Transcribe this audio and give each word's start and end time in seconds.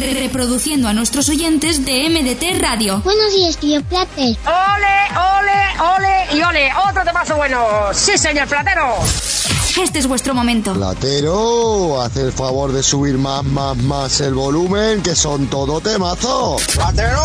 reproduciendo 0.00 0.88
a 0.88 0.92
nuestros 0.92 1.28
oyentes 1.28 1.84
de 1.84 2.08
MDT 2.08 2.60
Radio. 2.60 3.00
Buenos 3.04 3.32
días, 3.32 3.56
tío 3.56 3.82
Plater. 3.82 4.36
¡Ole, 4.46 4.96
ole, 5.16 5.96
ole 5.96 6.36
y 6.36 6.42
ole! 6.42 6.70
¡Otro 6.88 7.04
temazo 7.04 7.36
bueno! 7.36 7.64
¡Sí, 7.92 8.18
señor 8.18 8.48
Platero! 8.48 8.96
Este 9.80 9.98
es 9.98 10.06
vuestro 10.06 10.34
momento. 10.34 10.72
Platero, 10.72 12.00
haz 12.00 12.16
el 12.16 12.32
favor 12.32 12.72
de 12.72 12.82
subir 12.82 13.18
más, 13.18 13.44
más, 13.44 13.76
más 13.76 14.20
el 14.20 14.34
volumen, 14.34 15.02
que 15.02 15.16
son 15.16 15.48
todo 15.48 15.80
temazos. 15.80 16.62
Platero, 16.74 17.20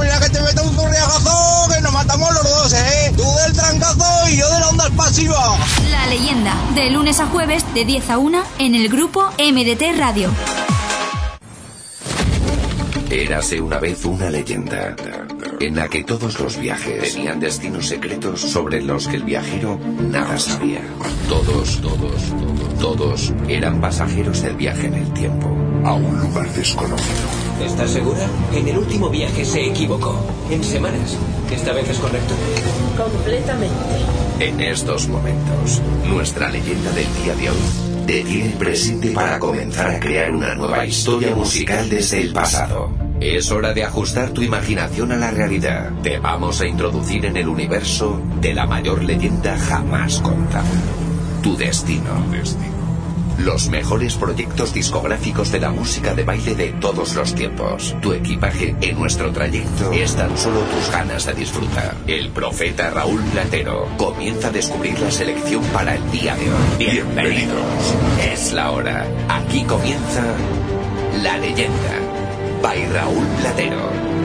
mira 0.00 0.18
que 0.18 0.30
te 0.30 0.40
meto 0.40 0.62
un 0.62 0.74
zurriagazo, 0.74 1.68
que 1.74 1.80
nos 1.82 1.92
matamos 1.92 2.32
los 2.32 2.42
dos, 2.42 2.72
¿eh? 2.72 3.12
Tú 3.16 3.24
del 3.44 3.52
trancazo 3.52 4.28
y 4.28 4.38
yo 4.38 4.50
de 4.50 4.60
la 4.60 4.68
onda 4.68 4.90
pasiva. 4.96 5.58
La 5.90 6.06
leyenda, 6.06 6.54
de 6.74 6.90
lunes 6.90 7.20
a 7.20 7.26
jueves, 7.26 7.64
de 7.74 7.84
10 7.84 8.10
a 8.10 8.18
1, 8.18 8.42
en 8.58 8.74
el 8.74 8.88
grupo 8.88 9.30
MDT 9.38 9.98
Radio. 9.98 10.30
Érase 13.10 13.60
una 13.60 13.80
vez 13.80 14.04
una 14.04 14.30
leyenda 14.30 14.94
en 15.58 15.74
la 15.74 15.88
que 15.88 16.04
todos 16.04 16.38
los 16.38 16.56
viajes 16.56 17.14
tenían 17.14 17.40
destinos 17.40 17.88
secretos 17.88 18.40
sobre 18.40 18.80
los 18.80 19.08
que 19.08 19.16
el 19.16 19.24
viajero 19.24 19.80
nada 20.00 20.38
sabía. 20.38 20.80
Todos, 21.28 21.80
todos, 21.80 22.22
todos, 22.30 22.78
todos 22.78 23.34
eran 23.48 23.80
pasajeros 23.80 24.42
del 24.42 24.54
viaje 24.54 24.86
en 24.86 24.94
el 24.94 25.12
tiempo 25.12 25.48
a 25.84 25.94
un 25.94 26.20
lugar 26.20 26.48
desconocido. 26.52 27.66
¿Estás 27.66 27.90
segura? 27.90 28.28
En 28.54 28.68
el 28.68 28.78
último 28.78 29.10
viaje 29.10 29.44
se 29.44 29.66
equivocó. 29.66 30.16
En 30.48 30.62
semanas. 30.62 31.16
¿Esta 31.50 31.72
vez 31.72 31.90
es 31.90 31.98
correcto? 31.98 32.34
Completamente. 32.96 33.74
En 34.38 34.60
estos 34.60 35.08
momentos, 35.08 35.82
nuestra 36.08 36.48
leyenda 36.48 36.92
del 36.92 37.06
día 37.24 37.34
de 37.34 37.50
hoy 37.50 37.89
detiene 38.12 38.46
el 38.46 38.54
presente 38.54 39.10
para 39.12 39.38
comenzar 39.38 39.90
a 39.90 40.00
crear 40.00 40.32
una 40.32 40.54
nueva 40.54 40.84
historia 40.84 41.34
musical 41.34 41.88
desde 41.88 42.20
el 42.20 42.32
pasado. 42.32 42.90
Es 43.20 43.50
hora 43.52 43.72
de 43.72 43.84
ajustar 43.84 44.30
tu 44.30 44.42
imaginación 44.42 45.12
a 45.12 45.16
la 45.16 45.30
realidad. 45.30 45.90
Te 46.02 46.18
vamos 46.18 46.60
a 46.60 46.66
introducir 46.66 47.26
en 47.26 47.36
el 47.36 47.48
universo 47.48 48.20
de 48.40 48.54
la 48.54 48.66
mayor 48.66 49.04
leyenda 49.04 49.56
jamás 49.56 50.20
contada. 50.20 50.64
Tu 51.42 51.56
destino. 51.56 52.79
Los 53.44 53.70
mejores 53.70 54.16
proyectos 54.16 54.74
discográficos 54.74 55.50
de 55.50 55.60
la 55.60 55.70
música 55.70 56.14
de 56.14 56.24
baile 56.24 56.54
de 56.54 56.72
todos 56.72 57.14
los 57.14 57.34
tiempos. 57.34 57.96
Tu 58.02 58.12
equipaje 58.12 58.76
en 58.82 58.98
nuestro 58.98 59.32
trayecto 59.32 59.92
es 59.92 60.14
tan 60.14 60.36
solo 60.36 60.60
tus 60.60 60.90
ganas 60.90 61.24
de 61.24 61.32
disfrutar. 61.32 61.96
El 62.06 62.28
profeta 62.30 62.90
Raúl 62.90 63.22
Platero 63.32 63.88
comienza 63.96 64.48
a 64.48 64.52
descubrir 64.52 64.98
la 65.00 65.10
selección 65.10 65.64
para 65.72 65.94
el 65.94 66.10
día 66.10 66.36
de 66.36 66.52
hoy. 66.52 66.90
Bienvenidos. 66.90 67.94
Es 68.30 68.52
la 68.52 68.72
hora. 68.72 69.06
Aquí 69.30 69.64
comienza 69.64 70.22
la 71.22 71.38
leyenda. 71.38 71.96
By 72.62 72.84
Raúl 72.92 73.26
Platero. 73.40 74.19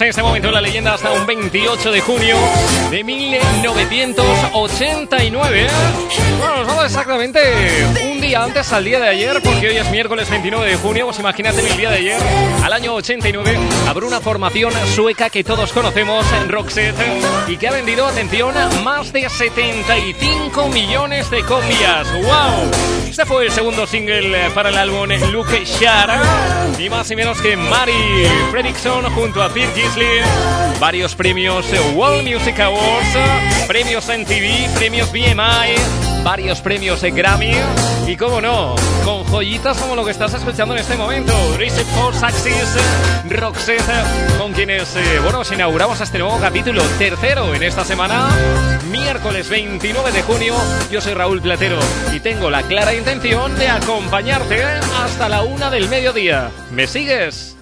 En 0.00 0.08
este 0.08 0.24
momento 0.24 0.48
en 0.48 0.54
la 0.54 0.60
leyenda 0.60 0.94
hasta 0.94 1.12
un 1.12 1.24
28 1.24 1.92
de 1.92 2.00
junio 2.00 2.36
de 2.90 3.04
1989. 3.04 5.68
Bueno, 6.38 6.56
nos 6.56 6.66
vamos 6.66 6.86
exactamente 6.86 7.38
día 8.26 8.42
antes 8.42 8.72
al 8.72 8.84
día 8.84 8.98
de 9.00 9.08
ayer, 9.08 9.42
porque 9.42 9.68
hoy 9.68 9.76
es 9.76 9.90
miércoles 9.90 10.30
29 10.30 10.66
de 10.66 10.76
junio. 10.76 11.04
Pues 11.04 11.18
imagínate 11.18 11.60
el 11.60 11.76
día 11.76 11.90
de 11.90 11.96
ayer, 11.96 12.22
al 12.62 12.72
año 12.72 12.94
89, 12.94 13.58
habrá 13.86 14.06
una 14.06 14.20
formación 14.20 14.72
sueca 14.94 15.28
que 15.28 15.44
todos 15.44 15.72
conocemos 15.72 16.24
en 16.32 16.48
Roxette 16.48 16.96
y 17.48 17.58
que 17.58 17.68
ha 17.68 17.72
vendido, 17.72 18.06
atención, 18.06 18.54
más 18.82 19.12
de 19.12 19.28
75 19.28 20.68
millones 20.68 21.30
de 21.30 21.42
copias. 21.42 22.10
¡Wow! 22.12 22.70
Este 23.06 23.26
fue 23.26 23.44
el 23.44 23.52
segundo 23.52 23.86
single 23.86 24.50
para 24.54 24.70
el 24.70 24.78
álbum 24.78 25.10
Luke 25.30 25.62
Shara. 25.64 26.22
Y 26.78 26.88
más 26.88 27.10
y 27.10 27.16
menos 27.16 27.38
que 27.42 27.56
Mari 27.56 28.26
Fredrickson 28.50 29.04
junto 29.12 29.42
a 29.42 29.50
Phil 29.50 29.68
Gisley. 29.74 30.20
Varios 30.80 31.14
premios 31.14 31.66
World 31.94 32.26
Music 32.26 32.58
Awards, 32.58 33.66
premios 33.66 34.06
MTV, 34.08 34.74
premios 34.78 35.12
BMI 35.12 36.14
varios 36.24 36.62
premios 36.62 37.02
en 37.04 37.14
Grammy 37.14 37.52
y, 38.08 38.13
como 38.16 38.40
no, 38.40 38.74
con 39.04 39.24
joyitas 39.24 39.78
como 39.78 39.96
lo 39.96 40.04
que 40.04 40.10
estás 40.10 40.34
escuchando 40.34 40.74
en 40.74 40.80
este 40.80 40.96
momento. 40.96 41.32
Reset 41.56 41.86
for 41.86 42.14
Saxis, 42.14 42.76
Roxette, 43.28 44.38
con 44.38 44.52
quienes, 44.52 44.94
eh, 44.96 45.20
bueno, 45.22 45.42
inauguramos 45.52 46.00
este 46.00 46.18
nuevo 46.18 46.38
capítulo, 46.38 46.82
tercero 46.98 47.54
en 47.54 47.62
esta 47.62 47.84
semana, 47.84 48.28
miércoles 48.90 49.48
29 49.48 50.12
de 50.12 50.22
junio. 50.22 50.54
Yo 50.90 51.00
soy 51.00 51.14
Raúl 51.14 51.40
Platero 51.40 51.78
y 52.12 52.20
tengo 52.20 52.50
la 52.50 52.62
clara 52.62 52.94
intención 52.94 53.56
de 53.58 53.68
acompañarte 53.68 54.62
hasta 55.02 55.28
la 55.28 55.42
una 55.42 55.70
del 55.70 55.88
mediodía. 55.88 56.50
¿Me 56.70 56.86
sigues? 56.86 57.53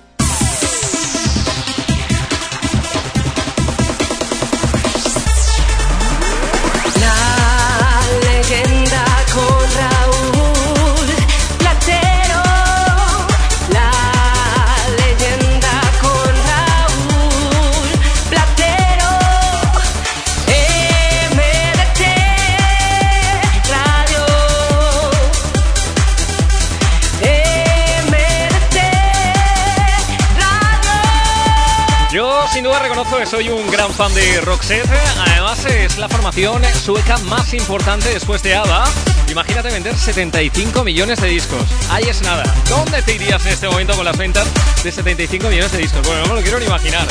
Soy 33.26 33.48
un 33.48 33.68
gran 33.70 33.92
fan 33.92 34.12
de 34.14 34.40
Roxette. 34.40 34.88
Además, 35.26 35.64
es 35.66 35.98
la 35.98 36.08
formación 36.08 36.62
sueca 36.74 37.18
más 37.18 37.52
importante 37.52 38.08
después 38.08 38.42
de 38.42 38.54
ABBA. 38.54 38.84
Imagínate 39.28 39.70
vender 39.70 39.96
75 39.96 40.84
millones 40.84 41.20
de 41.20 41.28
discos. 41.28 41.62
Ahí 41.90 42.04
es 42.04 42.22
nada. 42.22 42.42
¿Dónde 42.68 43.02
te 43.02 43.14
irías 43.14 43.44
en 43.46 43.52
este 43.52 43.68
momento 43.68 43.94
con 43.94 44.04
las 44.04 44.16
ventas 44.16 44.46
de 44.82 44.92
75 44.92 45.48
millones 45.48 45.72
de 45.72 45.78
discos? 45.78 46.06
Bueno, 46.06 46.22
no 46.22 46.28
me 46.28 46.34
lo 46.36 46.42
quiero 46.42 46.58
ni 46.58 46.66
imaginar. 46.66 47.06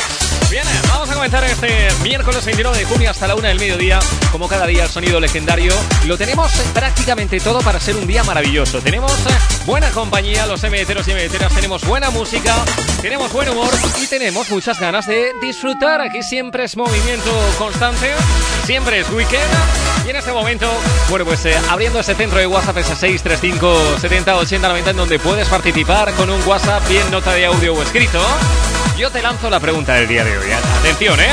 Bien, 0.50 0.64
vamos 0.88 1.10
a 1.10 1.14
comenzar 1.14 1.44
este 1.44 1.88
miércoles 2.02 2.44
29 2.44 2.78
de 2.78 2.84
junio 2.84 3.10
hasta 3.10 3.26
la 3.26 3.34
una 3.34 3.48
del 3.48 3.58
mediodía. 3.58 3.98
Como 4.30 4.48
cada 4.48 4.66
día, 4.66 4.84
el 4.84 4.90
sonido 4.90 5.18
legendario. 5.18 5.74
Lo 6.06 6.18
tenemos 6.18 6.52
prácticamente 6.74 7.40
todo 7.40 7.60
para 7.60 7.80
ser 7.80 7.96
un 7.96 8.06
día 8.06 8.22
maravilloso. 8.22 8.80
Tenemos 8.80 9.12
buena 9.64 9.90
compañía, 9.90 10.46
los 10.46 10.62
MDTeros 10.62 11.08
y 11.08 11.14
MDTeras. 11.14 11.54
Tenemos 11.54 11.84
buena 11.84 12.10
música, 12.10 12.54
tenemos 13.00 13.32
buen 13.32 13.48
humor 13.48 13.70
y 14.00 14.06
tenemos 14.06 14.50
muchas 14.50 14.78
ganas 14.78 15.06
de 15.06 15.32
disfrutar. 15.40 15.81
Aquí 15.82 16.22
siempre 16.22 16.62
es 16.62 16.76
movimiento 16.76 17.30
constante, 17.58 18.12
siempre 18.64 19.00
es 19.00 19.10
weekend. 19.10 19.42
Y 20.06 20.10
en 20.10 20.16
este 20.16 20.32
momento, 20.32 20.68
bueno, 21.10 21.24
pues 21.24 21.44
eh, 21.44 21.54
abriendo 21.70 21.98
ese 21.98 22.14
centro 22.14 22.38
de 22.38 22.46
WhatsApp, 22.46 22.78
ese 22.78 22.94
635 22.94 23.98
70 24.00 24.36
80 24.36 24.68
90, 24.68 24.90
en 24.90 24.96
donde 24.96 25.18
puedes 25.18 25.48
participar 25.48 26.12
con 26.14 26.30
un 26.30 26.40
WhatsApp 26.46 26.88
bien 26.88 27.10
nota 27.10 27.32
de 27.34 27.46
audio 27.46 27.74
o 27.74 27.82
escrito. 27.82 28.20
Yo 28.96 29.10
te 29.10 29.22
lanzo 29.22 29.50
la 29.50 29.58
pregunta 29.58 29.94
del 29.94 30.06
día 30.06 30.24
de 30.24 30.38
hoy. 30.38 30.46
Atención, 30.80 31.18
¿eh? 31.18 31.32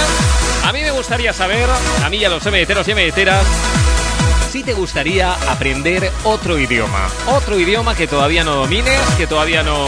A 0.66 0.74
mí 0.74 0.82
me 0.82 0.92
gustaría 0.92 1.32
saber, 1.32 1.70
a 2.04 2.10
mí 2.10 2.18
y 2.18 2.26
a 2.26 2.30
los 2.30 2.44
MDTeros 2.44 2.88
y 2.88 2.96
MDTeras, 2.96 3.46
si 4.52 4.64
te 4.64 4.74
gustaría 4.74 5.34
aprender 5.48 6.12
otro 6.24 6.58
idioma. 6.58 7.08
Otro 7.28 7.60
idioma 7.60 7.96
que 7.96 8.08
todavía 8.08 8.44
no 8.44 8.56
domines, 8.56 9.00
que 9.16 9.28
todavía 9.28 9.62
no, 9.62 9.88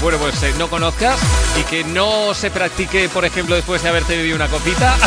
bueno, 0.00 0.18
pues 0.18 0.42
eh, 0.42 0.54
no 0.58 0.68
conozcas 0.68 1.18
y 1.58 1.64
que 1.64 1.84
no 1.84 2.34
se 2.34 2.50
practique, 2.50 3.08
por 3.08 3.24
ejemplo, 3.24 3.54
después 3.54 3.82
de 3.82 3.88
haberte 3.88 4.16
bebido 4.16 4.36
una 4.36 4.48
copita. 4.48 4.96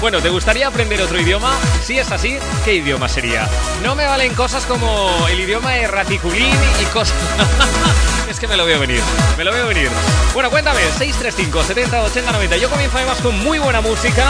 Bueno, 0.00 0.20
¿te 0.20 0.28
gustaría 0.28 0.68
aprender 0.68 1.00
otro 1.00 1.18
idioma? 1.18 1.58
Si 1.82 1.98
es 1.98 2.12
así, 2.12 2.36
¿qué 2.64 2.74
idioma 2.74 3.08
sería? 3.08 3.48
No 3.82 3.94
me 3.94 4.04
valen 4.04 4.34
cosas 4.34 4.66
como 4.66 5.26
el 5.28 5.40
idioma 5.40 5.72
de 5.72 5.86
raticulín 5.86 6.54
y 6.80 6.84
cosas... 6.92 7.16
es 8.28 8.40
que 8.40 8.48
me 8.48 8.56
lo 8.56 8.66
veo 8.66 8.80
venir, 8.80 9.00
me 9.36 9.44
lo 9.44 9.52
veo 9.52 9.66
venir. 9.66 9.88
Bueno, 10.34 10.50
cuéntame, 10.50 10.80
635 10.80 11.62
70 11.62 12.02
80 12.02 12.32
90. 12.32 12.56
Yo 12.56 12.68
comienzo 12.68 12.96
además 12.96 13.18
con 13.20 13.38
muy 13.38 13.58
buena 13.58 13.80
música. 13.80 14.26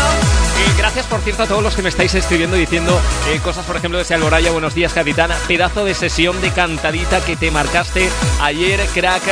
Y 0.56 0.78
gracias, 0.78 1.06
por 1.06 1.20
cierto, 1.20 1.42
a 1.42 1.46
todos 1.46 1.62
los 1.62 1.74
que 1.74 1.82
me 1.82 1.88
estáis 1.88 2.14
escribiendo 2.14 2.56
diciendo 2.56 2.98
eh, 3.28 3.40
cosas, 3.42 3.64
por 3.64 3.76
ejemplo, 3.76 4.02
de 4.02 4.14
Alboraya. 4.14 4.50
Buenos 4.52 4.74
días, 4.74 4.92
capitana. 4.92 5.36
Pedazo 5.48 5.84
de 5.84 5.94
sesión 5.94 6.40
de 6.40 6.50
cantadita 6.50 7.24
que 7.24 7.36
te 7.36 7.50
marcaste 7.50 8.08
ayer, 8.40 8.80
crack. 8.94 9.22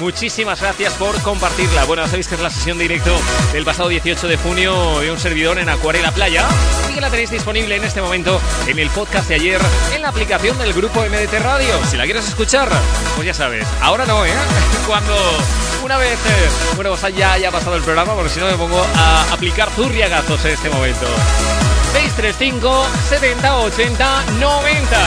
Muchísimas 0.00 0.60
gracias 0.60 0.94
por 0.94 1.20
compartirla. 1.22 1.84
Bueno, 1.84 2.06
sabéis 2.06 2.28
que 2.28 2.34
es 2.34 2.40
la 2.40 2.50
sesión 2.50 2.78
directo 2.78 3.16
del 3.52 3.64
pasado 3.64 3.88
18 3.88 4.28
de 4.28 4.36
junio 4.36 5.00
de 5.00 5.10
un 5.10 5.18
servidor 5.18 5.58
en 5.58 5.68
Acuarela 5.68 6.12
Playa. 6.12 6.46
Y 6.90 6.94
que 6.94 7.00
la 7.00 7.10
tenéis 7.10 7.30
disponible 7.30 7.76
en 7.76 7.84
este 7.84 8.00
momento 8.00 8.40
en 8.66 8.78
el 8.78 8.90
podcast 8.90 9.28
de 9.28 9.36
ayer, 9.36 9.60
en 9.94 10.02
la 10.02 10.08
aplicación 10.08 10.58
del 10.58 10.72
grupo 10.72 11.00
MDT 11.00 11.40
Radio. 11.42 11.74
Si 11.90 11.96
la 11.96 12.04
quieres 12.04 12.28
escuchar, 12.28 12.68
pues 13.16 13.26
ya 13.26 13.34
sabes. 13.34 13.66
Ahora 13.80 14.04
no, 14.06 14.13
¿eh? 14.24 14.32
Cuando 14.86 15.14
una 15.82 15.96
vez, 15.96 16.12
eh, 16.12 16.48
bueno, 16.76 16.94
pues 16.94 17.16
ya 17.16 17.32
haya 17.32 17.50
pasado 17.50 17.76
el 17.76 17.82
programa, 17.82 18.14
porque 18.14 18.30
si 18.30 18.38
no 18.40 18.46
me 18.46 18.54
pongo 18.54 18.86
a 18.94 19.32
aplicar 19.32 19.70
zurriagazos 19.70 20.44
en 20.44 20.52
este 20.52 20.70
momento. 20.70 21.06
635 21.92 22.86
70 23.08 23.56
80 23.56 24.24
90. 24.38 24.98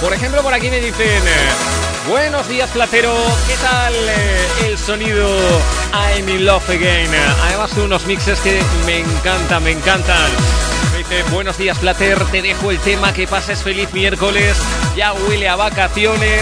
Por 0.00 0.12
ejemplo, 0.12 0.42
por 0.42 0.52
aquí 0.52 0.70
me 0.70 0.80
dicen, 0.80 1.06
eh, 1.06 2.08
buenos 2.08 2.48
días 2.48 2.68
Platero, 2.70 3.14
¿qué 3.46 3.54
tal 3.56 3.94
el 4.66 4.78
sonido 4.78 5.28
I'm 5.92 6.28
in 6.28 6.44
Love 6.44 6.68
Again? 6.70 7.10
Además 7.44 7.72
unos 7.76 8.06
mixes 8.06 8.40
que 8.40 8.60
me 8.86 9.00
encantan, 9.00 9.62
me 9.62 9.72
encantan. 9.72 10.30
Buenos 11.32 11.58
días 11.58 11.78
Plater, 11.78 12.24
te 12.26 12.40
dejo 12.40 12.70
el 12.70 12.78
tema, 12.78 13.12
que 13.12 13.26
pases 13.26 13.62
feliz 13.62 13.92
miércoles, 13.92 14.56
ya 14.96 15.12
huele 15.12 15.48
a 15.48 15.56
vacaciones. 15.56 16.40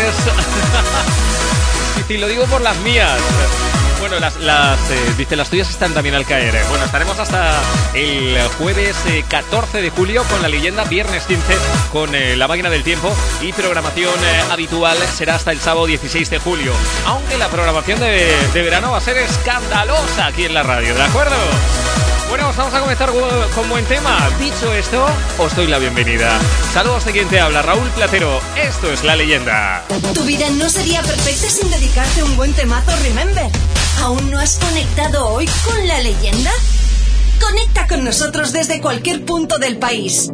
y 2.09 2.19
lo 2.19 2.29
digo 2.29 2.45
por 2.45 2.61
las 2.61 2.77
mías. 2.79 3.19
Bueno, 3.99 4.21
las, 4.21 4.37
las 4.37 4.79
eh, 4.91 5.15
dice, 5.17 5.37
las 5.37 5.49
tuyas 5.49 5.71
están 5.71 5.95
también 5.95 6.15
al 6.15 6.27
caer. 6.27 6.55
Eh. 6.55 6.63
Bueno, 6.69 6.85
estaremos 6.85 7.19
hasta 7.19 7.59
el 7.95 8.39
jueves 8.59 8.95
14 9.29 9.79
eh, 9.79 9.83
de 9.83 9.91
julio 9.91 10.23
con 10.25 10.43
la 10.43 10.49
leyenda, 10.49 10.85
viernes 10.85 11.25
15 11.25 11.57
con 11.91 12.11
la 12.13 12.47
máquina 12.47 12.69
del 12.69 12.85
tiempo 12.85 13.11
y 13.41 13.53
programación 13.55 14.15
habitual 14.51 14.99
será 15.17 15.37
hasta 15.37 15.51
el 15.51 15.61
sábado 15.61 15.87
16 15.87 16.29
de 16.29 16.39
julio. 16.39 16.73
Aunque 17.07 17.39
la 17.39 17.49
programación 17.49 18.01
de, 18.01 18.37
de 18.53 18.63
verano 18.63 18.93
va 18.93 18.99
a 18.99 19.01
ser 19.01 19.17
escandalosa 19.17 20.27
aquí 20.27 20.45
en 20.45 20.53
la 20.53 20.63
radio, 20.63 20.95
¿de 20.95 21.03
acuerdo? 21.03 21.37
Bueno, 22.29 22.53
vamos 22.57 22.75
a 22.75 22.81
comenzar 22.81 23.11
con 23.55 23.69
buen 23.71 23.85
tema. 23.87 24.29
Dicho 24.39 24.73
esto, 24.75 25.07
os 25.39 25.57
doy 25.57 25.67
la 25.67 25.79
bienvenida. 25.79 26.39
Saludos 26.75 27.07
de 27.07 27.13
quien 27.13 27.29
te 27.29 27.41
habla, 27.41 27.63
Raúl 27.63 27.89
Platero. 27.91 28.41
Esto 28.55 28.93
es 28.93 29.03
La 29.03 29.17
Leyenda. 29.17 29.83
Tu 30.13 30.23
vida 30.25 30.47
no 30.51 30.69
sería 30.69 31.01
perfecta 31.03 31.49
sin 31.49 31.71
dedicarte 31.71 32.23
un 32.23 32.37
buen 32.37 32.53
temazo, 32.53 32.93
remember. 33.03 33.47
¿Aún 34.03 34.31
no 34.31 34.39
has 34.39 34.59
conectado 34.59 35.27
hoy 35.29 35.49
con 35.65 35.87
La 35.87 36.01
Leyenda? 36.01 36.51
Conecta 37.41 37.87
con 37.87 38.05
nosotros 38.05 38.53
desde 38.53 38.81
cualquier 38.83 39.25
punto 39.25 39.59
del 39.59 39.79
país. 39.79 40.31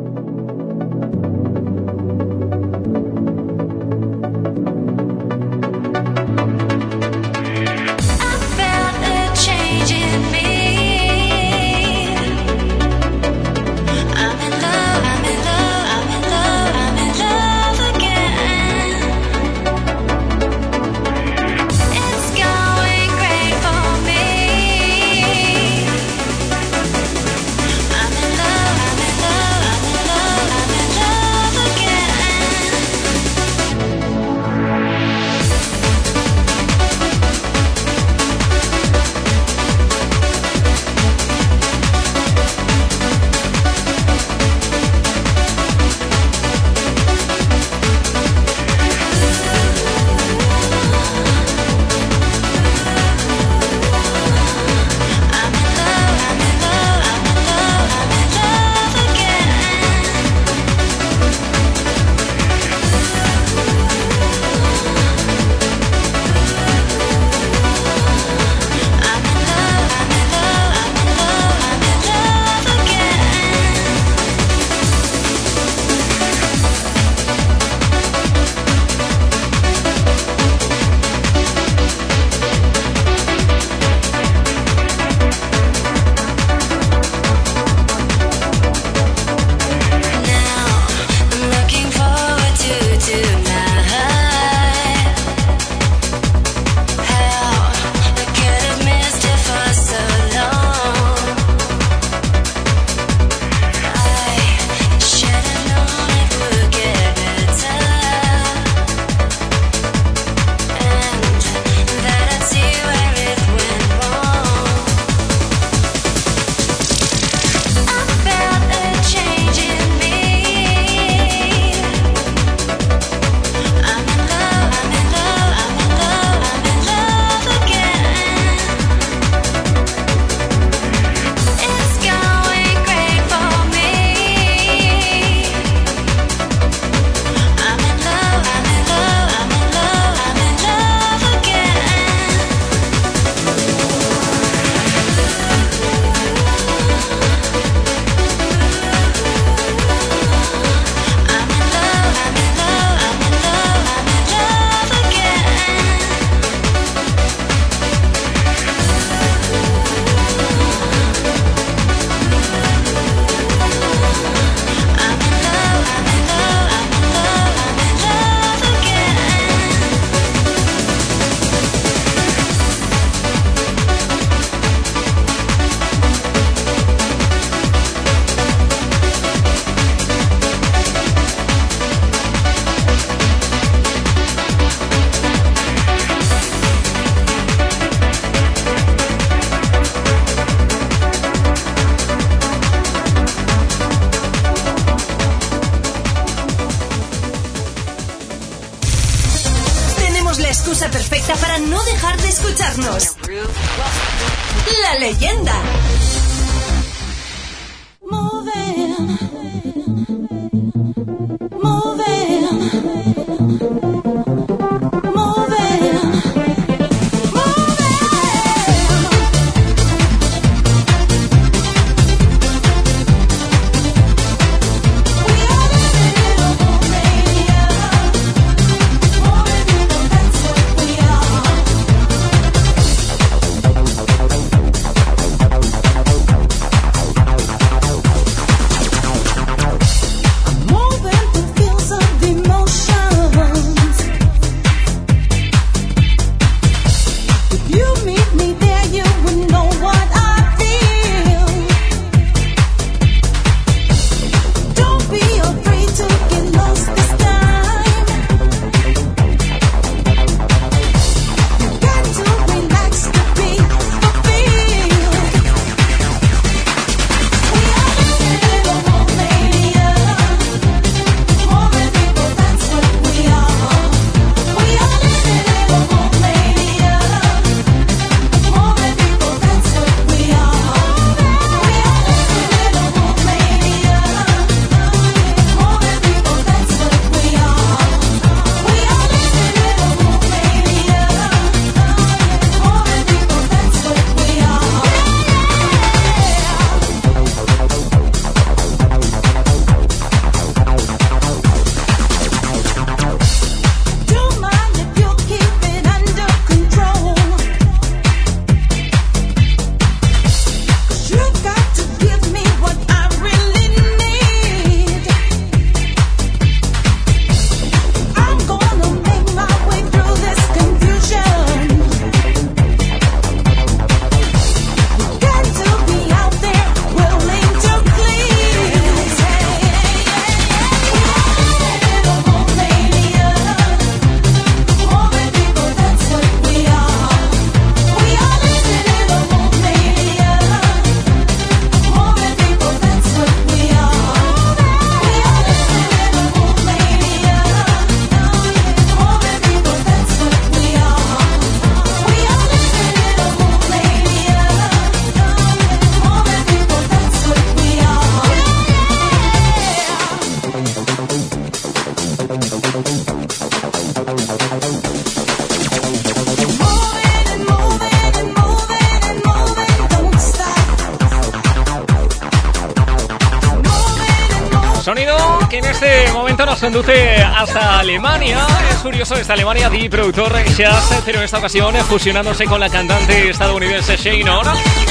Conduce 376.74 377.22
hasta 377.22 377.78
Alemania. 377.78 378.44
Es 378.68 378.78
curioso, 378.78 379.14
esta 379.14 379.34
Alemania, 379.34 379.70
The 379.70 379.88
productor 379.88 380.32
Shaz, 380.44 381.02
pero 381.04 381.18
en 381.18 381.24
esta 381.24 381.38
ocasión 381.38 381.72
fusionándose 381.88 382.46
con 382.46 382.58
la 382.58 382.68
cantante 382.68 383.30
estadounidense 383.30 383.96
Shane 383.96 384.24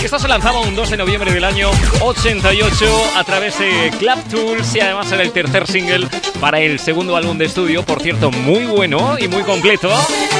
Esto 0.02 0.18
se 0.18 0.30
lanzaba 0.30 0.62
un 0.62 0.75
2 0.75 0.92
de 0.92 0.98
noviembre 0.98 1.34
del 1.34 1.44
año 1.44 1.70
88 2.02 2.86
a 3.18 3.24
través 3.25 3.60
de 3.60 3.92
Club 4.00 4.24
Tools 4.32 4.74
y 4.75 4.80
además 4.80 5.12
era 5.12 5.24
el 5.24 5.34
tercer 5.34 5.68
single 5.68 6.08
para 6.40 6.62
el 6.62 6.80
segundo 6.80 7.18
álbum 7.18 7.38
de 7.38 7.46
estudio, 7.46 7.84
por 7.84 8.02
cierto, 8.02 8.32
muy 8.32 8.66
bueno 8.66 9.18
y 9.20 9.28
muy 9.28 9.44
completo, 9.44 9.90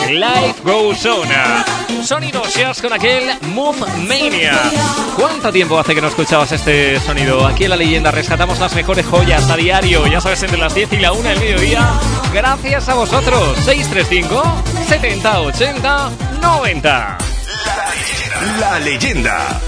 Life 0.08 0.62
Goes 0.64 1.06
On. 1.06 1.83
Sonido 2.04 2.44
Shaz 2.46 2.82
con 2.82 2.94
aquel 2.94 3.30
Move 3.48 3.80
Mania. 4.08 4.60
¿Cuánto 5.16 5.52
tiempo 5.52 5.80
hace 5.80 5.96
que 5.96 6.02
no 6.02 6.08
escuchabas 6.08 6.52
este 6.52 7.00
sonido? 7.00 7.46
Aquí 7.46 7.64
en 7.64 7.70
La 7.72 7.76
Leyenda 7.76 8.12
rescatamos 8.12 8.60
las 8.60 8.76
mejores 8.76 9.06
joyas 9.06 9.50
a 9.50 9.56
diario, 9.56 10.06
ya 10.08 10.20
sabes, 10.20 10.44
entre 10.44 10.58
las 10.58 10.76
10 10.76 10.94
y 10.94 10.98
la 10.98 11.14
1 11.14 11.30
del 11.30 11.40
mediodía. 11.40 11.94
Gracias 12.34 12.90
a 12.90 12.96
vosotros. 12.96 13.58
635 13.64 14.64
70 14.88 15.42
80 15.42 16.12
90. 16.42 17.18
La 18.60 18.80
leyenda. 18.80 19.62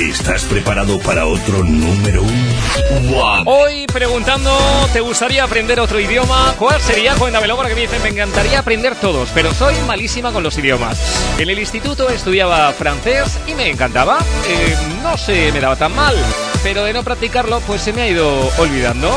¿Estás 0.00 0.44
preparado 0.44 0.98
para 0.98 1.26
otro 1.26 1.62
número 1.62 2.22
uno? 2.22 3.42
Hoy 3.44 3.86
preguntando, 3.86 4.50
¿te 4.94 5.00
gustaría 5.00 5.44
aprender 5.44 5.78
otro 5.78 6.00
idioma? 6.00 6.54
¿Cuál 6.58 6.80
sería? 6.80 7.14
Cuéntamelo 7.16 7.54
porque 7.54 7.74
me 7.74 7.82
dicen, 7.82 8.02
me 8.02 8.08
encantaría 8.08 8.60
aprender 8.60 8.94
todos, 8.94 9.28
pero 9.34 9.52
soy 9.52 9.74
malísima 9.86 10.32
con 10.32 10.42
los 10.42 10.56
idiomas. 10.56 10.98
En 11.38 11.50
el 11.50 11.58
instituto 11.58 12.08
estudiaba 12.08 12.72
francés 12.72 13.38
y 13.46 13.54
me 13.54 13.68
encantaba. 13.68 14.20
Eh, 14.48 14.74
no 15.02 15.18
se 15.18 15.52
me 15.52 15.60
daba 15.60 15.76
tan 15.76 15.94
mal, 15.94 16.16
pero 16.62 16.84
de 16.84 16.94
no 16.94 17.04
practicarlo, 17.04 17.60
pues 17.60 17.82
se 17.82 17.92
me 17.92 18.00
ha 18.00 18.08
ido 18.08 18.50
olvidando. 18.56 19.14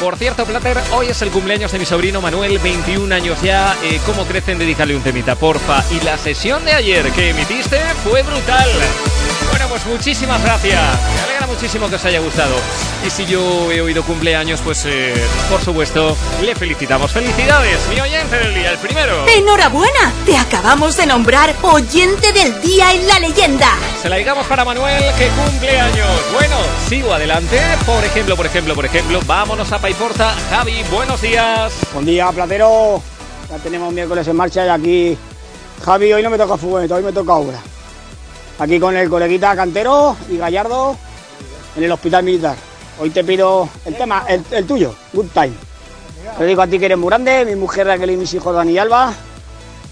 Por 0.00 0.16
cierto, 0.16 0.46
Plater, 0.46 0.78
hoy 0.94 1.06
es 1.06 1.22
el 1.22 1.30
cumpleaños 1.30 1.70
de 1.70 1.78
mi 1.78 1.86
sobrino 1.86 2.20
Manuel, 2.20 2.58
21 2.58 3.14
años 3.14 3.40
ya. 3.40 3.76
Eh, 3.84 4.00
¿Cómo 4.04 4.24
crecen? 4.24 4.58
Dedícale 4.58 4.96
un 4.96 5.02
temita, 5.02 5.36
porfa. 5.36 5.84
Y 5.92 6.04
la 6.04 6.18
sesión 6.18 6.64
de 6.64 6.72
ayer 6.72 7.08
que 7.12 7.30
emitiste 7.30 7.78
fue 8.02 8.24
brutal. 8.24 8.68
Bueno, 9.50 9.68
pues 9.68 9.86
muchísimas 9.86 10.42
gracias. 10.42 10.80
Me 11.14 11.20
alegra 11.22 11.46
muchísimo 11.46 11.88
que 11.88 11.96
os 11.96 12.04
haya 12.04 12.20
gustado. 12.20 12.54
Y 13.06 13.10
si 13.10 13.26
yo 13.26 13.70
he 13.70 13.80
oído 13.80 14.02
cumpleaños, 14.02 14.60
pues 14.60 14.84
eh, 14.86 15.14
por 15.50 15.60
supuesto, 15.60 16.16
le 16.42 16.54
felicitamos. 16.54 17.12
¡Felicidades! 17.12 17.78
Mi 17.88 18.00
oyente 18.00 18.36
del 18.36 18.54
día, 18.54 18.72
el 18.72 18.78
primero. 18.78 19.26
¡Enhorabuena! 19.28 20.12
Te 20.24 20.36
acabamos 20.36 20.96
de 20.96 21.06
nombrar 21.06 21.54
oyente 21.62 22.32
del 22.32 22.60
día 22.60 22.92
en 22.92 23.06
la 23.06 23.18
leyenda. 23.18 23.68
Se 24.00 24.08
la 24.08 24.16
digamos 24.16 24.46
para 24.46 24.64
Manuel, 24.64 25.04
que 25.16 25.28
cumpleaños. 25.28 26.08
Bueno, 26.32 26.56
sigo 26.88 27.12
adelante. 27.12 27.60
Por 27.84 28.04
ejemplo, 28.04 28.36
por 28.36 28.46
ejemplo, 28.46 28.74
por 28.74 28.86
ejemplo, 28.86 29.20
vámonos 29.26 29.70
a 29.72 29.78
Paiporta. 29.78 30.34
Javi, 30.50 30.82
buenos 30.90 31.20
días. 31.20 31.72
Buen 31.92 32.06
día, 32.06 32.30
Platero. 32.32 33.02
Ya 33.50 33.56
tenemos 33.58 33.92
miércoles 33.92 34.26
en 34.26 34.36
marcha 34.36 34.66
y 34.66 34.68
aquí... 34.68 35.18
Javi, 35.84 36.12
hoy 36.12 36.22
no 36.22 36.30
me 36.30 36.38
toca 36.38 36.56
fútbol, 36.56 36.90
hoy 36.90 37.02
me 37.02 37.12
toca 37.12 37.34
obra 37.34 37.62
aquí 38.58 38.80
con 38.80 38.96
el 38.96 39.08
coleguita 39.08 39.54
Cantero 39.54 40.16
y 40.30 40.36
Gallardo 40.36 40.96
en 41.76 41.84
el 41.84 41.92
hospital 41.92 42.24
militar. 42.24 42.56
Hoy 42.98 43.10
te 43.10 43.22
pido 43.24 43.68
el 43.84 43.96
tema, 43.96 44.24
el, 44.28 44.66
tuyo, 44.66 44.94
Good 45.12 45.26
Time. 45.34 45.52
Te 46.38 46.44
digo 46.44 46.62
a 46.62 46.66
ti 46.66 46.78
que 46.78 46.86
eres 46.86 46.98
muy 46.98 47.08
grande, 47.08 47.44
mi 47.44 47.54
mujer 47.54 47.86
Raquel 47.86 48.10
y 48.10 48.16
mis 48.16 48.32
hijos 48.34 48.54
Dani 48.54 48.72
y 48.72 48.78
Alba. 48.78 49.12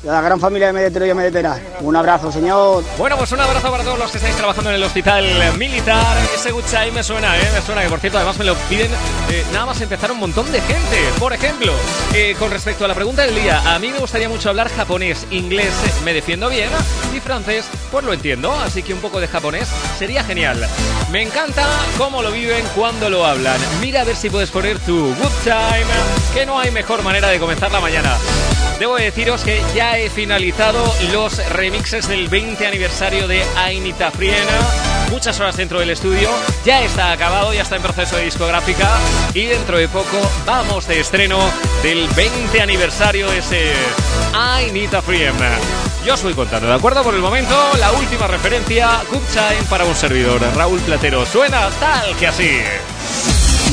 La 0.04 0.20
gran 0.20 0.38
familia 0.38 0.68
de 0.68 0.72
Medetero 0.74 1.04
y 1.04 1.08
de 1.08 1.14
Medetera. 1.14 1.58
Un 1.80 1.96
abrazo, 1.96 2.30
señor. 2.30 2.84
Bueno, 2.98 3.16
pues 3.16 3.32
un 3.32 3.40
abrazo 3.40 3.70
para 3.70 3.84
todos 3.84 3.98
los 3.98 4.10
que 4.10 4.18
estáis 4.18 4.36
trabajando 4.36 4.70
en 4.70 4.76
el 4.76 4.82
hospital 4.82 5.24
militar. 5.56 6.16
Ese 6.34 6.50
time 6.50 6.92
me 6.92 7.02
suena, 7.02 7.36
¿eh? 7.38 7.50
Me 7.54 7.62
suena 7.62 7.82
que, 7.82 7.88
por 7.88 8.00
cierto, 8.00 8.18
además 8.18 8.38
me 8.38 8.44
lo 8.44 8.54
piden 8.68 8.90
eh, 9.30 9.44
nada 9.52 9.66
más 9.66 9.80
empezar 9.80 10.12
un 10.12 10.18
montón 10.18 10.50
de 10.52 10.60
gente. 10.60 10.98
Por 11.18 11.32
ejemplo, 11.32 11.72
eh, 12.14 12.36
con 12.38 12.50
respecto 12.50 12.84
a 12.84 12.88
la 12.88 12.94
pregunta 12.94 13.22
del 13.22 13.34
día, 13.34 13.74
a 13.74 13.78
mí 13.78 13.90
me 13.90 13.98
gustaría 13.98 14.28
mucho 14.28 14.50
hablar 14.50 14.68
japonés, 14.68 15.26
inglés, 15.30 15.72
me 16.04 16.12
defiendo 16.12 16.48
bien, 16.48 16.68
y 17.14 17.20
francés, 17.20 17.66
pues 17.90 18.04
lo 18.04 18.12
entiendo, 18.12 18.52
así 18.52 18.82
que 18.82 18.92
un 18.92 19.00
poco 19.00 19.20
de 19.20 19.28
japonés 19.28 19.68
sería 19.98 20.22
genial. 20.22 20.66
Me 21.10 21.22
encanta 21.22 21.66
cómo 21.96 22.22
lo 22.22 22.30
viven 22.30 22.64
cuando 22.76 23.08
lo 23.08 23.24
hablan. 23.24 23.58
Mira 23.80 24.02
a 24.02 24.04
ver 24.04 24.16
si 24.16 24.28
puedes 24.28 24.50
poner 24.50 24.78
tu 24.80 25.06
good 25.14 25.32
time, 25.44 25.86
que 26.34 26.44
no 26.44 26.58
hay 26.58 26.70
mejor 26.70 27.02
manera 27.02 27.28
de 27.28 27.38
comenzar 27.38 27.72
la 27.72 27.80
mañana. 27.80 28.16
Debo 28.78 28.96
deciros 28.96 29.42
que 29.42 29.62
ya 29.74 29.98
he 29.98 30.10
finalizado 30.10 30.82
los 31.12 31.36
remixes 31.50 32.08
del 32.08 32.28
20 32.28 32.66
aniversario 32.66 33.28
de 33.28 33.44
Ainita 33.56 34.10
Friena. 34.10 34.36
Muchas 35.10 35.38
horas 35.38 35.56
dentro 35.56 35.78
del 35.78 35.90
estudio. 35.90 36.28
Ya 36.64 36.82
está 36.82 37.12
acabado, 37.12 37.54
ya 37.54 37.62
está 37.62 37.76
en 37.76 37.82
proceso 37.82 38.16
de 38.16 38.24
discográfica. 38.24 38.88
Y 39.32 39.44
dentro 39.44 39.78
de 39.78 39.88
poco 39.88 40.18
vamos 40.44 40.88
de 40.88 41.00
estreno 41.00 41.38
del 41.82 42.08
20 42.08 42.60
aniversario 42.60 43.30
de 43.30 43.38
ese 43.38 43.72
Ainita 44.32 45.00
Friena. 45.00 45.56
Yo 46.04 46.14
os 46.14 46.22
voy 46.22 46.34
contando, 46.34 46.68
¿de 46.68 46.74
acuerdo? 46.74 47.02
Por 47.02 47.14
el 47.14 47.20
momento, 47.20 47.56
la 47.78 47.92
última 47.92 48.26
referencia, 48.26 49.00
Time 49.10 49.62
para 49.70 49.84
un 49.84 49.94
servidor. 49.94 50.42
Raúl 50.54 50.80
Platero 50.80 51.24
suena 51.24 51.70
tal 51.80 52.14
que 52.16 52.26
así. 52.26 52.60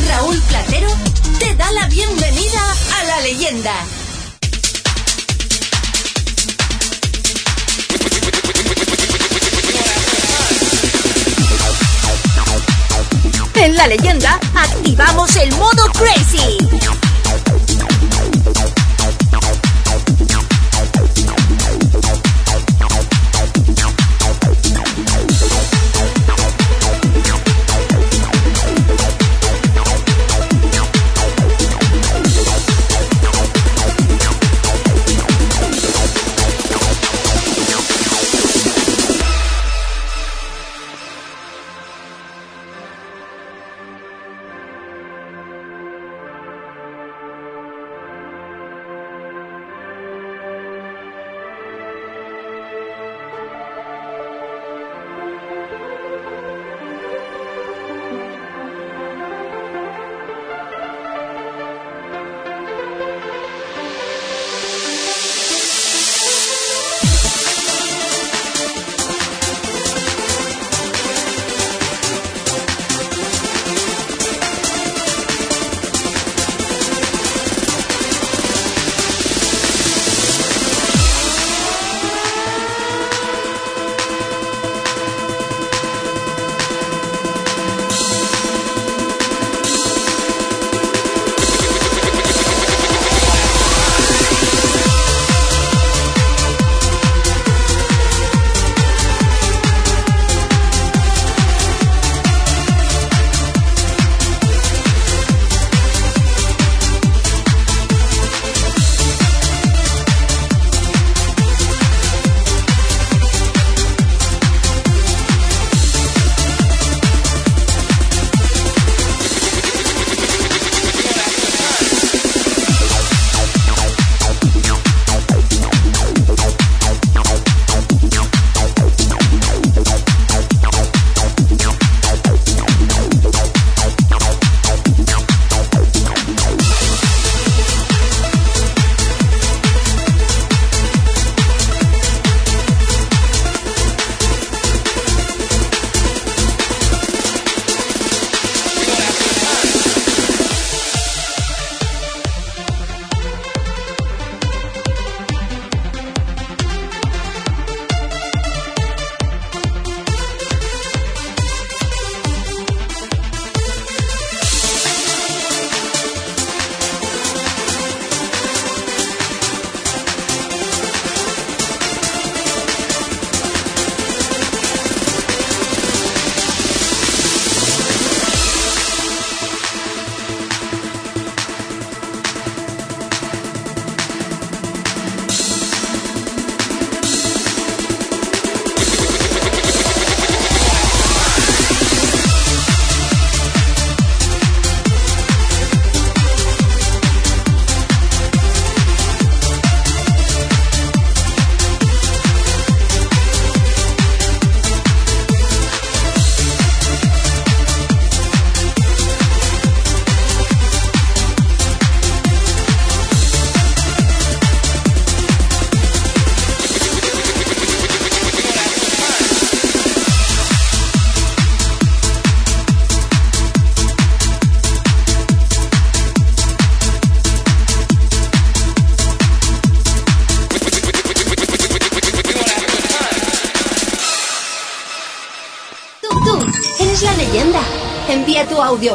Raúl 0.08 0.42
Platero 0.44 0.90
te 1.40 1.56
da 1.56 1.70
la 1.72 1.88
bienvenida 1.88 2.62
a 3.00 3.04
la 3.04 3.20
leyenda. 3.22 3.74
En 13.56 13.76
la 13.76 13.88
leyenda 13.88 14.40
activamos 14.56 15.36
el 15.36 15.52
modo 15.56 15.84
Crazy. 15.94 16.58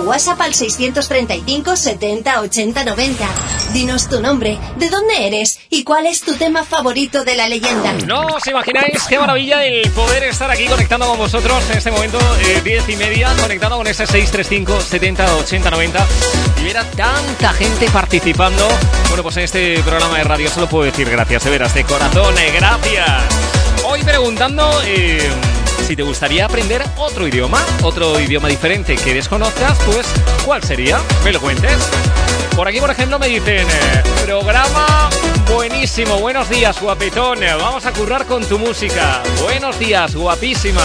WhatsApp 0.06 0.40
al 0.40 0.54
635 0.54 1.76
70 1.76 2.40
80 2.40 2.84
90. 2.84 3.28
Dinos 3.72 4.08
tu 4.08 4.20
nombre, 4.20 4.56
de 4.76 4.88
dónde 4.88 5.26
eres 5.26 5.58
y 5.68 5.82
cuál 5.82 6.06
es 6.06 6.20
tu 6.20 6.34
tema 6.34 6.62
favorito 6.64 7.24
de 7.24 7.34
la 7.34 7.48
leyenda. 7.48 7.92
No 8.06 8.26
os 8.26 8.46
imagináis 8.46 9.02
qué 9.08 9.18
maravilla 9.18 9.64
el 9.64 9.90
poder 9.90 10.22
estar 10.22 10.48
aquí 10.48 10.66
conectando 10.66 11.08
con 11.08 11.18
vosotros 11.18 11.68
en 11.70 11.78
este 11.78 11.90
momento, 11.90 12.18
eh, 12.40 12.60
10 12.62 12.88
y 12.88 12.96
media, 12.96 13.34
conectado 13.40 13.78
con 13.78 13.86
ese 13.88 14.06
635 14.06 14.80
70 14.80 15.36
80 15.38 15.70
90 15.70 16.06
y 16.60 16.64
ver 16.64 16.78
a 16.78 16.84
tanta 16.84 17.52
gente 17.52 17.90
participando. 17.90 18.68
Bueno, 19.08 19.24
pues 19.24 19.36
en 19.38 19.42
este 19.42 19.80
programa 19.82 20.18
de 20.18 20.24
radio 20.24 20.48
solo 20.50 20.68
puedo 20.68 20.84
decir 20.84 21.10
gracias, 21.10 21.42
de 21.42 21.50
veras, 21.50 21.74
de 21.74 21.82
corazón, 21.82 22.34
gracias. 22.54 23.22
Hoy 23.84 24.04
preguntando 24.04 24.70
eh, 24.84 25.18
si 25.86 25.94
te 25.94 26.02
gustaría 26.02 26.46
aprender 26.46 26.82
otro 26.96 27.28
idioma, 27.28 27.64
otro 27.82 28.18
idioma 28.18 28.48
diferente 28.48 28.96
que 28.96 29.14
desconozcas, 29.14 29.78
pues 29.86 30.04
¿cuál 30.44 30.62
sería? 30.64 30.98
¿Me 31.22 31.32
lo 31.32 31.40
cuentes? 31.40 31.76
Por 32.56 32.66
aquí, 32.66 32.80
por 32.80 32.90
ejemplo, 32.90 33.20
me 33.20 33.28
dicen, 33.28 33.68
eh, 33.70 34.02
programa 34.24 35.08
buenísimo, 35.48 36.18
buenos 36.18 36.50
días, 36.50 36.80
guapetón, 36.80 37.38
vamos 37.60 37.86
a 37.86 37.92
currar 37.92 38.26
con 38.26 38.44
tu 38.44 38.58
música. 38.58 39.22
Buenos 39.44 39.78
días, 39.78 40.16
guapísima. 40.16 40.82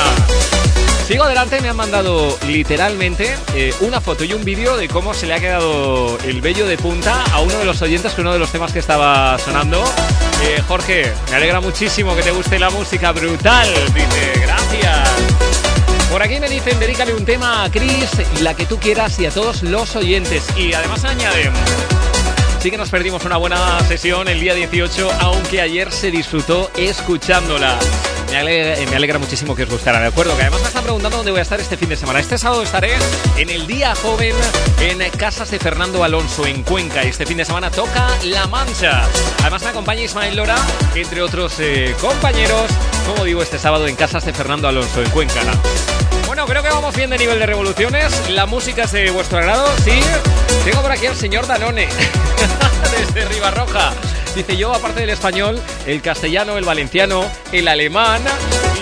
Sigo 1.08 1.24
adelante, 1.24 1.60
me 1.62 1.70
han 1.70 1.76
mandado 1.76 2.38
literalmente 2.48 3.36
eh, 3.56 3.74
una 3.82 4.00
foto 4.00 4.24
y 4.24 4.34
un 4.34 4.46
vídeo 4.46 4.78
de 4.78 4.88
cómo 4.88 5.16
se 5.16 5.26
le 5.26 5.34
ha 5.34 5.40
quedado 5.40 6.18
el 6.20 6.42
vello 6.42 6.68
de 6.68 6.78
punta 6.78 7.24
a 7.34 7.42
uno 7.42 7.58
de 7.58 7.66
los 7.66 7.82
oyentes 7.82 8.14
que 8.14 8.22
uno 8.22 8.34
de 8.34 8.40
los 8.40 8.52
temas 8.52 8.72
que 8.72 8.80
estaba 8.80 9.38
sonando. 9.40 9.84
Eh, 10.44 10.62
Jorge, 10.68 11.12
me 11.30 11.38
alegra 11.38 11.60
muchísimo 11.60 12.16
que 12.16 12.22
te 12.22 12.32
guste 12.32 12.60
la 12.60 12.70
música 12.70 13.12
brutal, 13.12 13.68
dice, 13.94 14.32
gracias. 14.42 14.61
Por 16.12 16.22
aquí 16.22 16.42
me 16.42 16.50
dicen, 16.50 16.78
dedícale 16.78 17.16
un 17.16 17.24
tema 17.24 17.64
a 17.64 17.72
Chris, 17.72 18.10
la 18.42 18.54
que 18.54 18.66
tú 18.66 18.78
quieras 18.78 19.18
y 19.20 19.26
a 19.28 19.32
todos 19.32 19.64
los 19.64 19.96
oyentes. 19.96 20.46
Y 20.58 20.74
además 20.74 21.06
añaden, 21.06 21.54
sí 22.60 22.70
que 22.70 22.78
nos 22.78 22.90
perdimos 22.90 23.24
una 23.24 23.38
buena 23.38 23.80
sesión 23.88 24.28
el 24.28 24.42
día 24.42 24.54
18, 24.54 25.10
aunque 25.22 25.62
ayer 25.62 25.90
se 25.90 26.12
disfrutó 26.12 26.70
escuchándola. 26.76 27.80
Me 28.30 28.38
alegra, 28.38 29.20
muchísimo 29.20 29.56
que 29.56 29.64
os 29.64 29.70
gustara, 29.70 30.00
¿de 30.00 30.08
acuerdo? 30.08 30.36
Que 30.36 30.44
además 30.44 30.62
me 30.62 30.68
están 30.68 30.84
preguntando 30.84 31.18
dónde 31.18 31.32
voy 31.32 31.40
a 31.40 31.44
estar 31.44 31.60
este 31.60 31.76
fin 31.78 31.90
de 31.90 31.96
semana. 31.96 32.20
Este 32.20 32.38
sábado 32.38 32.62
estaré 32.62 32.94
en 33.38 33.50
el 33.50 33.66
Día 33.66 33.94
Joven 33.96 34.36
en 34.80 35.00
Casas 35.12 35.50
de 35.52 35.60
Fernando 35.60 36.04
Alonso, 36.04 36.46
en 36.46 36.64
Cuenca. 36.64 37.04
Este 37.04 37.26
fin 37.26 37.38
de 37.38 37.46
semana 37.46 37.70
toca 37.70 38.08
La 38.26 38.48
Mancha. 38.48 39.04
Además 39.42 39.64
me 39.64 39.70
acompaña 39.70 40.02
Ismael 40.02 40.36
Lora, 40.36 40.58
entre 40.96 41.22
otros 41.22 41.56
eh, 41.60 41.96
compañeros, 42.00 42.70
como 43.06 43.26
digo, 43.26 43.44
este 43.44 43.60
sábado 43.60 43.88
en 43.88 43.96
Casas 43.96 44.26
de 44.26 44.34
Fernando 44.34 44.68
Alonso, 44.68 45.02
en 45.02 45.10
Cuenca. 45.10 45.42
Creo 46.52 46.64
que 46.64 46.70
vamos 46.70 46.94
bien 46.94 47.10
de 47.10 47.18
nivel 47.18 47.40
de 47.40 47.46
revoluciones. 47.46 48.30
La 48.30 48.46
música 48.46 48.84
es 48.84 48.92
de 48.92 49.10
vuestro 49.12 49.38
agrado, 49.38 49.66
¿sí? 49.86 50.02
Tengo 50.66 50.82
por 50.82 50.92
aquí 50.92 51.06
al 51.08 51.16
señor 51.16 51.48
Danone, 51.48 51.88
desde 52.92 53.26
Ribarroja. 53.30 53.94
Dice 54.36 54.58
yo, 54.58 54.74
aparte 54.74 55.00
del 55.00 55.12
español, 55.12 55.62
el 55.86 56.02
castellano, 56.02 56.58
el 56.58 56.66
valenciano, 56.66 57.24
el 57.54 57.70
alemán. 57.70 58.22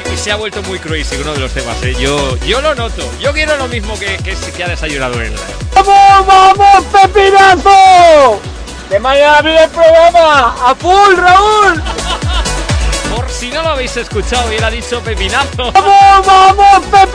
Y, 0.10 0.14
y 0.14 0.18
se 0.18 0.32
ha 0.32 0.36
vuelto 0.36 0.64
muy 0.64 0.80
crazy 0.80 1.16
uno 1.22 1.34
de 1.34 1.40
los 1.42 1.52
temas, 1.52 1.82
¿eh? 1.84 1.96
Yo, 2.00 2.38
yo 2.38 2.60
lo 2.60 2.74
noto. 2.74 3.08
Yo 3.20 3.34
quiero 3.34 3.56
lo 3.58 3.68
mismo 3.68 3.98
que, 4.00 4.18
que, 4.18 4.36
que 4.36 4.64
ha 4.64 4.68
desayunado 4.68 5.22
él. 5.22 5.34
¡Vamos, 5.76 6.26
vamos, 6.26 6.86
pepinazo! 6.86 8.42
¡De 8.90 9.00
mañana 9.00 9.42
viene 9.44 9.64
el 9.66 9.70
programa! 9.70 10.56
¡A 10.66 10.74
full, 10.74 11.16
Raúl! 11.16 11.84
Por 13.16 13.30
si 13.30 13.50
no 13.50 13.62
lo 13.62 13.70
habéis 13.70 13.96
escuchado, 13.98 14.48
hubiera 14.48 14.70
dicho 14.70 15.02
pepinazo. 15.02 15.72
¡Vamos, 15.72 16.26
vamos, 16.26 16.86
pepinazo! 16.86 17.09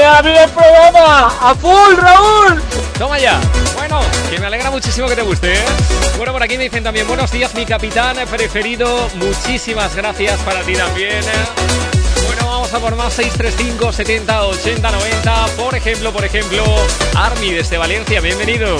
¡De 0.00 0.06
mañana 0.06 0.22
viene 0.22 0.44
el 0.44 0.50
programa! 0.50 1.26
¡A 1.42 1.54
full, 1.54 1.94
Raúl! 1.94 2.62
Toma 2.98 3.18
ya. 3.18 3.38
Bueno, 3.76 4.00
que 4.30 4.38
me 4.38 4.46
alegra 4.46 4.70
muchísimo 4.70 5.06
que 5.06 5.14
te 5.14 5.20
guste, 5.20 5.52
¿eh? 5.52 5.64
Bueno, 6.16 6.32
por 6.32 6.42
aquí 6.42 6.56
me 6.56 6.64
dicen 6.64 6.82
también 6.82 7.06
buenos 7.06 7.30
días, 7.30 7.54
mi 7.54 7.66
capitán 7.66 8.16
preferido. 8.30 9.10
Muchísimas 9.16 9.94
gracias 9.94 10.40
para 10.40 10.62
ti 10.62 10.72
también. 10.72 11.22
Bueno, 12.24 12.46
vamos 12.46 12.72
a 12.72 12.78
por 12.78 12.96
más 12.96 13.12
635 13.12 13.92
70 13.92 14.46
80 14.46 14.90
90. 14.90 15.46
Por 15.58 15.74
ejemplo, 15.74 16.12
por 16.14 16.24
ejemplo, 16.24 16.64
Army 17.14 17.52
desde 17.52 17.76
Valencia, 17.76 18.22
bienvenido. 18.22 18.78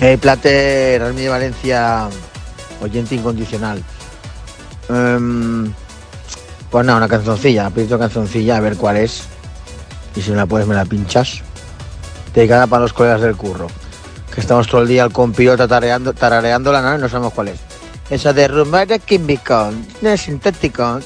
Hey, 0.00 0.16
Plater, 0.16 1.00
Army 1.00 1.22
de 1.22 1.28
Valencia, 1.28 2.08
oyente 2.82 3.14
incondicional. 3.14 3.84
Um, 4.88 5.72
pues 6.72 6.84
nada, 6.84 6.98
una 6.98 7.08
canzoncilla, 7.08 7.70
pido 7.70 8.00
canzoncilla, 8.00 8.56
a 8.56 8.60
ver 8.60 8.76
cuál 8.76 8.96
es 8.96 9.29
y 10.14 10.22
si 10.22 10.30
me 10.30 10.36
la 10.36 10.46
puedes 10.46 10.66
me 10.66 10.74
la 10.74 10.84
pinchas. 10.84 11.42
Dedicada 12.34 12.66
para 12.66 12.82
los 12.82 12.92
colegas 12.92 13.20
del 13.20 13.36
curro, 13.36 13.66
que 14.32 14.40
estamos 14.40 14.68
todo 14.68 14.82
el 14.82 14.88
día 14.88 15.02
al 15.02 15.12
compilota 15.12 15.66
tarareando, 15.66 16.12
tarareando 16.12 16.72
la 16.72 16.80
nana 16.82 16.98
y 16.98 17.00
no 17.00 17.08
sabemos 17.08 17.32
cuál 17.32 17.48
es. 17.48 17.60
Esa 18.08 18.32
de 18.32 18.48
rumbar 18.48 18.90
es 18.90 19.02
químico, 19.02 19.70
es 20.02 20.20
sintético, 20.20 21.00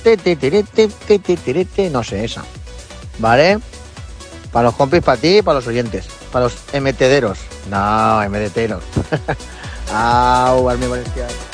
no 1.91 2.05
sé, 2.05 2.25
esa. 2.25 2.43
¿Vale? 3.19 3.59
Para 4.51 4.69
los 4.69 4.77
compis, 4.77 5.03
para 5.03 5.21
ti 5.21 5.39
y 5.39 5.43
para 5.43 5.59
los 5.59 5.67
oyentes. 5.67 6.07
Para 6.33 6.45
los 6.45 6.55
MTderos. 6.73 7.39
No, 7.71 8.21
MDTeros. 8.29 8.83
Au, 9.93 10.69
Armin 10.71 10.91
Valenciano. 10.91 11.54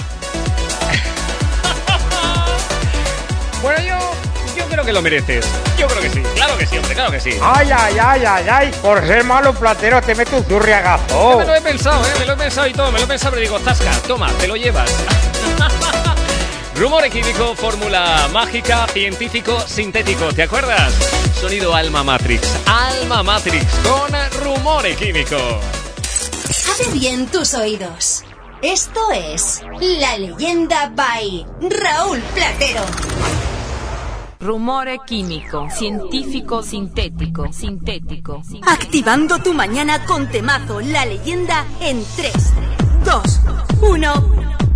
Creo 4.80 4.86
que 4.86 4.92
lo 4.92 5.02
mereces. 5.02 5.46
Yo 5.78 5.86
creo 5.86 6.00
que 6.00 6.10
sí, 6.10 6.22
claro 6.34 6.56
que 6.56 6.66
sí, 6.66 6.78
hombre, 6.78 6.94
claro 6.94 7.10
que 7.10 7.20
sí. 7.20 7.30
Ay, 7.42 7.68
ay, 7.70 7.98
ay, 8.00 8.24
ay, 8.24 8.46
ay, 8.50 8.70
por 8.80 9.06
ser 9.06 9.24
malo 9.24 9.52
platero 9.52 10.00
te 10.00 10.14
meto 10.14 10.36
un 10.36 10.44
zurriagazo. 10.44 11.32
Yo 11.32 11.38
me 11.38 11.44
lo 11.44 11.54
he 11.54 11.60
pensado, 11.60 12.04
¿eh? 12.04 12.12
Me 12.18 12.26
lo 12.26 12.32
he 12.32 12.36
pensado 12.36 12.66
y 12.66 12.72
todo, 12.72 12.92
me 12.92 12.98
lo 12.98 13.04
he 13.04 13.08
pensado, 13.08 13.32
pero 13.32 13.42
digo, 13.42 13.58
zasca, 13.58 13.90
toma, 14.06 14.32
te 14.38 14.46
lo 14.46 14.56
llevas. 14.56 14.90
Rumor 16.76 17.04
equímico, 17.04 17.54
fórmula 17.56 18.28
mágica, 18.32 18.86
científico, 18.86 19.60
sintético, 19.60 20.32
¿te 20.32 20.44
acuerdas? 20.44 20.94
Sonido 21.38 21.74
Alma 21.74 22.02
Matrix, 22.02 22.48
Alma 22.66 23.22
Matrix 23.22 23.66
con 23.82 24.10
rumor 24.42 24.86
químico. 24.94 25.36
Abre 25.36 26.92
bien 26.92 27.26
tus 27.26 27.52
oídos. 27.52 28.24
Esto 28.62 29.00
es 29.12 29.62
La 29.80 30.16
Leyenda 30.16 30.90
by 30.94 31.46
Raúl 31.60 32.20
Platero. 32.34 33.49
Rumore 34.40 35.00
químico, 35.06 35.68
científico, 35.68 36.62
sintético, 36.62 37.52
sintético. 37.52 38.42
Activando 38.66 39.38
tu 39.38 39.52
mañana 39.52 40.06
con 40.06 40.30
temazo 40.30 40.80
La 40.80 41.04
Leyenda 41.04 41.66
en 41.82 42.02
3, 42.16 42.32
2, 43.04 43.40
1. 43.82 44.69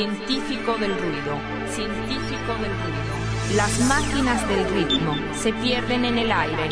Científico 0.00 0.78
del 0.78 0.96
ruido. 0.98 1.36
Científico 1.68 2.54
del 2.54 2.72
ruido. 2.72 3.54
Las 3.54 3.80
máquinas 3.80 4.48
del 4.48 4.64
ritmo 4.72 5.14
se 5.34 5.52
pierden 5.52 6.06
en 6.06 6.16
el 6.16 6.32
aire. 6.32 6.70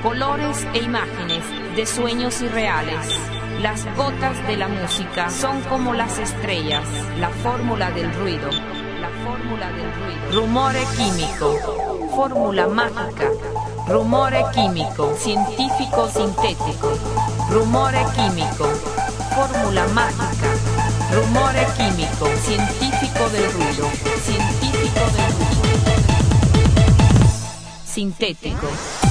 Colores 0.00 0.64
e 0.74 0.84
imágenes 0.84 1.42
de 1.74 1.84
sueños 1.84 2.40
irreales. 2.40 3.18
Las 3.62 3.84
gotas 3.96 4.46
de 4.46 4.58
la 4.58 4.68
música 4.68 5.28
son 5.28 5.60
como 5.62 5.92
las 5.92 6.20
estrellas. 6.20 6.84
La 7.18 7.30
fórmula 7.30 7.90
del 7.90 8.14
ruido. 8.14 8.48
La 9.00 9.10
fórmula 9.24 9.72
del 9.72 9.92
ruido. 9.94 10.40
Rumore 10.40 10.84
químico. 10.96 11.56
Fórmula 12.14 12.68
mágica. 12.68 13.28
Rumore 13.88 14.44
químico. 14.54 15.16
Científico 15.16 16.08
sintético. 16.10 16.92
Rumore 17.50 18.04
químico. 18.14 18.68
Fórmula 19.34 19.84
mágica. 19.88 20.47
sintéticos. 28.28 29.07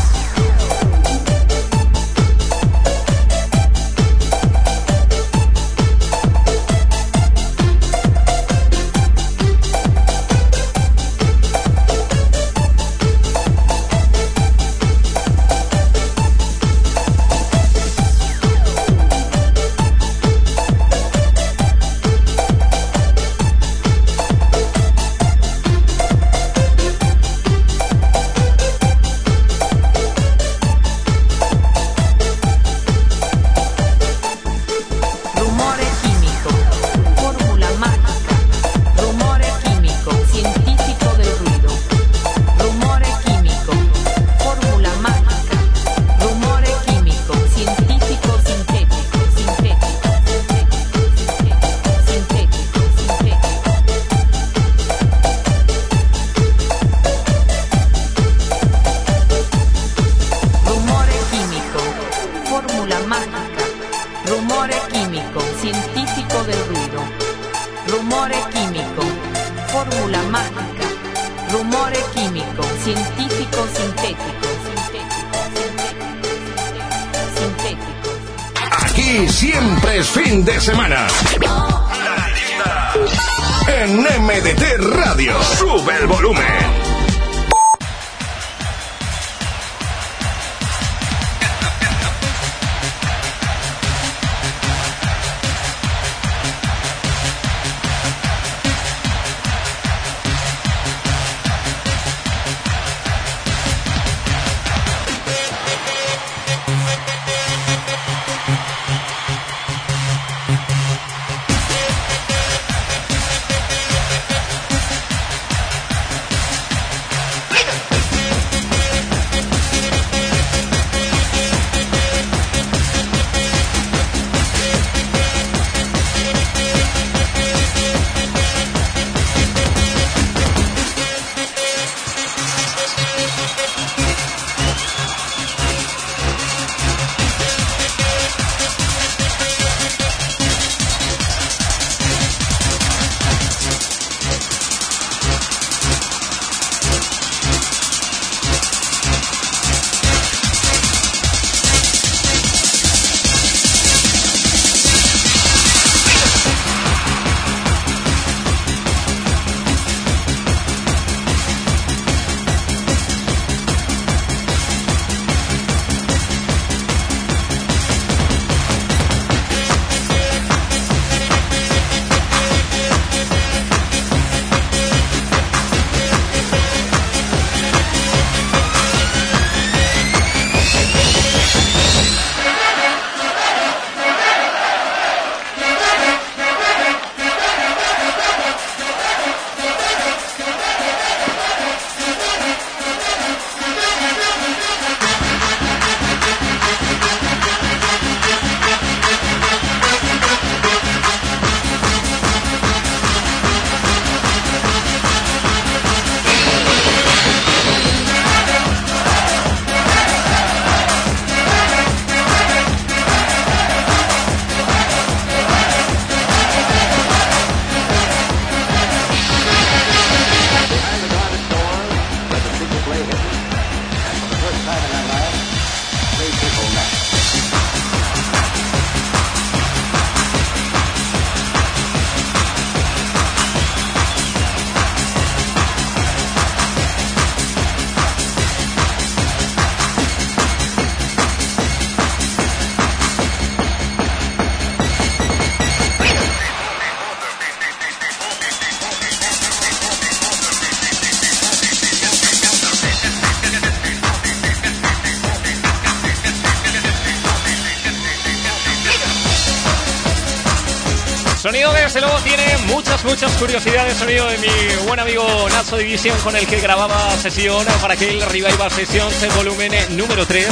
such 263.17 263.36
curiosidades. 263.39 263.97
Sonido 263.97 264.27
de 264.27 264.37
mi 264.37 264.47
buen 264.85 264.99
amigo 264.99 265.25
Nacho 265.49 265.77
División 265.77 266.17
con 266.23 266.35
el 266.35 266.47
que 266.47 266.59
grababa 266.59 267.15
sesión 267.17 267.65
para 267.81 267.95
que 267.95 268.09
el 268.09 268.21
Revival 268.21 268.71
Sessions 268.71 269.35
volumen 269.35 269.71
número 269.97 270.25
3. 270.25 270.47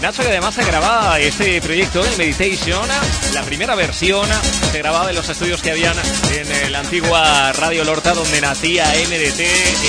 Nacho 0.00 0.22
que 0.22 0.28
además 0.28 0.54
se 0.54 0.64
grababa 0.64 1.18
este 1.18 1.60
proyecto, 1.60 2.04
el 2.04 2.16
Meditation, 2.16 2.86
la 3.34 3.42
primera 3.42 3.74
versión 3.74 4.28
se 4.70 4.78
grababa 4.78 5.10
en 5.10 5.16
los 5.16 5.28
estudios 5.28 5.62
que 5.62 5.70
habían 5.70 5.96
en 6.34 6.72
la 6.72 6.80
antigua 6.80 7.52
Radio 7.52 7.84
Lorta 7.84 8.12
donde 8.14 8.40
nacía 8.40 8.84
NDT 8.84 9.40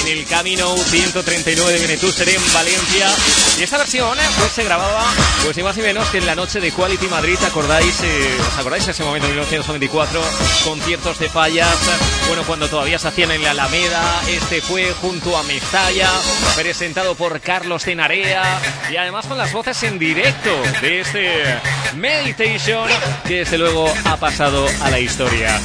en 0.01 0.17
el 0.17 0.25
Camino 0.25 0.75
139 0.77 1.73
de 1.73 1.79
Benetúser 1.79 2.29
en 2.29 2.53
Valencia. 2.53 3.07
Y 3.59 3.63
esta 3.63 3.77
versión 3.77 4.17
pues 4.39 4.51
se 4.51 4.63
grababa 4.63 5.05
pues 5.43 5.57
ni 5.57 5.63
más 5.63 5.75
ni 5.77 5.83
menos 5.83 6.07
que 6.09 6.19
en 6.19 6.25
la 6.25 6.35
noche 6.35 6.59
de 6.59 6.71
Quality 6.71 7.07
Madrid, 7.07 7.37
¿acordáis? 7.45 8.01
Eh, 8.01 8.37
¿Os 8.47 8.57
acordáis 8.57 8.85
de 8.85 8.91
ese 8.91 9.03
momento 9.03 9.27
en 9.27 9.33
1994? 9.33 10.21
Conciertos 10.63 11.19
de 11.19 11.29
fallas, 11.29 11.75
bueno, 12.29 12.43
cuando 12.45 12.69
todavía 12.69 12.99
se 12.99 13.07
hacían 13.07 13.31
en 13.31 13.43
la 13.43 13.51
Alameda, 13.51 14.21
este 14.29 14.61
fue 14.61 14.93
junto 15.01 15.35
a 15.35 15.41
Mestalla, 15.43 16.07
presentado 16.55 17.15
por 17.15 17.41
Carlos 17.41 17.83
Tenarea 17.83 18.43
y 18.91 18.97
además 18.97 19.25
con 19.25 19.35
las 19.35 19.51
voces 19.51 19.81
en 19.81 19.97
directo 19.97 20.51
de 20.79 21.01
este 21.01 21.43
Meditation 21.95 22.87
que 23.27 23.39
desde 23.39 23.57
luego 23.57 23.91
ha 24.05 24.17
pasado 24.17 24.67
a 24.83 24.91
la 24.91 24.99
historia. 24.99 25.59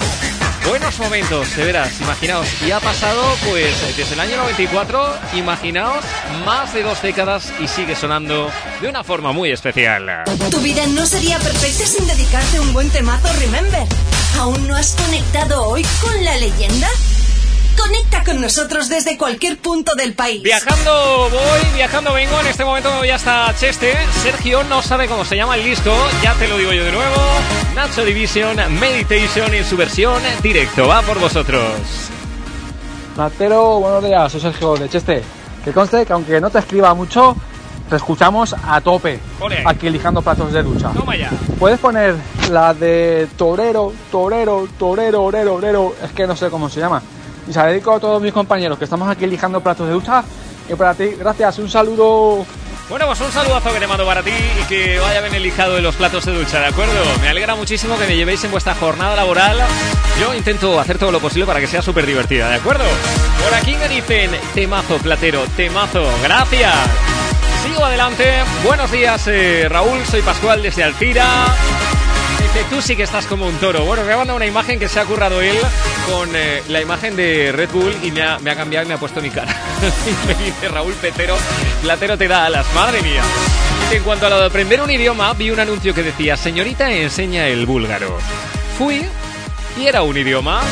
Buenos 0.66 0.98
momentos, 0.98 1.54
de 1.54 1.64
veras, 1.66 2.00
imaginaos. 2.00 2.48
Y 2.66 2.70
ha 2.70 2.80
pasado, 2.80 3.22
pues, 3.46 3.96
desde 3.98 4.14
el 4.14 4.20
año 4.20 4.38
94, 4.38 5.18
imaginaos, 5.34 6.02
más 6.46 6.72
de 6.72 6.82
dos 6.82 7.02
décadas 7.02 7.52
y 7.60 7.68
sigue 7.68 7.94
sonando 7.94 8.50
de 8.80 8.88
una 8.88 9.04
forma 9.04 9.32
muy 9.32 9.50
especial. 9.50 10.24
Tu 10.50 10.60
vida 10.60 10.86
no 10.86 11.04
sería 11.04 11.38
perfecta 11.38 11.84
sin 11.84 12.06
dedicarte 12.06 12.58
un 12.58 12.72
buen 12.72 12.88
temazo, 12.88 13.30
remember. 13.38 13.86
¿Aún 14.38 14.66
no 14.68 14.76
has 14.76 14.94
conectado 14.94 15.68
hoy 15.68 15.86
con 16.02 16.24
la 16.24 16.36
leyenda? 16.36 16.88
Conecta 17.76 18.24
con 18.24 18.40
nosotros 18.40 18.88
desde 18.88 19.16
cualquier 19.16 19.58
punto 19.58 19.94
del 19.94 20.14
país. 20.14 20.42
Viajando 20.42 21.28
voy, 21.30 21.74
viajando 21.74 22.12
vengo. 22.12 22.40
En 22.40 22.46
este 22.46 22.64
momento 22.64 22.90
me 22.90 22.98
voy 22.98 23.10
hasta 23.10 23.54
Cheste. 23.56 23.96
Sergio 24.22 24.64
no 24.64 24.82
sabe 24.82 25.08
cómo 25.08 25.24
se 25.24 25.36
llama 25.36 25.56
el 25.56 25.64
disco. 25.64 25.92
Ya 26.22 26.34
te 26.34 26.48
lo 26.48 26.56
digo 26.58 26.72
yo 26.72 26.84
de 26.84 26.92
nuevo. 26.92 27.16
Nacho 27.74 28.04
Division 28.04 28.56
Meditation 28.78 29.52
en 29.54 29.64
su 29.64 29.76
versión 29.76 30.22
directo. 30.42 30.86
Va 30.86 31.02
por 31.02 31.18
vosotros. 31.18 31.62
Matero, 33.16 33.80
buenos 33.80 34.04
días. 34.04 34.32
Soy 34.32 34.40
Sergio 34.40 34.74
de 34.76 34.88
Cheste. 34.88 35.22
Que 35.64 35.72
conste 35.72 36.04
que 36.04 36.12
aunque 36.12 36.40
no 36.40 36.50
te 36.50 36.58
escriba 36.58 36.92
mucho, 36.94 37.36
te 37.94 37.98
escuchamos 37.98 38.56
a 38.66 38.80
tope. 38.80 39.20
Aquí 39.64 39.86
elijando 39.86 40.20
platos 40.20 40.52
de 40.52 40.64
ducha. 40.64 40.90
Toma 40.90 41.14
ya. 41.14 41.30
Puedes 41.60 41.78
poner 41.78 42.16
la 42.50 42.74
de 42.74 43.28
torero, 43.36 43.92
torero, 44.10 44.66
torero, 44.76 45.22
orero, 45.22 45.54
orero. 45.54 45.94
Es 46.02 46.10
que 46.10 46.26
no 46.26 46.34
sé 46.34 46.50
cómo 46.50 46.68
se 46.68 46.80
llama 46.80 47.00
y 47.48 47.52
se 47.52 47.58
la 47.60 47.66
dedico 47.66 47.92
a 47.92 48.00
todos 48.00 48.20
mis 48.20 48.32
compañeros 48.32 48.78
que 48.78 48.84
estamos 48.84 49.08
aquí 49.08 49.24
elijando 49.24 49.60
platos 49.60 49.86
de 49.86 49.92
ducha. 49.92 50.24
Y 50.68 50.74
para 50.74 50.94
ti, 50.94 51.10
gracias, 51.16 51.60
un 51.60 51.70
saludo. 51.70 52.44
Bueno, 52.88 53.06
pues 53.06 53.20
un 53.20 53.30
saludazo 53.30 53.72
que 53.72 53.78
te 53.78 53.86
mando 53.86 54.04
para 54.04 54.22
ti 54.22 54.30
y 54.30 54.64
que 54.66 54.98
vaya 54.98 55.20
bien 55.20 55.34
elijado 55.34 55.74
de 55.74 55.82
los 55.82 55.94
platos 55.94 56.24
de 56.26 56.34
ducha, 56.34 56.58
¿de 56.60 56.66
acuerdo? 56.66 57.00
Me 57.20 57.28
alegra 57.28 57.54
muchísimo 57.54 57.96
que 57.96 58.06
me 58.06 58.16
llevéis 58.16 58.42
en 58.42 58.50
vuestra 58.50 58.74
jornada 58.74 59.14
laboral. 59.14 59.58
Yo 60.20 60.34
intento 60.34 60.80
hacer 60.80 60.98
todo 60.98 61.12
lo 61.12 61.20
posible 61.20 61.46
para 61.46 61.60
que 61.60 61.68
sea 61.68 61.80
súper 61.80 62.06
divertida, 62.06 62.48
¿de 62.48 62.56
acuerdo? 62.56 62.84
Por 63.42 63.54
aquí 63.54 63.76
me 63.76 63.88
dicen 63.88 64.32
temazo, 64.52 64.98
platero, 64.98 65.44
temazo, 65.56 66.04
gracias. 66.22 66.74
Sigo 67.64 67.84
adelante. 67.84 68.24
Buenos 68.64 68.90
días, 68.92 69.26
eh, 69.26 69.66
Raúl, 69.68 70.04
soy 70.06 70.22
Pascual 70.22 70.62
desde 70.62 70.84
Alcira 70.84 71.26
tú 72.70 72.80
sí 72.80 72.94
que 72.96 73.02
estás 73.02 73.26
como 73.26 73.46
un 73.46 73.56
toro. 73.56 73.84
Bueno, 73.84 74.04
me 74.04 74.12
ha 74.12 74.16
mandado 74.16 74.36
una 74.36 74.46
imagen 74.46 74.78
que 74.78 74.88
se 74.88 75.00
ha 75.00 75.04
currado 75.04 75.42
él 75.42 75.56
con 76.08 76.30
eh, 76.34 76.62
la 76.68 76.80
imagen 76.80 77.16
de 77.16 77.50
Red 77.52 77.70
Bull 77.70 77.94
y 78.02 78.10
me 78.12 78.22
ha, 78.22 78.38
cambiado 78.56 78.84
y 78.84 78.88
me 78.88 78.94
ha 78.94 78.98
puesto 78.98 79.20
mi 79.20 79.30
cara. 79.30 79.54
me 80.26 80.34
dice 80.34 80.68
Raúl 80.68 80.94
Petero, 80.94 81.36
platero 81.82 82.16
te 82.16 82.28
da 82.28 82.46
alas, 82.46 82.66
madre 82.74 83.02
mía. 83.02 83.22
En 83.90 84.02
cuanto 84.02 84.26
a 84.26 84.30
lo 84.30 84.40
de 84.40 84.46
aprender 84.46 84.80
un 84.80 84.90
idioma, 84.90 85.32
vi 85.34 85.50
un 85.50 85.60
anuncio 85.60 85.94
que 85.94 86.02
decía, 86.02 86.36
señorita 86.36 86.90
enseña 86.92 87.48
el 87.48 87.66
búlgaro. 87.66 88.18
Fui 88.78 89.04
y 89.76 89.86
era 89.86 90.02
un 90.02 90.16
idioma. 90.16 90.62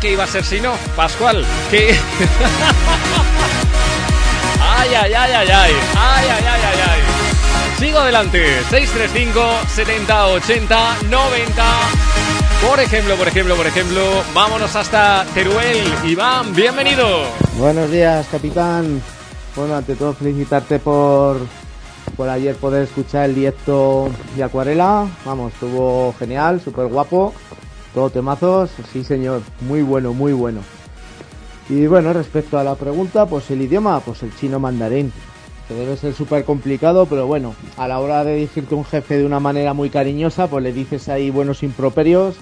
¿Qué 0.00 0.12
iba 0.12 0.24
a 0.24 0.28
ser 0.28 0.44
si 0.44 0.60
no? 0.60 0.74
Pascual, 0.96 1.44
¿qué? 1.70 1.94
Ay, 4.80 4.94
ay, 4.94 5.12
ay, 5.12 5.32
ay, 5.32 5.48
ay. 5.50 5.72
Ay, 5.94 6.26
ay, 6.30 6.44
ay, 6.46 6.60
ay, 6.64 6.78
ay. 6.88 7.00
Sigo 7.78 7.98
adelante. 7.98 8.42
635 8.70 9.40
70 9.74 10.26
80 10.28 10.96
90. 11.10 11.64
Por 12.66 12.80
ejemplo, 12.80 13.14
por 13.16 13.28
ejemplo, 13.28 13.56
por 13.56 13.66
ejemplo, 13.66 14.00
vámonos 14.32 14.74
hasta 14.74 15.26
Teruel. 15.34 15.76
Iván, 16.06 16.54
bienvenido. 16.54 17.24
Buenos 17.58 17.90
días, 17.90 18.26
capitán. 18.32 19.02
Bueno, 19.54 19.76
ante 19.76 19.96
todo 19.96 20.14
felicitarte 20.14 20.78
por 20.78 21.36
por 22.16 22.30
ayer 22.30 22.56
poder 22.56 22.84
escuchar 22.84 23.26
el 23.26 23.34
directo 23.34 24.08
de 24.34 24.44
Acuarela. 24.44 25.06
Vamos, 25.26 25.52
estuvo 25.52 26.14
genial, 26.18 26.58
súper 26.58 26.86
guapo. 26.86 27.34
Todo 27.92 28.08
temazos. 28.08 28.70
Sí, 28.90 29.04
señor. 29.04 29.42
Muy 29.60 29.82
bueno, 29.82 30.14
muy 30.14 30.32
bueno. 30.32 30.62
Y 31.70 31.86
bueno, 31.86 32.12
respecto 32.12 32.58
a 32.58 32.64
la 32.64 32.74
pregunta, 32.74 33.26
pues 33.26 33.50
el 33.52 33.62
idioma, 33.62 34.00
pues 34.00 34.24
el 34.24 34.34
chino 34.36 34.58
mandarín 34.58 35.12
debe 35.74 35.96
ser 35.96 36.14
súper 36.14 36.44
complicado, 36.44 37.06
pero 37.06 37.26
bueno, 37.26 37.54
a 37.76 37.86
la 37.86 38.00
hora 38.00 38.24
de 38.24 38.34
dirigirte 38.34 38.74
a 38.74 38.78
un 38.78 38.84
jefe 38.84 39.18
de 39.18 39.24
una 39.24 39.38
manera 39.40 39.72
muy 39.72 39.88
cariñosa, 39.88 40.48
pues 40.48 40.64
le 40.64 40.72
dices 40.72 41.08
ahí 41.08 41.30
buenos 41.30 41.62
improperios, 41.62 42.34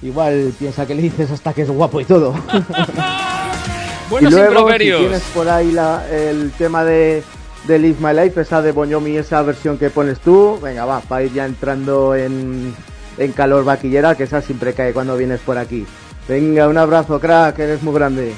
igual 0.00 0.52
piensa 0.58 0.86
que 0.86 0.94
le 0.94 1.02
dices 1.02 1.30
hasta 1.30 1.52
que 1.52 1.62
es 1.62 1.70
guapo 1.70 2.00
y 2.00 2.06
todo. 2.06 2.32
buenos 4.10 4.32
y 4.32 4.34
luego, 4.34 4.52
improperios. 4.52 4.98
Si 4.98 5.04
tienes 5.04 5.22
por 5.34 5.48
ahí 5.48 5.76
el 6.10 6.50
tema 6.52 6.84
de, 6.84 7.22
de 7.66 7.78
Live 7.78 7.98
My 8.00 8.18
Life, 8.18 8.40
esa 8.40 8.62
de 8.62 8.72
Bonyomi, 8.72 9.16
esa 9.16 9.42
versión 9.42 9.76
que 9.76 9.90
pones 9.90 10.18
tú, 10.20 10.58
venga, 10.62 10.86
va, 10.86 11.00
para 11.00 11.24
ir 11.24 11.34
ya 11.34 11.44
entrando 11.44 12.14
en, 12.14 12.74
en 13.18 13.32
calor 13.32 13.64
vaquillera, 13.64 14.14
que 14.14 14.24
esa 14.24 14.40
siempre 14.40 14.72
cae 14.72 14.94
cuando 14.94 15.18
vienes 15.18 15.40
por 15.40 15.58
aquí. 15.58 15.84
Venga, 16.26 16.66
un 16.68 16.78
abrazo, 16.78 17.20
crack, 17.20 17.58
eres 17.58 17.82
muy 17.82 17.92
grande. 17.92 18.32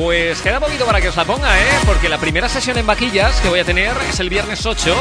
Pues 0.00 0.40
queda 0.40 0.60
poquito 0.60 0.86
para 0.86 0.98
que 0.98 1.08
os 1.08 1.16
la 1.16 1.26
ponga, 1.26 1.60
¿eh? 1.60 1.68
Porque 1.84 2.08
la 2.08 2.16
primera 2.16 2.48
sesión 2.48 2.78
en 2.78 2.86
vaquillas 2.86 3.38
que 3.42 3.50
voy 3.50 3.60
a 3.60 3.66
tener 3.66 3.92
es 4.08 4.18
el 4.18 4.30
viernes 4.30 4.64
8. 4.64 4.96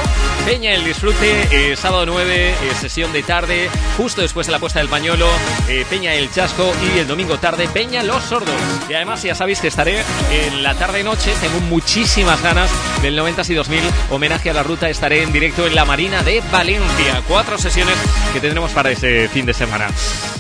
Peña 0.46 0.74
el 0.74 0.84
disfrute, 0.84 1.48
eh, 1.52 1.78
sábado 1.78 2.06
9, 2.06 2.50
eh, 2.50 2.56
sesión 2.78 3.14
de 3.14 3.24
tarde, 3.24 3.70
justo 3.96 4.20
después 4.20 4.48
de 4.48 4.52
la 4.52 4.60
puesta 4.60 4.80
del 4.80 4.90
pañuelo, 4.90 5.30
eh, 5.70 5.86
Peña 5.90 6.14
el 6.16 6.30
chasco 6.30 6.74
y 6.84 7.00
el 7.00 7.08
domingo 7.08 7.40
tarde, 7.40 7.70
Peña 7.70 8.04
los 8.04 8.22
sordos. 8.24 8.54
Y 8.90 8.94
además 8.94 9.24
ya 9.24 9.36
sabéis 9.36 9.62
que 9.62 9.70
estaré 9.70 10.04
en 10.34 10.64
la 10.64 10.76
tarde-noche, 10.76 11.32
tengo 11.40 11.62
muchísimas 11.62 12.44
ganas 12.44 12.70
del 13.02 13.16
90 13.16 13.44
y 13.48 13.54
2000, 13.54 13.80
homenaje 14.10 14.50
a 14.50 14.54
la 14.54 14.64
ruta, 14.64 14.90
estaré 14.90 15.24
en 15.24 15.32
directo 15.32 15.66
en 15.66 15.76
la 15.76 15.86
Marina 15.86 16.24
de 16.24 16.44
Valencia. 16.52 17.24
Cuatro 17.26 17.58
sesiones 17.58 17.96
que 18.34 18.42
tendremos 18.42 18.72
para 18.72 18.92
ese 18.92 19.30
fin 19.30 19.46
de 19.46 19.54
semana. 19.54 19.88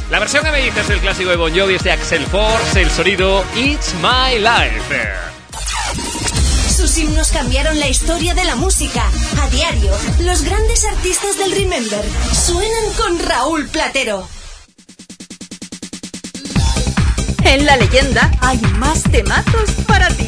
La 0.10 0.18
versión 0.18 0.44
que 0.44 0.52
me 0.52 0.60
dices 0.60 0.88
del 0.88 1.00
clásico 1.00 1.30
de 1.30 1.36
Bon 1.36 1.56
Jovi 1.56 1.76
es 1.76 1.84
de 1.84 1.92
Axel 1.92 2.26
Force, 2.26 2.82
el 2.82 2.90
sonido 2.90 3.46
It's 3.56 3.94
My 4.02 4.40
Life. 4.40 4.49
Sus 6.76 6.98
himnos 6.98 7.30
cambiaron 7.32 7.80
la 7.80 7.88
historia 7.88 8.34
de 8.34 8.46
la 8.46 8.56
música. 8.56 9.04
A 9.42 9.50
diario, 9.50 9.92
los 10.22 10.42
grandes 10.42 10.86
artistas 10.86 11.38
del 11.38 11.52
Remember 11.52 12.04
suenan 12.34 12.94
con 12.98 13.20
Raúl 13.28 13.68
Platero. 13.68 14.28
En 17.44 17.66
la 17.66 17.78
leyenda 17.78 18.32
hay 18.42 18.58
más 18.80 19.04
temazos 19.04 19.70
para 19.88 20.08
ti. 20.08 20.28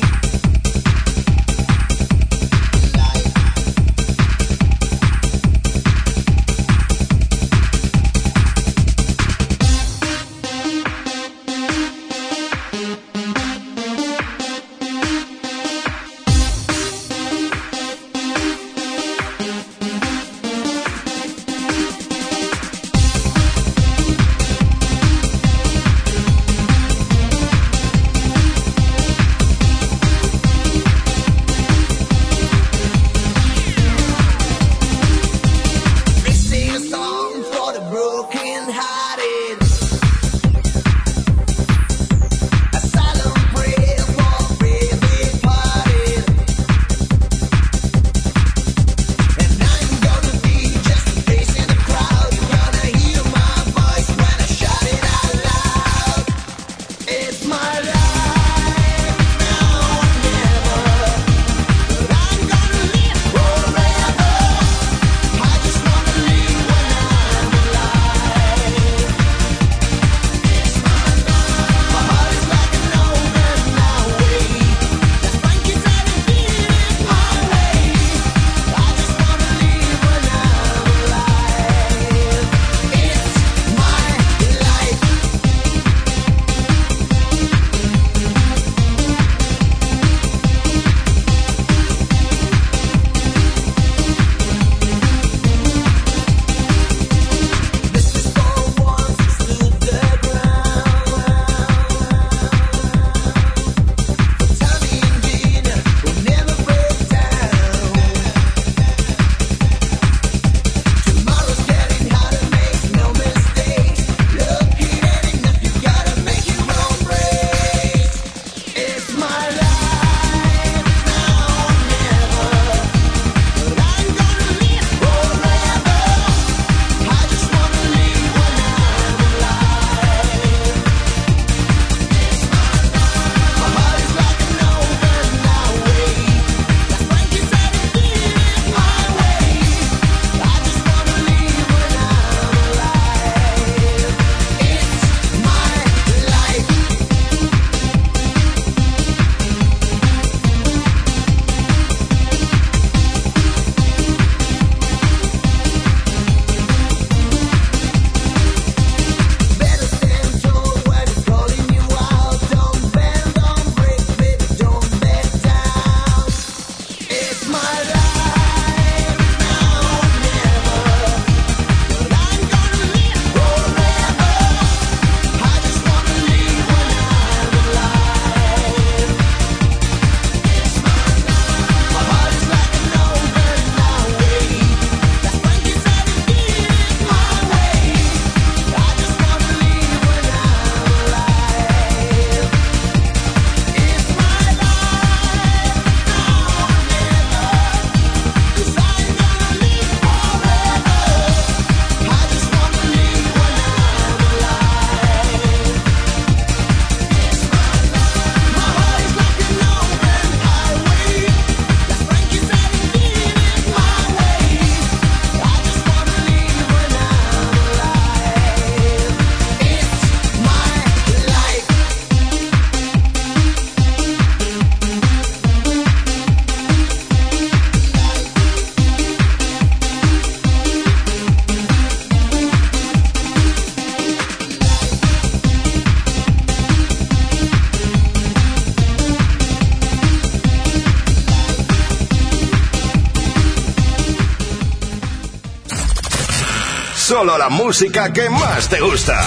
La 247.42 247.50
música 247.50 248.14
que 248.14 248.30
más 248.30 248.70
te 248.70 248.80
gusta. 248.80 249.20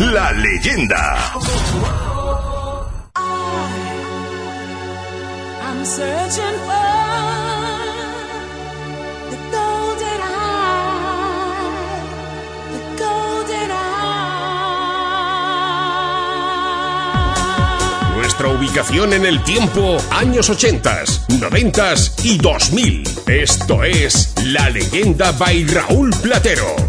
La 0.00 0.32
leyenda. 0.32 1.27
Ubicación 18.78 19.12
en 19.12 19.26
el 19.26 19.42
tiempo, 19.42 19.96
años 20.12 20.48
80, 20.50 21.02
90 21.40 21.94
y 22.22 22.38
2000. 22.38 23.02
Esto 23.26 23.82
es 23.82 24.34
La 24.44 24.70
leyenda 24.70 25.32
by 25.32 25.64
Raúl 25.64 26.10
Platero. 26.22 26.87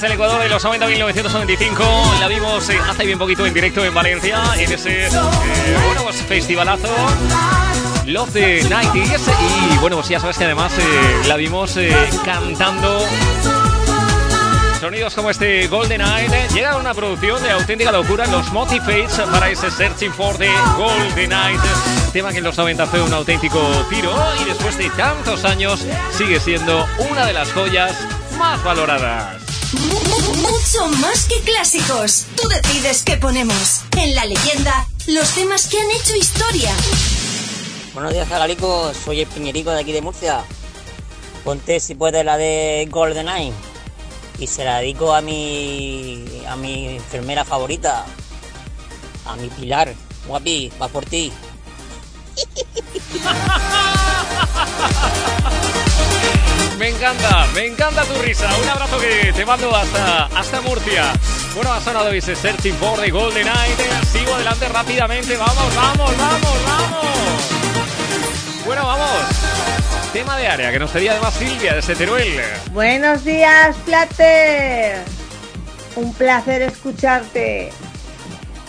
Desde 0.00 0.14
el 0.14 0.18
Ecuador 0.18 0.40
de 0.40 0.48
los 0.48 0.64
90 0.64 0.86
1995. 0.86 1.84
La 2.20 2.28
vimos 2.28 2.70
eh, 2.70 2.78
hace 2.88 3.04
bien 3.04 3.18
poquito 3.18 3.44
en 3.44 3.52
directo 3.52 3.84
en 3.84 3.92
Valencia, 3.92 4.40
en 4.56 4.72
ese 4.72 5.06
eh, 5.06 5.10
bueno, 5.84 6.04
pues, 6.04 6.22
festivalazo. 6.22 6.88
Love 8.06 8.32
the 8.32 8.62
90s. 8.64 9.20
Y 9.74 9.78
bueno, 9.78 9.96
pues 9.96 10.08
ya 10.08 10.18
sabes 10.18 10.38
que 10.38 10.44
además 10.44 10.72
eh, 10.78 11.28
la 11.28 11.36
vimos 11.36 11.76
eh, 11.76 11.94
cantando. 12.24 13.04
Sonidos 14.80 15.14
como 15.14 15.28
este 15.28 15.66
Golden 15.66 16.00
Eye 16.00 16.48
llega 16.54 16.78
una 16.78 16.94
producción 16.94 17.42
de 17.42 17.50
auténtica 17.50 17.92
locura, 17.92 18.26
los 18.26 18.50
Motivates 18.52 19.20
para 19.30 19.50
ese 19.50 19.70
Searching 19.70 20.14
for 20.14 20.34
the 20.38 20.50
Golden 20.78 21.30
Eye, 21.30 21.58
tema 22.14 22.32
que 22.32 22.38
en 22.38 22.44
los 22.44 22.56
90 22.56 22.86
fue 22.86 23.02
un 23.02 23.12
auténtico 23.12 23.60
tiro 23.90 24.14
y 24.40 24.44
después 24.44 24.78
de 24.78 24.88
tantos 24.90 25.44
años 25.44 25.84
sigue 26.16 26.40
siendo 26.40 26.86
una 27.10 27.26
de 27.26 27.34
las 27.34 27.52
joyas 27.52 27.94
más 28.38 28.64
valoradas. 28.64 29.39
Mucho 29.72 30.88
más 30.98 31.26
que 31.26 31.40
clásicos. 31.42 32.26
Tú 32.36 32.48
decides 32.48 33.04
qué 33.04 33.16
ponemos. 33.16 33.82
En 33.96 34.16
la 34.16 34.24
leyenda, 34.24 34.88
los 35.06 35.32
temas 35.34 35.68
que 35.68 35.78
han 35.78 35.88
hecho 35.92 36.16
historia. 36.16 36.72
Buenos 37.94 38.12
días, 38.12 38.28
Zagalico. 38.28 38.92
Soy 38.92 39.20
el 39.20 39.28
Piñerico 39.28 39.70
de 39.70 39.80
aquí 39.80 39.92
de 39.92 40.02
Murcia. 40.02 40.42
Ponte 41.44 41.78
si 41.78 41.94
puedes 41.94 42.24
la 42.24 42.36
de 42.36 42.88
GoldenEye. 42.90 43.52
Y 44.40 44.46
se 44.48 44.64
la 44.64 44.78
dedico 44.78 45.14
a 45.14 45.20
mi, 45.20 46.42
a 46.48 46.56
mi 46.56 46.96
enfermera 46.96 47.44
favorita. 47.44 48.04
A 49.26 49.36
mi 49.36 49.48
Pilar. 49.50 49.94
Guapi, 50.26 50.72
va 50.82 50.88
por 50.88 51.04
ti. 51.04 51.32
Me 57.54 57.66
encanta 57.66 58.04
tu 58.04 58.14
risa. 58.22 58.48
Un 58.62 58.68
abrazo 58.68 58.98
que 58.98 59.32
te 59.32 59.44
mando 59.44 59.74
hasta, 59.74 60.26
hasta 60.26 60.60
Murcia. 60.60 61.12
Bueno, 61.54 61.72
ha 61.72 61.80
sonado 61.80 62.10
ese 62.10 62.36
Searching 62.36 62.74
for 62.74 63.00
the 63.00 63.10
Golden 63.10 63.46
Eye. 63.46 63.74
Sigo 64.12 64.34
adelante 64.34 64.68
rápidamente. 64.68 65.36
Vamos, 65.36 65.74
vamos, 65.74 66.16
vamos, 66.16 66.64
vamos. 66.66 67.06
Bueno, 68.64 68.86
vamos. 68.86 69.08
Tema 70.12 70.36
de 70.36 70.48
área 70.48 70.70
que 70.72 70.78
nos 70.78 70.90
pedía 70.90 71.12
además 71.12 71.34
Silvia 71.34 71.74
desde 71.74 71.94
Teruel. 71.96 72.40
Buenos 72.72 73.24
días, 73.24 73.76
Plater. 73.84 74.98
Un 75.96 76.12
placer 76.14 76.62
escucharte. 76.62 77.72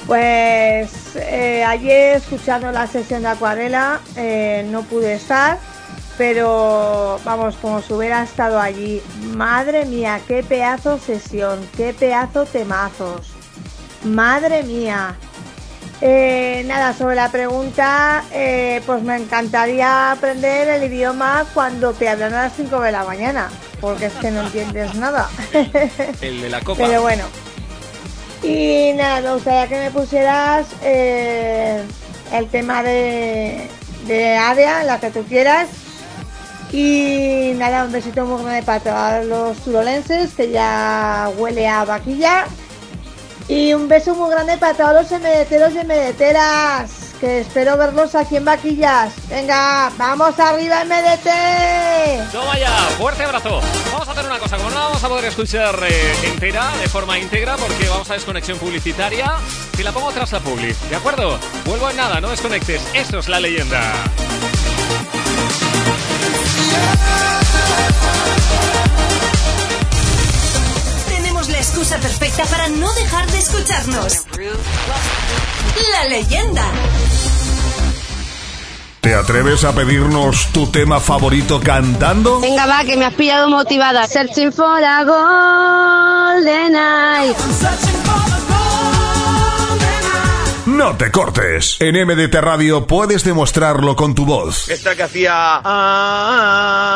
Pues 0.07 1.15
eh, 1.15 1.63
ayer 1.63 2.17
escuchando 2.17 2.71
la 2.71 2.87
sesión 2.87 3.21
de 3.21 3.29
acuarela 3.29 4.01
eh, 4.17 4.65
no 4.69 4.81
pude 4.81 5.13
estar, 5.13 5.59
pero 6.17 7.19
vamos, 7.23 7.55
como 7.55 7.81
si 7.81 7.93
hubiera 7.93 8.23
estado 8.23 8.59
allí. 8.59 9.01
Madre 9.35 9.85
mía, 9.85 10.21
qué 10.27 10.43
pedazo 10.43 10.97
sesión, 10.97 11.67
qué 11.75 11.93
pedazo 11.93 12.45
temazos. 12.45 13.31
Madre 14.03 14.63
mía. 14.63 15.15
Eh, 16.03 16.63
nada, 16.65 16.93
sobre 16.93 17.15
la 17.15 17.31
pregunta, 17.31 18.23
eh, 18.31 18.81
pues 18.87 19.03
me 19.03 19.15
encantaría 19.17 20.11
aprender 20.11 20.67
el 20.67 20.91
idioma 20.91 21.45
cuando 21.53 21.93
te 21.93 22.09
hablan 22.09 22.33
a 22.33 22.43
las 22.43 22.55
5 22.55 22.79
de 22.81 22.91
la 22.91 23.03
mañana, 23.03 23.49
porque 23.79 24.07
es 24.07 24.13
que 24.13 24.31
no 24.31 24.41
entiendes 24.41 24.95
nada. 24.95 25.29
El 26.21 26.41
de 26.41 26.49
la 26.49 26.61
copa. 26.61 26.83
Pero 26.83 27.03
bueno. 27.03 27.23
Y 28.41 28.93
nada, 28.93 29.21
me 29.21 29.33
gustaría 29.35 29.67
que 29.67 29.75
me 29.75 29.91
pusieras 29.91 30.65
eh, 30.81 31.83
el 32.33 32.47
tema 32.47 32.81
de, 32.81 33.67
de 34.07 34.35
área, 34.35 34.83
la 34.83 34.99
que 34.99 35.11
tú 35.11 35.23
quieras. 35.23 35.69
Y 36.71 37.53
nada, 37.55 37.83
un 37.83 37.91
besito 37.91 38.25
muy 38.25 38.43
grande 38.43 38.63
para 38.63 38.79
todos 38.79 39.25
los 39.25 39.57
turolenses, 39.57 40.33
que 40.33 40.51
ya 40.51 41.29
huele 41.37 41.67
a 41.67 41.83
vaquilla. 41.83 42.45
Y 43.47 43.73
un 43.73 43.89
beso 43.89 44.15
muy 44.15 44.29
grande 44.29 44.57
para 44.57 44.73
todos 44.73 44.93
los 44.93 45.11
emedeteros 45.11 45.73
y 45.73 45.79
emedeteras, 45.79 47.13
que 47.19 47.41
espero 47.41 47.75
verlos 47.75 48.15
aquí 48.15 48.37
en 48.37 48.45
Vaquillas. 48.45 49.11
Venga, 49.29 49.91
vamos 49.97 50.39
arriba 50.39 50.85
MDT. 50.85 52.31
Toma 52.31 52.57
ya, 52.57 52.71
fuerte 52.97 53.23
abrazo. 53.25 53.59
Vamos 53.91 54.07
a 54.07 54.11
hacer 54.11 54.25
una 54.25 54.39
cosa, 54.39 54.55
como 54.55 54.69
no 54.69 54.75
la 54.75 54.85
vamos 54.85 55.03
a 55.03 55.09
poder 55.09 55.25
escuchar 55.25 55.77
eh, 55.83 56.13
entera, 56.23 56.71
de 56.77 56.87
forma 56.87 57.19
íntegra, 57.19 57.57
porque 57.57 57.89
vamos 57.89 58.09
a 58.09 58.13
desconexión 58.13 58.57
publicitaria, 58.57 59.33
si 59.75 59.83
la 59.83 59.91
pongo 59.91 60.11
tras 60.11 60.31
la 60.31 60.39
publi, 60.39 60.73
¿de 60.89 60.95
acuerdo? 60.95 61.37
Vuelvo 61.65 61.89
en 61.89 61.97
nada, 61.97 62.21
no 62.21 62.29
desconectes, 62.29 62.81
esto 62.93 63.19
es 63.19 63.27
la 63.27 63.41
leyenda. 63.41 63.91
Tenemos 71.09 71.49
la 71.49 71.57
excusa 71.57 71.97
perfecta 71.97 72.43
para 72.45 72.69
no 72.69 72.93
dejar 72.93 73.29
de 73.31 73.39
escucharnos. 73.39 74.25
La 75.91 76.05
leyenda. 76.09 76.63
¿Te 79.01 79.15
atreves 79.15 79.63
a 79.63 79.73
pedirnos 79.73 80.47
tu 80.53 80.67
tema 80.67 80.99
favorito 80.99 81.59
cantando? 81.59 82.39
Venga, 82.39 82.67
va, 82.67 82.83
que 82.83 82.95
me 82.95 83.05
has 83.05 83.15
pillado 83.15 83.49
motivada. 83.49 84.05
Searching 84.05 84.51
for 84.51 84.83
a 84.83 85.03
golden 85.03 86.75
eye. 86.75 87.33
No 90.71 90.95
te 90.95 91.11
cortes. 91.11 91.77
En 91.81 91.95
MDT 92.05 92.33
Radio 92.35 92.87
puedes 92.87 93.25
demostrarlo 93.25 93.95
con 93.97 94.15
tu 94.15 94.25
voz. 94.25 94.69
Esta 94.69 94.95
que 94.95 95.03
hacía. 95.03 95.59
Ah, 95.63 96.87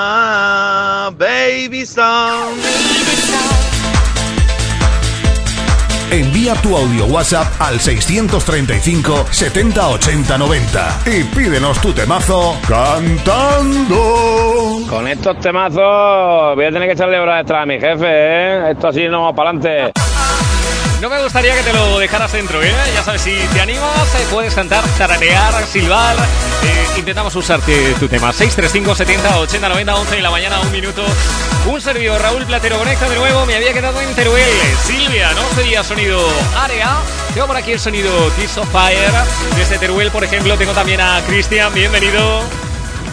baby 1.17 1.85
song. 1.85 2.55
Envía 6.09 6.53
tu 6.55 6.77
audio 6.77 7.05
WhatsApp 7.07 7.47
al 7.59 7.79
635 7.81 9.25
70 9.31 9.89
80 9.89 10.37
90 10.37 10.99
y 11.07 11.23
pídenos 11.23 11.81
tu 11.81 11.91
temazo 11.91 12.57
cantando. 12.65 13.97
Con 14.89 15.05
estos 15.09 15.37
temazos 15.41 16.55
voy 16.55 16.63
a 16.65 16.71
tener 16.71 16.87
que 16.87 16.93
echarle 16.93 17.19
horas 17.19 17.41
extra 17.41 17.63
a 17.63 17.65
mi 17.65 17.77
jefe, 17.77 18.05
¿eh? 18.07 18.71
Esto 18.71 18.87
así 18.87 19.09
no 19.09 19.23
va 19.23 19.33
para 19.35 19.49
adelante. 19.49 19.91
No 21.01 21.09
me 21.09 21.21
gustaría 21.21 21.53
que 21.55 21.61
te 21.61 21.73
lo 21.73 21.99
dejaras 21.99 22.31
dentro, 22.31 22.63
¿eh? 22.63 22.73
Ya 22.93 23.03
sabes, 23.03 23.21
si 23.21 23.35
te 23.53 23.61
animas, 23.61 24.15
eh, 24.15 24.25
puedes 24.31 24.55
cantar, 24.55 24.83
tararear, 24.97 25.65
silbar. 25.67 26.15
Eh, 26.63 26.87
intentamos 26.97 27.35
usarte 27.35 27.93
tu 27.99 28.07
tema. 28.07 28.31
635 28.31 28.95
70 28.95 29.39
80 29.39 29.69
90 29.69 29.95
11 29.95 30.15
de 30.15 30.21
la 30.21 30.31
mañana, 30.31 30.59
un 30.61 30.71
minuto. 30.71 31.05
Un 31.67 31.81
servidor, 31.81 32.21
Raúl 32.21 32.45
Platero, 32.45 32.77
conecta 32.79 33.09
de 33.09 33.17
nuevo. 33.17 33.45
Me 33.45 33.55
había 33.55 33.73
quedado 33.73 33.99
en 34.01 34.15
Teruel. 34.15 34.49
Silvia, 34.83 35.31
¿no? 35.33 35.41
Sería 35.55 35.83
sonido 35.83 36.19
área. 36.57 36.97
Tengo 37.33 37.47
por 37.47 37.57
aquí 37.57 37.73
el 37.73 37.79
sonido 37.79 38.09
Kiss 38.35 38.57
of 38.57 38.69
Fire. 38.71 39.11
Desde 39.57 39.77
Teruel, 39.77 40.09
por 40.11 40.23
ejemplo, 40.23 40.57
tengo 40.57 40.71
también 40.73 41.01
a 41.01 41.21
Cristian. 41.27 41.73
Bienvenido. 41.73 42.41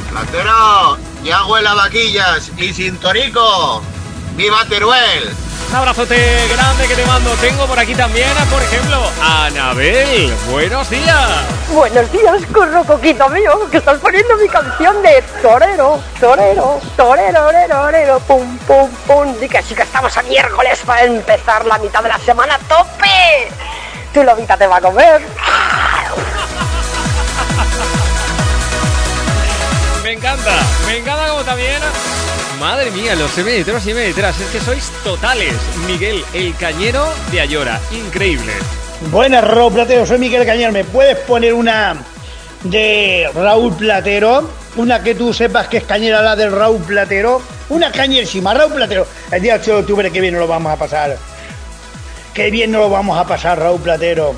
Platero, 0.09 0.99
ya 1.24 1.45
huele 1.47 1.68
a 1.68 1.74
vaquillas 1.74 2.53
y 2.57 2.72
sin 2.72 2.97
torico. 2.99 3.83
¡Viva 4.37 4.64
Teruel! 4.66 5.35
Un 5.73 5.79
abrazote 5.79 6.49
grande 6.55 6.87
que 6.87 6.95
te 6.95 7.07
mando. 7.07 7.31
Tengo 7.37 7.66
por 7.66 7.79
aquí 7.79 7.95
también, 7.95 8.29
por 8.51 8.62
ejemplo, 8.62 9.11
a 9.23 9.47
Anabel. 9.47 10.31
Buenos 10.51 10.91
días. 10.91 11.31
Buenos 11.70 12.12
días, 12.12 12.43
curro 12.53 12.85
coquito 12.85 13.27
mío, 13.31 13.59
que 13.70 13.79
estás 13.79 13.99
poniendo 13.99 14.37
mi 14.37 14.51
canción 14.51 15.03
de 15.03 15.25
torero, 15.41 15.99
torero, 16.20 16.79
torero, 16.95 17.47
orero, 17.47 17.83
orero, 17.85 18.20
pum, 18.20 18.59
pum, 18.66 18.91
pum. 19.07 19.35
Di 19.41 19.49
que 19.49 19.62
sí 19.62 19.75
que 19.75 19.85
estamos 19.85 20.14
a 20.14 20.23
miércoles 20.25 20.79
para 20.85 21.05
empezar 21.05 21.64
la 21.64 21.79
mitad 21.79 22.03
de 22.03 22.11
la 22.11 22.18
semana 22.18 22.57
a 22.57 22.59
tope. 22.59 23.49
Tu 24.12 24.23
lobita 24.23 24.59
te 24.59 24.66
va 24.66 24.77
a 24.77 24.81
comer. 24.83 25.23
Me 30.03 30.12
encanta, 30.12 30.51
me 30.87 30.99
encanta 30.99 31.29
como 31.29 31.43
también. 31.43 31.81
Madre 32.62 32.92
mía, 32.92 33.16
los 33.16 33.36
emeteros 33.36 33.84
y 33.86 33.90
emeteras, 33.90 34.40
es 34.40 34.46
que 34.50 34.60
sois 34.60 34.92
totales. 35.02 35.52
Miguel, 35.84 36.24
el 36.32 36.54
cañero 36.54 37.12
de 37.32 37.40
Ayora, 37.40 37.80
increíble. 37.90 38.52
Buenas, 39.10 39.42
Raúl 39.42 39.72
Platero, 39.72 40.06
soy 40.06 40.20
Miguel 40.20 40.46
Cañero. 40.46 40.70
¿Me 40.70 40.84
puedes 40.84 41.16
poner 41.16 41.54
una 41.54 41.96
de 42.62 43.28
Raúl 43.34 43.74
Platero? 43.74 44.48
Una 44.76 45.02
que 45.02 45.16
tú 45.16 45.34
sepas 45.34 45.66
que 45.66 45.78
es 45.78 45.82
cañera 45.82 46.22
la 46.22 46.36
del 46.36 46.52
Raúl 46.52 46.80
Platero. 46.82 47.42
Una 47.68 47.90
cañerísima, 47.90 48.54
Raúl 48.54 48.74
Platero. 48.74 49.08
El 49.32 49.42
día 49.42 49.56
8 49.56 49.72
de 49.72 49.80
octubre, 49.80 50.12
que 50.12 50.30
nos 50.30 50.42
lo 50.42 50.46
vamos 50.46 50.72
a 50.72 50.76
pasar. 50.76 51.18
Qué 52.35 52.51
bien 52.51 52.70
nos 52.70 52.83
lo 52.83 52.91
vamos 52.91 53.18
a 53.18 53.26
pasar, 53.26 53.59
Raúl 53.59 53.80
Platero. 53.80 54.35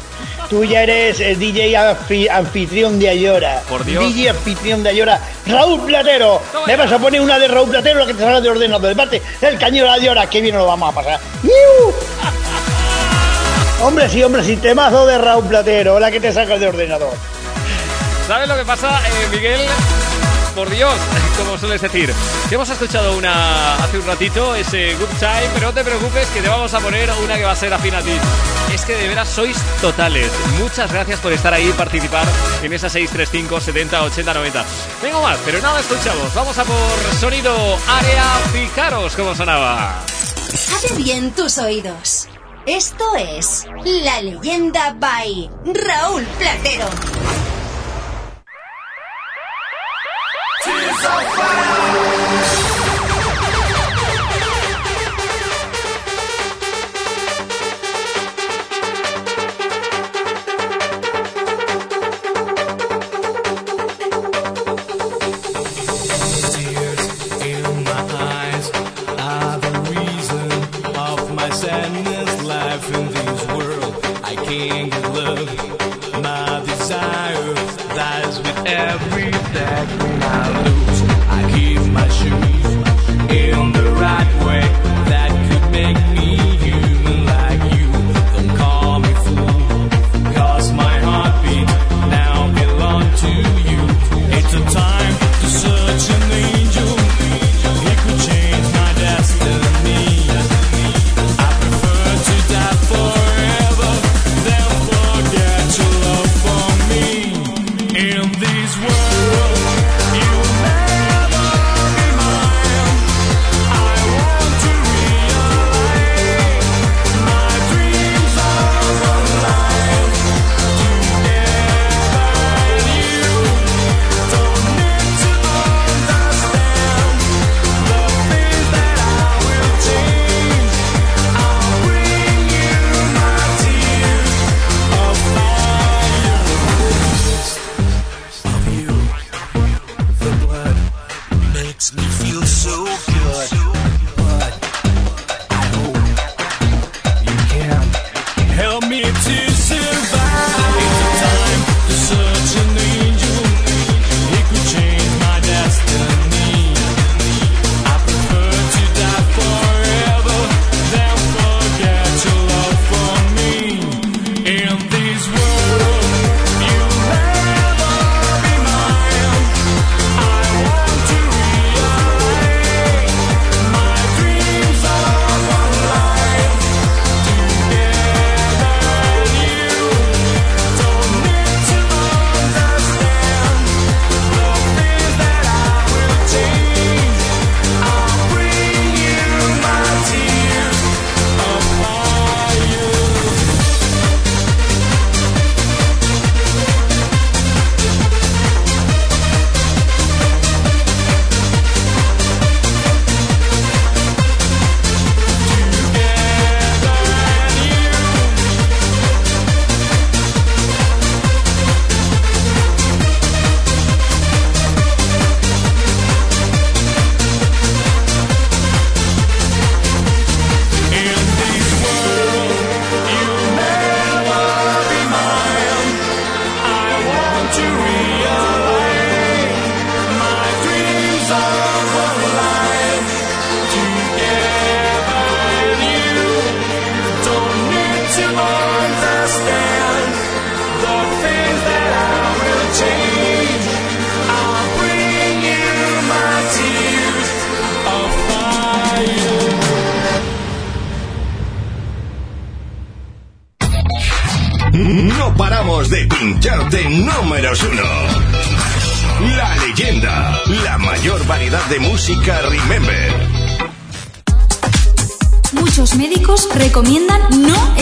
Tú 0.50 0.64
ya 0.64 0.82
eres 0.82 1.20
el 1.20 1.38
DJ 1.38 1.72
anfi- 1.74 2.28
anfitrión 2.30 2.98
de 2.98 3.08
Ayora. 3.08 3.62
Por 3.68 3.84
Dios. 3.84 4.04
DJ 4.04 4.30
anfitrión 4.30 4.82
de 4.82 4.90
Ayora. 4.90 5.20
Raúl 5.46 5.80
Platero. 5.86 6.40
Me 6.66 6.76
vas 6.76 6.90
a 6.92 6.98
poner 6.98 7.20
una 7.20 7.38
de 7.38 7.48
Raúl 7.48 7.70
Platero, 7.70 8.00
la 8.00 8.06
que 8.06 8.14
te 8.14 8.20
salga 8.20 8.40
de 8.40 8.50
ordenador. 8.50 8.88
De 8.88 8.96
parte, 8.96 9.22
el 9.40 9.58
cañero 9.58 9.86
de 9.86 9.92
Ayora. 9.94 10.28
Qué 10.28 10.40
bien 10.40 10.54
nos 10.54 10.62
lo 10.64 10.68
vamos 10.68 10.92
a 10.92 10.94
pasar. 10.94 11.20
Hombre, 13.82 14.08
sí, 14.08 14.22
hombre, 14.22 14.42
sí, 14.42 14.56
temazo 14.56 15.06
de 15.06 15.18
Raúl 15.18 15.44
Platero, 15.46 16.00
la 16.00 16.10
que 16.10 16.20
te 16.20 16.32
sacas 16.32 16.58
de 16.58 16.68
ordenador. 16.68 17.12
¿Sabes 18.26 18.48
lo 18.48 18.56
que 18.56 18.64
pasa, 18.64 18.98
eh, 19.06 19.28
Miguel? 19.30 19.60
Por 20.54 20.70
Dios, 20.70 20.94
como 21.36 21.58
sueles 21.58 21.80
decir. 21.80 22.12
Que 22.48 22.54
hemos 22.54 22.68
escuchado 22.70 23.16
una 23.16 23.74
hace 23.76 23.98
un 23.98 24.06
ratito, 24.06 24.54
ese 24.54 24.94
Good 24.94 25.18
Time, 25.18 25.50
pero 25.54 25.66
no 25.66 25.74
te 25.74 25.82
preocupes 25.82 26.28
que 26.28 26.40
te 26.40 26.48
vamos 26.48 26.72
a 26.74 26.80
poner 26.80 27.10
una 27.24 27.36
que 27.36 27.44
va 27.44 27.52
a 27.52 27.56
ser 27.56 27.74
afín 27.74 27.94
a 27.94 28.00
ti. 28.00 28.12
Es 28.72 28.84
que 28.84 28.94
de 28.94 29.08
veras 29.08 29.28
sois 29.28 29.56
totales. 29.80 30.30
Muchas 30.60 30.92
gracias 30.92 31.18
por 31.18 31.32
estar 31.32 31.52
ahí 31.52 31.68
y 31.68 31.72
participar 31.72 32.26
en 32.62 32.72
esa 32.72 32.88
635 32.88 33.60
70 33.60 34.02
80 34.04 34.34
90. 34.34 34.64
Tengo 35.00 35.22
más, 35.22 35.38
pero 35.44 35.60
nada 35.60 35.80
escuchamos. 35.80 36.32
Vamos 36.34 36.56
a 36.56 36.64
por 36.64 37.14
sonido 37.18 37.52
área. 37.88 38.24
Fijaros 38.52 39.14
cómo 39.16 39.34
sonaba. 39.34 40.02
Abre 40.76 41.02
bien 41.02 41.32
tus 41.32 41.58
oídos. 41.58 42.28
Esto 42.66 43.04
es 43.16 43.66
La 43.84 44.22
Leyenda 44.22 44.94
by 44.98 45.50
Raúl 45.64 46.24
Platero. 46.38 46.86
In 50.66 50.80
my 67.84 68.00
eyes 68.12 68.70
are 69.18 69.58
the 69.58 69.72
reason 69.90 70.50
of 70.96 71.34
my 71.34 71.50
sadness 71.50 72.42
life 72.42 72.94
in 72.94 73.06
this 73.08 73.46
world. 73.48 73.94
I 74.24 74.34
can't 74.36 75.03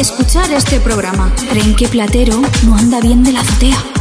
escuchar 0.03 0.53
este 0.53 0.81
programa. 0.81 1.33
¿Creen 1.49 1.77
que 1.77 1.87
Platero 1.87 2.43
no 2.65 2.77
anda 2.77 3.01
bien 3.01 3.23
de 3.23 3.33
la 3.33 3.41
azotea. 3.41 3.92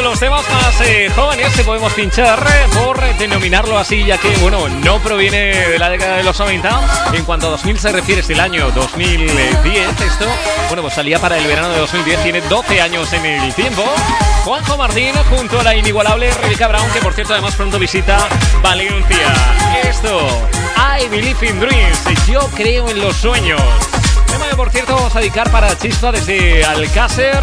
Los 0.00 0.18
temas 0.18 0.48
más 0.48 0.80
eh, 0.80 1.10
jóvenes 1.14 1.52
que 1.54 1.64
podemos 1.64 1.92
pinchar 1.92 2.38
eh, 2.38 2.66
por 2.72 3.00
denominarlo 3.18 3.76
así, 3.76 4.04
ya 4.04 4.16
que, 4.16 4.34
bueno, 4.36 4.68
no 4.68 4.98
proviene 5.00 5.68
de 5.68 5.78
la 5.78 5.90
década 5.90 6.16
de 6.16 6.22
los 6.22 6.38
90. 6.38 7.12
En 7.12 7.24
cuanto 7.24 7.48
a 7.48 7.50
2000 7.50 7.78
se 7.78 7.92
refiere, 7.92 8.20
es 8.20 8.28
del 8.28 8.40
año 8.40 8.70
2010. 8.70 10.00
Esto, 10.00 10.26
bueno, 10.68 10.82
pues 10.82 10.94
salía 10.94 11.18
para 11.18 11.36
el 11.36 11.46
verano 11.46 11.68
de 11.70 11.78
2010. 11.78 12.22
Tiene 12.22 12.40
12 12.42 12.80
años 12.80 13.12
en 13.12 13.26
el 13.26 13.54
tiempo. 13.54 13.84
Juanjo 14.44 14.76
Martín 14.76 15.14
junto 15.28 15.60
a 15.60 15.62
la 15.62 15.76
inigualable 15.76 16.32
Rebeca 16.32 16.68
Brown, 16.68 16.90
que 16.92 17.00
por 17.00 17.12
cierto 17.12 17.34
además 17.34 17.54
pronto 17.54 17.78
visita 17.78 18.28
Valencia. 18.62 19.34
Esto, 19.84 20.48
I 20.76 21.08
Believe 21.08 21.46
in 21.46 21.60
Dreams. 21.60 22.26
Yo 22.26 22.40
creo 22.54 22.88
en 22.88 23.00
los 23.00 23.16
sueños. 23.16 23.60
Tema 24.26 24.48
que 24.48 24.56
por 24.56 24.70
cierto 24.70 24.94
vamos 24.94 25.14
a 25.14 25.18
dedicar 25.18 25.50
para 25.50 25.76
Chispa 25.76 26.12
desde 26.12 26.64
Alcácer. 26.64 27.42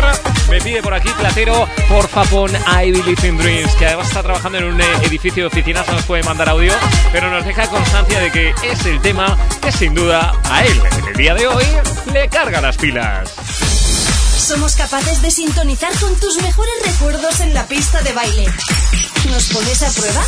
Me 0.50 0.60
pide 0.60 0.82
por 0.82 0.94
aquí 0.94 1.10
Platero, 1.18 1.68
porfa 1.88 2.24
pon 2.24 2.52
I 2.56 2.92
Believe 2.92 3.28
in 3.28 3.38
Dreams, 3.38 3.72
que 3.76 3.86
además 3.86 4.08
está 4.08 4.24
trabajando 4.24 4.58
en 4.58 4.64
un 4.66 4.82
eh, 4.82 4.86
edificio 5.04 5.44
de 5.44 5.48
oficinas, 5.48 5.88
no 5.88 5.94
nos 5.94 6.06
puede 6.06 6.24
mandar 6.24 6.50
audio, 6.50 6.74
pero 7.12 7.30
nos 7.30 7.46
deja 7.46 7.68
constancia 7.68 8.20
de 8.20 8.32
que 8.32 8.54
es 8.64 8.86
el 8.86 9.00
tema 9.02 9.38
que 9.62 9.72
sin 9.72 9.94
duda 9.94 10.34
a 10.46 10.66
él 10.66 10.82
en 10.98 11.08
el 11.08 11.14
día 11.14 11.36
de 11.36 11.48
hoy 11.48 11.66
le 12.14 12.28
carga 12.30 12.62
las 12.62 12.78
pilas. 12.78 13.32
Somos 14.38 14.76
capaces 14.76 15.22
de 15.22 15.30
sintonizar 15.30 15.94
con 16.00 16.16
tus 16.20 16.42
mejores 16.42 16.74
recuerdos 16.84 17.40
en 17.42 17.54
la 17.54 17.68
pista 17.68 18.02
de 18.02 18.14
baile. 18.14 18.48
¿Nos 19.30 19.50
pones 19.50 19.84
a 19.84 19.92
prueba? 19.92 20.26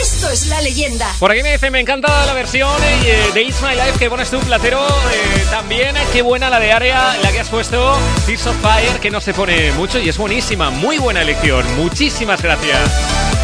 Esto 0.00 0.30
es 0.30 0.46
la 0.46 0.60
leyenda. 0.60 1.12
Por 1.18 1.30
aquí 1.30 1.42
me 1.42 1.52
dice, 1.52 1.70
me 1.70 1.80
encanta 1.80 2.26
la 2.26 2.32
versión 2.32 2.70
eh, 2.82 3.30
de 3.32 3.42
It's 3.42 3.62
My 3.62 3.74
Life 3.74 3.98
que 3.98 4.08
pones 4.10 4.30
tú, 4.30 4.38
Platero. 4.40 4.86
Eh, 4.86 5.46
también, 5.50 5.96
eh, 5.96 6.04
qué 6.12 6.22
buena 6.22 6.50
la 6.50 6.60
de 6.60 6.72
Área, 6.72 7.16
la 7.22 7.32
que 7.32 7.40
has 7.40 7.48
puesto, 7.48 7.98
Tears 8.26 8.46
of 8.46 8.56
Fire, 8.60 9.00
que 9.00 9.10
no 9.10 9.20
se 9.20 9.34
pone 9.34 9.72
mucho 9.72 9.98
y 9.98 10.08
es 10.08 10.18
buenísima. 10.18 10.70
Muy 10.70 10.98
buena 10.98 11.22
elección. 11.22 11.64
Muchísimas 11.76 12.42
gracias. 12.42 12.90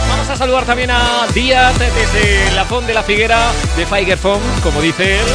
Vamos 0.08 0.28
a 0.28 0.36
saludar 0.36 0.64
también 0.64 0.90
a 0.90 1.26
Díaz 1.34 1.74
desde 1.78 2.52
la 2.52 2.64
Font 2.64 2.86
de 2.86 2.94
la 2.94 3.02
Figuera 3.02 3.52
de 3.76 3.86
Figer 3.86 4.18
como 4.62 4.80
dice 4.80 5.18
él. 5.18 5.26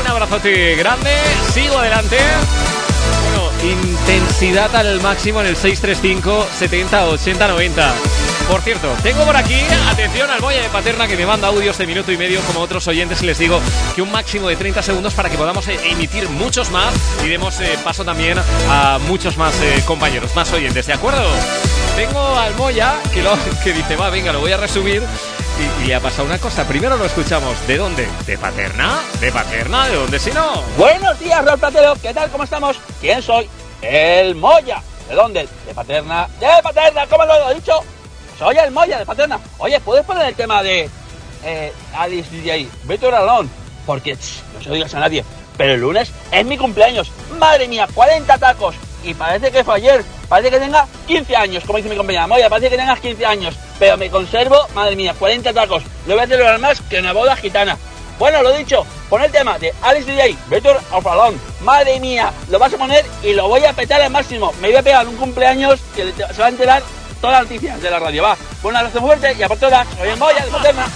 Un 0.00 0.06
abrazote 0.06 0.76
grande. 0.76 1.10
Sigo 1.52 1.78
adelante. 1.78 2.18
Bueno, 3.22 3.50
intensidad 3.62 4.74
al 4.74 5.00
máximo 5.00 5.40
en 5.40 5.46
el 5.46 5.56
635 5.56 6.48
70 6.58 7.06
80 7.06 7.48
90. 7.48 7.94
Por 8.48 8.60
cierto, 8.60 8.88
tengo 9.02 9.24
por 9.24 9.36
aquí, 9.36 9.58
atención 9.90 10.30
al 10.30 10.40
Moya 10.40 10.60
de 10.62 10.68
Paterna 10.68 11.08
que 11.08 11.16
me 11.16 11.26
manda 11.26 11.48
audios 11.48 11.76
de 11.78 11.86
minuto 11.86 12.12
y 12.12 12.16
medio 12.16 12.40
como 12.42 12.60
otros 12.60 12.86
oyentes 12.86 13.22
y 13.22 13.26
les 13.26 13.38
digo 13.38 13.58
que 13.96 14.02
un 14.02 14.12
máximo 14.12 14.48
de 14.48 14.56
30 14.56 14.82
segundos 14.82 15.14
para 15.14 15.30
que 15.30 15.36
podamos 15.36 15.66
eh, 15.68 15.78
emitir 15.84 16.28
muchos 16.28 16.70
más 16.70 16.94
y 17.24 17.28
demos 17.28 17.58
eh, 17.60 17.76
paso 17.82 18.04
también 18.04 18.38
a 18.68 18.98
muchos 19.08 19.36
más 19.38 19.58
eh, 19.60 19.82
compañeros, 19.86 20.36
más 20.36 20.52
oyentes, 20.52 20.86
¿de 20.86 20.92
acuerdo? 20.92 21.24
Tengo 21.96 22.20
al 22.38 22.54
Moya 22.54 22.94
que, 23.12 23.22
lo, 23.22 23.36
que 23.64 23.72
dice, 23.72 23.96
va, 23.96 24.10
venga, 24.10 24.32
lo 24.32 24.40
voy 24.40 24.52
a 24.52 24.56
resumir 24.58 25.02
y, 25.58 25.82
y 25.82 25.86
le 25.86 25.94
ha 25.94 26.00
pasado 26.00 26.24
una 26.24 26.38
cosa. 26.38 26.66
Primero 26.66 26.96
lo 26.96 27.04
escuchamos. 27.06 27.54
¿De 27.66 27.76
dónde? 27.76 28.08
¿De 28.26 28.36
Paterna? 28.36 29.00
¿De 29.20 29.32
Paterna? 29.32 29.88
¿De 29.88 29.94
dónde 29.96 30.18
si 30.18 30.30
no? 30.32 30.62
Buenos 30.76 31.18
días, 31.18 31.44
Raúl 31.44 31.58
Platero. 31.60 31.94
¿Qué 32.02 32.12
tal? 32.12 32.28
¿Cómo 32.30 32.44
estamos? 32.44 32.76
¿Quién 33.00 33.22
soy? 33.22 33.48
El 33.80 34.34
Moya. 34.34 34.82
¿De 35.08 35.14
dónde? 35.14 35.48
De 35.66 35.74
Paterna. 35.74 36.28
¡De 36.40 36.48
Paterna! 36.62 37.06
¿Cómo 37.06 37.24
lo 37.24 37.50
he 37.50 37.54
dicho? 37.54 37.80
Soy 38.44 38.58
el 38.58 38.72
Moya 38.72 38.98
de 38.98 39.06
Paterna. 39.06 39.40
Oye, 39.56 39.80
¿puedes 39.80 40.04
poner 40.04 40.26
el 40.28 40.34
tema 40.34 40.62
de 40.62 40.90
eh, 41.44 41.72
Alice 41.96 42.28
DJ? 42.30 42.68
Better 42.82 43.14
Alone. 43.14 43.48
Porque 43.86 44.16
ch, 44.16 44.42
no 44.52 44.62
se 44.62 44.68
lo 44.68 44.74
digas 44.74 44.94
a 44.94 45.00
nadie. 45.00 45.24
Pero 45.56 45.72
el 45.72 45.80
lunes 45.80 46.12
es 46.30 46.44
mi 46.44 46.58
cumpleaños. 46.58 47.10
Madre 47.38 47.66
mía, 47.68 47.88
40 47.94 48.36
tacos. 48.36 48.74
Y 49.02 49.14
parece 49.14 49.50
que 49.50 49.64
fue 49.64 49.76
ayer. 49.76 50.04
Parece 50.28 50.50
que 50.50 50.58
tenga 50.58 50.86
15 51.06 51.34
años, 51.34 51.64
como 51.64 51.78
dice 51.78 51.88
mi 51.88 51.96
compañera. 51.96 52.26
Moya, 52.26 52.50
parece 52.50 52.68
que 52.68 52.76
tengas 52.76 53.00
15 53.00 53.24
años. 53.24 53.54
Pero 53.78 53.96
me 53.96 54.10
conservo, 54.10 54.58
madre 54.74 54.94
mía, 54.94 55.14
40 55.18 55.54
tacos. 55.54 55.82
Lo 56.06 56.14
voy 56.14 56.24
a 56.24 56.26
celebrar 56.26 56.58
más 56.58 56.82
que 56.82 56.98
una 56.98 57.14
boda 57.14 57.36
gitana. 57.36 57.78
Bueno, 58.18 58.42
lo 58.42 58.52
dicho, 58.52 58.84
pon 59.08 59.22
el 59.22 59.32
tema 59.32 59.58
de 59.58 59.72
Alice 59.80 60.12
DJ, 60.12 60.36
Better 60.50 60.76
of. 60.92 61.06
Madre 61.62 61.98
mía, 61.98 62.30
lo 62.50 62.58
vas 62.58 62.74
a 62.74 62.76
poner 62.76 63.06
y 63.22 63.32
lo 63.32 63.48
voy 63.48 63.64
a 63.64 63.72
petar 63.72 64.02
al 64.02 64.10
máximo. 64.10 64.52
Me 64.60 64.68
voy 64.68 64.76
a 64.76 64.82
pegar 64.82 65.08
un 65.08 65.16
cumpleaños 65.16 65.80
que 65.96 66.12
se 66.12 66.40
va 66.42 66.44
a 66.44 66.50
enterar 66.50 66.82
todas 67.20 67.40
las 67.40 67.50
noticias 67.50 67.80
de 67.80 67.90
la 67.90 67.98
radio. 67.98 68.22
Va, 68.22 68.36
un 68.62 68.76
abrazo 68.76 69.00
fuerte 69.00 69.34
y 69.38 69.42
a 69.42 69.48
por 69.48 69.58
todas. 69.58 69.86
Soy 69.98 70.08
el 70.08 70.16
Moya 70.18 70.44
de 70.44 70.50
Paterna. 70.50 70.86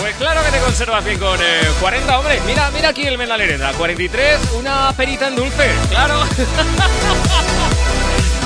Pues 0.00 0.16
claro 0.16 0.42
que 0.44 0.50
te 0.50 0.58
conservas 0.58 1.04
bien 1.04 1.18
con 1.18 1.38
eh, 1.40 1.62
40, 1.80 2.18
hombre. 2.18 2.40
Mira, 2.46 2.70
mira 2.72 2.88
aquí 2.88 3.06
el 3.06 3.16
Menalerenda. 3.18 3.72
43, 3.72 4.38
una 4.58 4.92
perita 4.96 5.28
en 5.28 5.36
dulce. 5.36 5.70
Claro. 5.90 6.22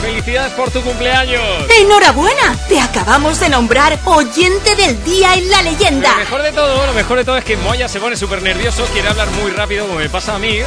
Felicidades 0.02 0.52
por 0.52 0.70
tu 0.70 0.82
cumpleaños. 0.82 1.42
¡Enhorabuena! 1.80 2.56
Te 2.68 2.78
acabamos 2.80 3.40
de 3.40 3.48
nombrar 3.48 3.98
oyente 4.04 4.76
del 4.76 5.02
día 5.02 5.34
en 5.34 5.50
la 5.50 5.62
leyenda. 5.62 6.10
Lo 6.10 6.16
mejor 6.18 6.42
de 6.42 6.52
todo, 6.52 6.86
lo 6.86 6.92
mejor 6.92 7.18
de 7.18 7.24
todo 7.24 7.36
es 7.38 7.44
que 7.44 7.56
Moya 7.56 7.88
se 7.88 7.98
pone 7.98 8.16
súper 8.16 8.42
nervioso, 8.42 8.84
quiere 8.92 9.08
hablar 9.08 9.28
muy 9.42 9.50
rápido 9.50 9.86
como 9.86 9.98
me 9.98 10.08
pasa 10.08 10.34
a 10.36 10.38
mí. 10.38 10.60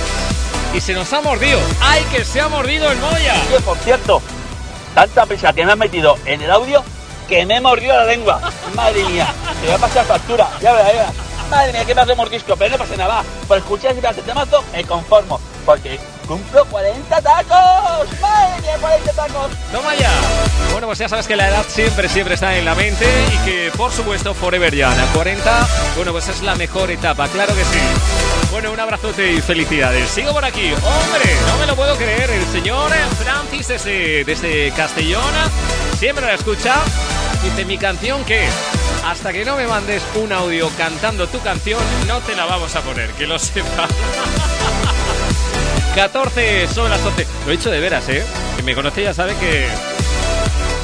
Y 0.73 0.81
se 0.81 0.93
nos 0.93 1.13
ha 1.13 1.21
mordido. 1.21 1.59
¡Ay, 1.81 2.03
que 2.11 2.25
se 2.25 2.41
ha 2.41 2.49
mordido 2.49 2.91
el 2.91 2.97
Moya! 2.97 3.35
Oye, 3.49 3.59
por 3.61 3.77
cierto, 3.77 4.21
tanta 4.99 5.25
prisa 5.25 5.53
que 5.53 5.65
me 5.65 5.71
has 5.71 5.77
metido 5.77 6.17
en 6.25 6.41
el 6.41 6.51
audio 6.51 6.83
que 7.29 7.45
me 7.45 7.55
he 7.55 7.61
mordido 7.61 7.95
la 7.95 8.03
lengua. 8.03 8.41
Madre 8.75 9.01
mía, 9.05 9.27
te 9.61 9.67
voy 9.67 9.75
a 9.75 9.77
pasar 9.77 10.05
factura. 10.05 10.49
Ya 10.59 10.73
verás, 10.73 10.93
ya. 10.93 11.11
Madre 11.49 11.71
mía, 11.71 11.85
qué 11.85 11.95
más 11.95 12.05
de 12.05 12.15
mordisco, 12.15 12.57
pero 12.57 12.71
no 12.71 12.77
pasa 12.77 12.97
nada. 12.97 13.23
Por 13.47 13.59
escuchar 13.59 13.91
ese 13.91 14.01
pedazo 14.01 14.19
de 14.19 14.27
temazo, 14.27 14.61
me 14.73 14.83
conformo. 14.83 15.39
Porque 15.65 15.97
cumplo 16.29 16.63
40 16.65 17.21
tacos. 17.21 18.21
Madre 18.21 18.61
mía, 18.61 18.77
40 18.79 19.13
tacos. 19.13 19.51
¡Toma 19.71 19.95
ya! 19.95 20.11
Bueno, 20.71 20.85
pues 20.85 20.99
ya 20.99 21.09
sabes 21.09 21.27
que 21.27 21.35
la 21.35 21.49
edad 21.49 21.65
siempre, 21.67 22.07
siempre 22.07 22.35
está 22.35 22.55
en 22.55 22.65
la 22.65 22.75
mente 22.75 23.05
y 23.33 23.37
que, 23.45 23.71
por 23.75 23.91
supuesto, 23.91 24.35
Forever 24.35 24.73
Young. 24.73 24.99
A 24.99 25.05
40, 25.13 25.67
bueno, 25.95 26.11
pues 26.11 26.27
es 26.27 26.43
la 26.43 26.53
mejor 26.53 26.91
etapa, 26.91 27.27
claro 27.29 27.55
que 27.55 27.65
sí. 27.65 27.79
Bueno, 28.51 28.71
un 28.71 28.79
abrazote 28.79 29.33
y 29.33 29.41
felicidades. 29.41 30.07
Sigo 30.09 30.31
por 30.31 30.45
aquí. 30.45 30.71
¡Hombre! 30.71 31.35
No 31.47 31.57
me 31.57 31.65
lo 31.65 31.75
puedo 31.75 31.95
creer. 31.95 32.29
El 32.29 32.45
señor 32.47 32.91
Francis 33.23 33.67
desde, 33.67 34.23
desde 34.23 34.71
Castellón 34.71 35.33
siempre 35.97 36.25
la 36.27 36.35
escucha. 36.35 36.75
Dice, 37.43 37.65
¿mi 37.65 37.79
canción 37.79 38.23
qué? 38.23 38.47
Hasta 39.03 39.33
que 39.33 39.45
no 39.45 39.55
me 39.55 39.65
mandes 39.65 40.03
un 40.15 40.31
audio 40.31 40.69
cantando 40.77 41.27
tu 41.27 41.39
canción, 41.39 41.81
no 42.07 42.19
te 42.19 42.35
la 42.35 42.45
vamos 42.45 42.75
a 42.75 42.81
poner, 42.81 43.09
que 43.11 43.25
lo 43.25 43.39
sepa. 43.39 43.87
14 45.95 46.67
sobre 46.67 46.89
las 46.89 47.03
12. 47.03 47.27
Lo 47.45 47.51
he 47.51 47.55
hecho 47.55 47.71
de 47.71 47.79
veras, 47.79 48.07
¿eh? 48.09 48.23
Quien 48.55 48.65
me 48.65 48.75
conoce 48.75 49.03
ya 49.03 49.13
sabe 49.13 49.35
que... 49.35 49.67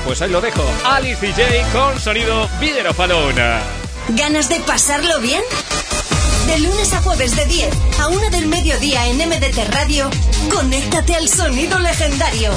Pues 0.05 0.21
ahí 0.21 0.29
lo 0.29 0.41
dejo. 0.41 0.63
Alice 0.85 1.25
DJ 1.25 1.63
con 1.73 1.99
sonido 1.99 2.47
Video 2.59 2.93
Falona. 2.93 3.59
¿Ganas 4.09 4.49
de 4.49 4.59
pasarlo 4.59 5.19
bien? 5.19 5.41
De 6.47 6.59
lunes 6.59 6.93
a 6.93 7.01
jueves 7.01 7.35
de 7.35 7.45
10 7.45 7.69
a 7.99 8.07
1 8.09 8.29
del 8.29 8.45
mediodía 8.45 9.07
en 9.07 9.17
MDT 9.17 9.73
Radio, 9.73 10.09
conéctate 10.51 11.15
al 11.15 11.27
sonido 11.27 11.79
legendario. 11.79 12.51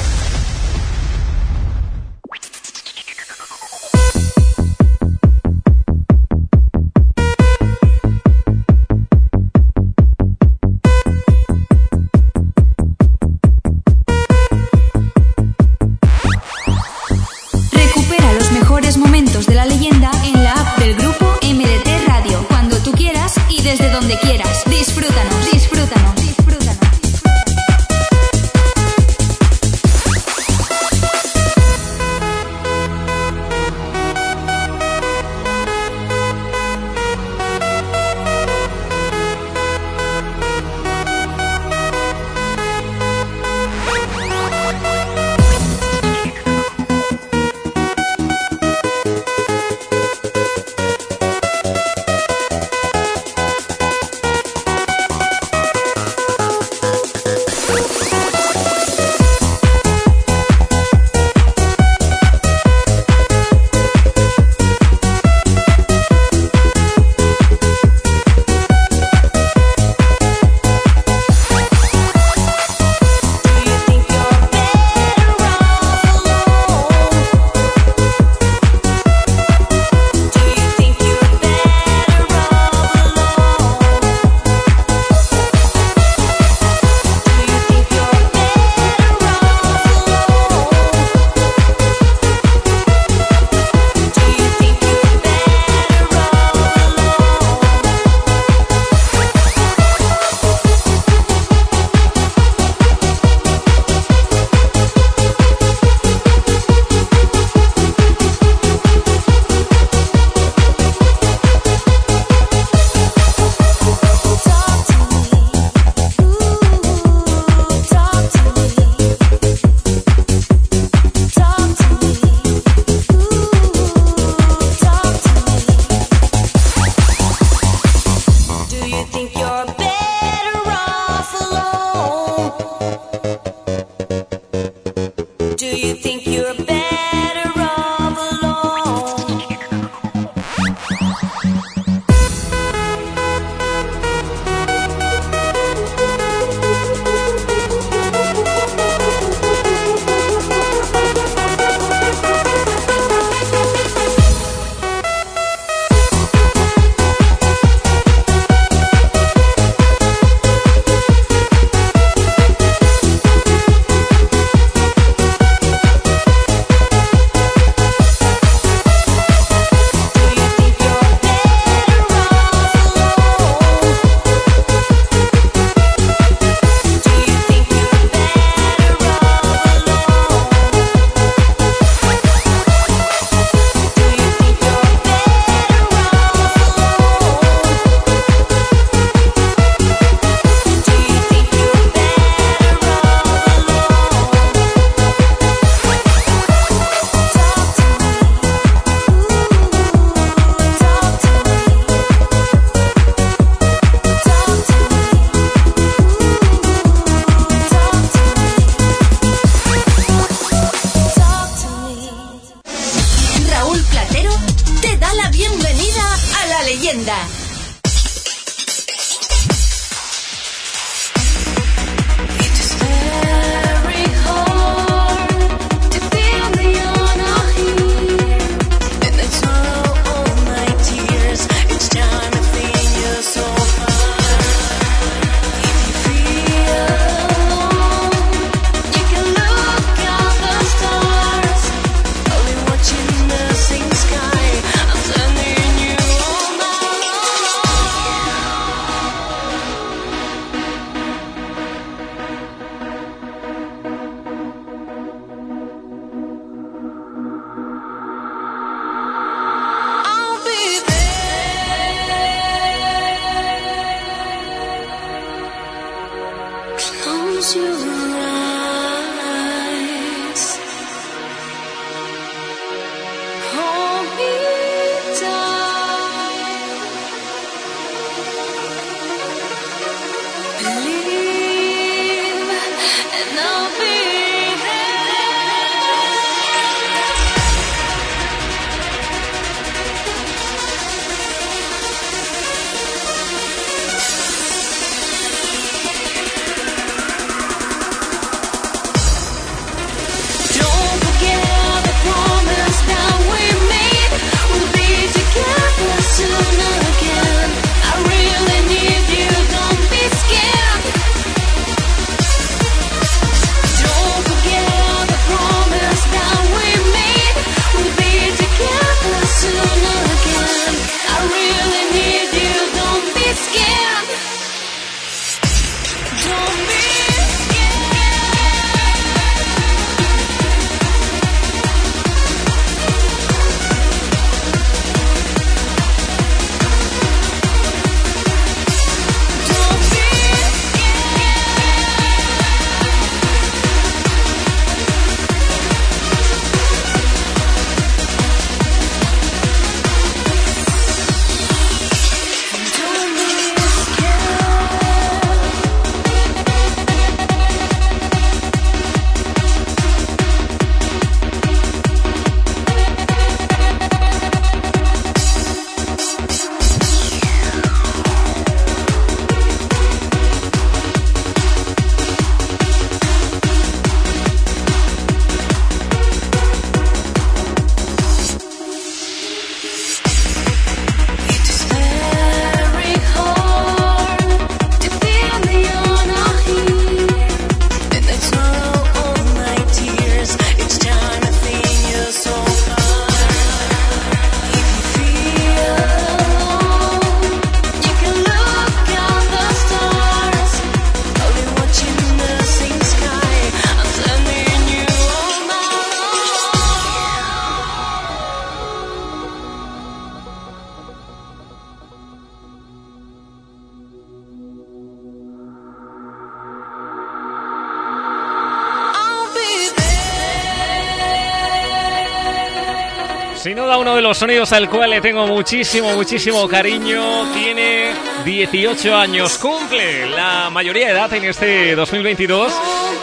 Los 424.18 424.20
sonidos 424.20 424.52
al 424.52 424.68
cual 424.68 424.90
le 424.90 425.00
tengo 425.00 425.28
muchísimo, 425.28 425.94
muchísimo 425.94 426.48
cariño. 426.48 427.32
Tiene 427.34 427.92
18 428.24 428.96
años, 428.96 429.38
cumple 429.38 430.08
la 430.08 430.50
mayoría 430.50 430.86
de 430.86 430.92
edad 430.92 431.12
en 431.12 431.22
este 431.22 431.76
2022. 431.76 432.52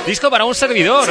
Disco 0.05 0.29
para 0.29 0.43
un 0.43 0.53
servidor. 0.53 1.07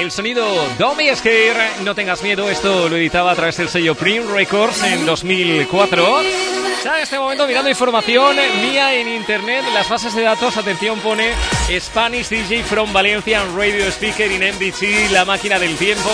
El 0.00 0.10
sonido 0.10 0.46
Don't 0.78 0.98
Scare, 1.14 1.82
no 1.82 1.94
tengas 1.94 2.22
miedo. 2.22 2.48
Esto 2.48 2.88
lo 2.88 2.96
editaba 2.96 3.32
a 3.32 3.34
través 3.34 3.58
del 3.58 3.68
sello 3.68 3.94
Prim 3.94 4.22
Records 4.32 4.82
en 4.82 5.04
2004. 5.04 6.22
Ya 6.82 6.96
en 6.96 7.02
este 7.02 7.18
momento 7.18 7.46
mirando 7.46 7.68
información 7.68 8.36
mía 8.62 8.94
en 8.94 9.08
internet, 9.08 9.62
las 9.74 9.90
bases 9.90 10.14
de 10.14 10.22
datos, 10.22 10.56
atención, 10.56 10.98
pone 11.00 11.32
Spanish 11.78 12.30
DJ 12.30 12.62
from 12.62 12.94
Valencia 12.94 13.44
Radio 13.54 13.88
Speaker 13.88 14.32
in 14.32 14.40
MDC, 14.54 15.10
la 15.10 15.26
máquina 15.26 15.58
del 15.58 15.76
tiempo. 15.76 16.10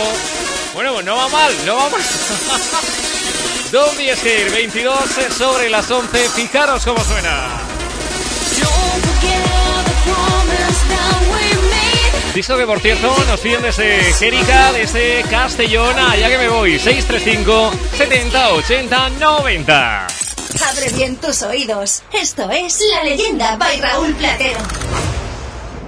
Bueno, 0.74 0.94
pues 0.94 1.06
no 1.06 1.14
va 1.14 1.28
mal, 1.28 1.52
no 1.64 1.76
va 1.76 1.90
mal. 1.90 2.00
Don't 3.72 3.96
be 3.96 4.12
scared, 4.16 4.50
22 4.52 4.98
sobre 5.30 5.70
las 5.70 5.88
11, 5.88 6.28
fijaros 6.30 6.84
cómo 6.84 6.98
suena. 7.04 7.60
Disco 12.34 12.56
que 12.56 12.66
por 12.66 12.80
cierto 12.80 13.14
nos 13.28 13.38
piden 13.38 13.62
desde 13.62 14.12
Jerica, 14.14 14.72
desde 14.72 15.22
Castellón, 15.30 15.96
allá 15.98 16.28
que 16.28 16.38
me 16.38 16.48
voy, 16.48 16.80
635 16.80 17.70
70 17.96 18.52
80 18.54 19.08
90. 19.10 20.06
Abre 20.06 20.90
bien 20.96 21.16
tus 21.16 21.42
oídos. 21.42 22.02
Esto 22.12 22.50
es 22.50 22.80
La 22.92 23.04
Leyenda 23.04 23.56
by 23.56 23.80
Raúl 23.80 24.14
Platero. 24.14 24.58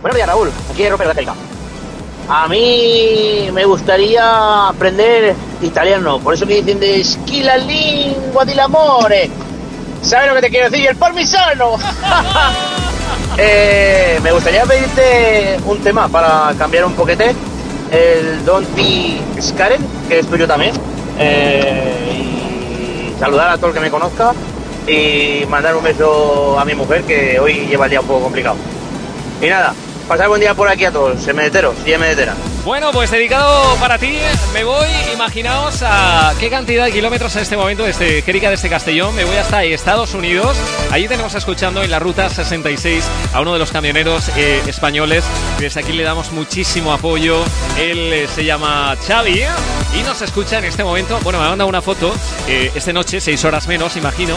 Buenos 0.01 0.17
días, 0.17 0.29
Raúl. 0.29 0.53
Aquí 0.71 0.85
es 0.85 0.91
Roper 0.91 1.07
de 1.09 1.11
América. 1.11 1.52
A 2.35 2.49
mí 2.49 3.51
me 3.53 3.67
gustaría 3.67 4.69
aprender 4.69 5.35
italiano, 5.61 6.19
por 6.19 6.33
eso 6.33 6.47
que 6.47 6.63
dicen 6.63 6.81
de 6.81 7.05
la 7.45 7.59
lingua 7.59 8.47
dell'amore. 8.47 9.29
¿Sabes 10.01 10.29
lo 10.31 10.37
que 10.37 10.41
te 10.41 10.49
quiero 10.49 10.71
decir? 10.71 10.89
¡El 10.89 10.97
parmisano! 10.97 11.77
Eh, 13.39 14.21
me 14.23 14.31
gustaría 14.31 14.65
pedirte 14.65 15.59
un 15.65 15.79
tema 15.79 16.07
para 16.07 16.53
cambiar 16.59 16.85
un 16.85 16.93
poquete. 16.93 17.35
El 17.91 18.45
Don't 18.45 18.75
Be 18.75 19.19
Scared, 19.41 19.81
que 20.07 20.19
es 20.19 20.27
tuyo 20.27 20.47
también. 20.47 20.75
Eh, 21.19 23.15
y 23.15 23.19
saludar 23.19 23.49
a 23.49 23.57
todo 23.57 23.69
el 23.69 23.75
que 23.75 23.81
me 23.81 23.91
conozca. 23.91 24.33
Y 24.87 25.47
mandar 25.49 25.75
un 25.77 25.83
beso 25.83 26.59
a 26.61 26.65
mi 26.67 26.75
mujer, 26.75 27.05
que 27.05 27.41
hoy 27.41 27.67
lleva 27.67 27.87
el 27.87 27.91
día 27.91 28.01
un 28.01 28.07
poco 28.07 28.25
complicado. 28.25 28.57
Y 29.41 29.47
nada, 29.47 29.75
pasar 30.09 30.29
buen 30.29 30.41
día 30.41 30.55
por 30.55 30.69
aquí 30.69 30.85
a 30.85 30.91
todos. 30.93 31.21
Se 31.23 31.33
medetero, 31.33 31.75
si 31.85 31.97
medetera. 31.97 32.35
Bueno, 32.65 32.93
pues 32.93 33.11
dedicado 33.11 33.75
para 33.81 33.99
ti, 33.99 34.17
me 34.55 34.63
voy, 34.63 34.87
imaginaos 35.13 35.83
a 35.83 36.33
qué 36.39 36.49
cantidad 36.49 36.85
de 36.85 36.93
kilómetros 36.93 37.35
en 37.35 37.43
este 37.43 37.57
momento 37.57 37.83
desde 37.83 38.23
Jerica, 38.23 38.51
desde 38.51 38.69
Castellón, 38.69 39.17
me 39.17 39.25
voy 39.25 39.37
hasta 39.37 39.65
Estados 39.65 40.15
Unidos. 40.15 40.57
Allí 40.93 41.09
tenemos 41.09 41.35
escuchando 41.35 41.83
en 41.83 41.91
la 41.91 41.99
ruta 41.99 42.31
66 42.31 43.05
a 43.35 43.41
uno 43.41 43.55
de 43.55 43.59
los 43.59 43.73
camioneros 43.73 44.29
eh, 44.37 44.63
españoles. 44.69 45.25
Desde 45.59 45.81
aquí 45.81 45.93
le 45.93 46.05
damos 46.05 46.31
muchísimo 46.31 46.93
apoyo. 46.93 47.43
Él 47.81 48.13
eh, 48.13 48.29
se 48.33 48.45
llama 48.45 48.97
Xavi 49.09 49.43
y 49.99 50.03
nos 50.05 50.23
escucha 50.23 50.59
en 50.59 50.65
este 50.65 50.85
momento. 50.85 51.19
Bueno, 51.25 51.41
me 51.41 51.47
ha 51.47 51.49
mandado 51.49 51.69
una 51.69 51.83
foto 51.83 52.15
eh, 52.47 52.71
esta 52.77 52.93
noche, 52.93 53.21
seis 53.21 53.45
horas 53.45 53.67
menos, 53.67 53.97
imagino. 53.97 54.37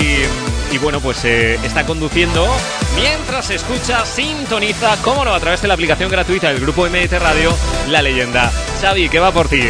Y, 0.00 0.74
y 0.74 0.78
bueno, 0.78 1.00
pues 1.00 1.24
eh, 1.24 1.58
está 1.64 1.84
conduciendo 1.84 2.46
mientras 2.96 3.50
escucha, 3.50 4.04
sintoniza, 4.04 4.96
cómo 5.02 5.24
no, 5.24 5.34
a 5.34 5.40
través 5.40 5.62
de 5.62 5.68
la 5.68 5.74
aplicación 5.74 6.10
gratuita 6.10 6.48
del 6.48 6.60
grupo 6.60 6.86
MT 6.86 7.12
Radio, 7.20 7.55
La 7.90 8.02
Leyenda. 8.02 8.50
Xavi, 8.80 9.08
¿qué 9.08 9.20
va 9.20 9.32
por 9.32 9.48
ti? 9.48 9.62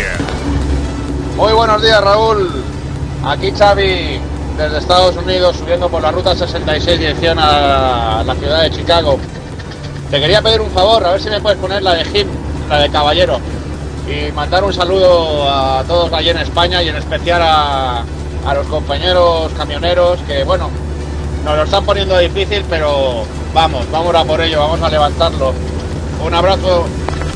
Muy 1.36 1.52
buenos 1.52 1.82
días, 1.82 2.00
Raúl. 2.02 2.64
Aquí 3.24 3.52
Xavi, 3.52 4.20
desde 4.56 4.78
Estados 4.78 5.16
Unidos, 5.16 5.56
subiendo 5.56 5.88
por 5.88 6.02
la 6.02 6.10
ruta 6.10 6.34
66 6.34 6.98
dirección 6.98 7.38
a 7.38 8.22
la 8.24 8.34
ciudad 8.34 8.62
de 8.62 8.70
Chicago. 8.70 9.18
Te 10.10 10.20
quería 10.20 10.40
pedir 10.40 10.60
un 10.60 10.70
favor, 10.70 11.04
a 11.04 11.12
ver 11.12 11.20
si 11.20 11.28
me 11.28 11.40
puedes 11.40 11.58
poner 11.58 11.82
la 11.82 11.94
de 11.94 12.04
Jim, 12.04 12.28
la 12.70 12.78
de 12.80 12.90
Caballero. 12.90 13.38
Y 14.08 14.32
mandar 14.32 14.64
un 14.64 14.72
saludo 14.72 15.50
a 15.50 15.82
todos 15.86 16.12
allí 16.12 16.30
en 16.30 16.38
España 16.38 16.82
y 16.82 16.88
en 16.88 16.96
especial 16.96 17.42
a, 17.42 18.04
a 18.46 18.54
los 18.54 18.66
compañeros 18.68 19.50
camioneros 19.56 20.20
que, 20.28 20.44
bueno, 20.44 20.70
nos 21.44 21.56
lo 21.56 21.62
están 21.64 21.84
poniendo 21.84 22.16
difícil, 22.18 22.64
pero 22.70 23.24
vamos, 23.52 23.84
vamos 23.90 24.14
a 24.14 24.24
por 24.24 24.40
ello, 24.40 24.60
vamos 24.60 24.80
a 24.80 24.88
levantarlo. 24.88 25.52
Un 26.24 26.34
abrazo. 26.34 26.86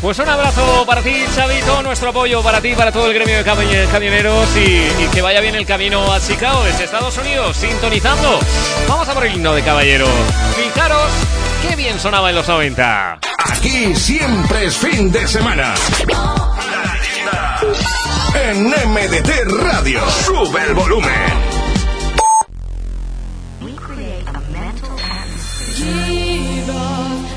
Pues 0.00 0.18
un 0.18 0.28
abrazo 0.28 0.84
para 0.86 1.02
ti, 1.02 1.14
Chavito, 1.36 1.82
nuestro 1.82 2.08
apoyo 2.08 2.42
para 2.42 2.60
ti, 2.62 2.72
para 2.74 2.90
todo 2.90 3.06
el 3.08 3.14
gremio 3.14 3.36
de 3.36 3.44
cami- 3.44 3.86
camioneros 3.90 4.48
y, 4.56 5.04
y 5.04 5.08
que 5.12 5.20
vaya 5.20 5.40
bien 5.42 5.54
el 5.56 5.66
camino 5.66 6.10
a 6.10 6.18
Chicago 6.20 6.64
desde 6.64 6.84
Estados 6.84 7.18
Unidos, 7.18 7.54
sintonizando. 7.56 8.40
Vamos 8.88 9.06
a 9.08 9.12
por 9.12 9.26
el 9.26 9.34
himno 9.34 9.52
de 9.54 9.62
caballero. 9.62 10.06
Fijaros 10.56 11.10
qué 11.68 11.76
bien 11.76 12.00
sonaba 12.00 12.30
en 12.30 12.36
los 12.36 12.48
90. 12.48 13.18
Aquí 13.50 13.94
siempre 13.94 14.66
es 14.66 14.76
fin 14.78 15.12
de 15.12 15.28
semana. 15.28 15.74
En 18.34 18.64
MDT 18.70 19.30
Radio. 19.62 20.00
Sube 20.24 20.62
el 20.62 20.72
volumen. 20.74 21.50
Give 25.76 27.29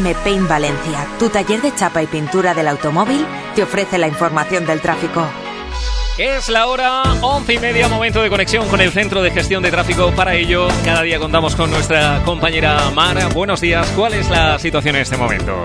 SBM 0.00 0.14
Paint 0.24 0.48
Valencia, 0.48 1.06
tu 1.18 1.28
taller 1.28 1.60
de 1.60 1.74
chapa 1.74 2.02
y 2.02 2.06
pintura 2.06 2.54
del 2.54 2.68
automóvil, 2.68 3.26
te 3.54 3.62
ofrece 3.62 3.98
la 3.98 4.08
información 4.08 4.64
del 4.66 4.80
tráfico. 4.80 5.26
Es 6.18 6.48
la 6.48 6.66
hora 6.66 7.02
once 7.20 7.54
y 7.54 7.58
media, 7.58 7.88
momento 7.88 8.22
de 8.22 8.30
conexión 8.30 8.66
con 8.68 8.80
el 8.80 8.90
Centro 8.90 9.22
de 9.22 9.30
Gestión 9.30 9.62
de 9.62 9.70
Tráfico. 9.70 10.10
Para 10.16 10.34
ello, 10.34 10.68
cada 10.84 11.02
día 11.02 11.18
contamos 11.18 11.54
con 11.54 11.70
nuestra 11.70 12.22
compañera 12.24 12.90
Mara. 12.94 13.28
Buenos 13.28 13.60
días, 13.60 13.90
¿cuál 13.96 14.14
es 14.14 14.30
la 14.30 14.58
situación 14.58 14.96
en 14.96 15.02
este 15.02 15.16
momento? 15.16 15.64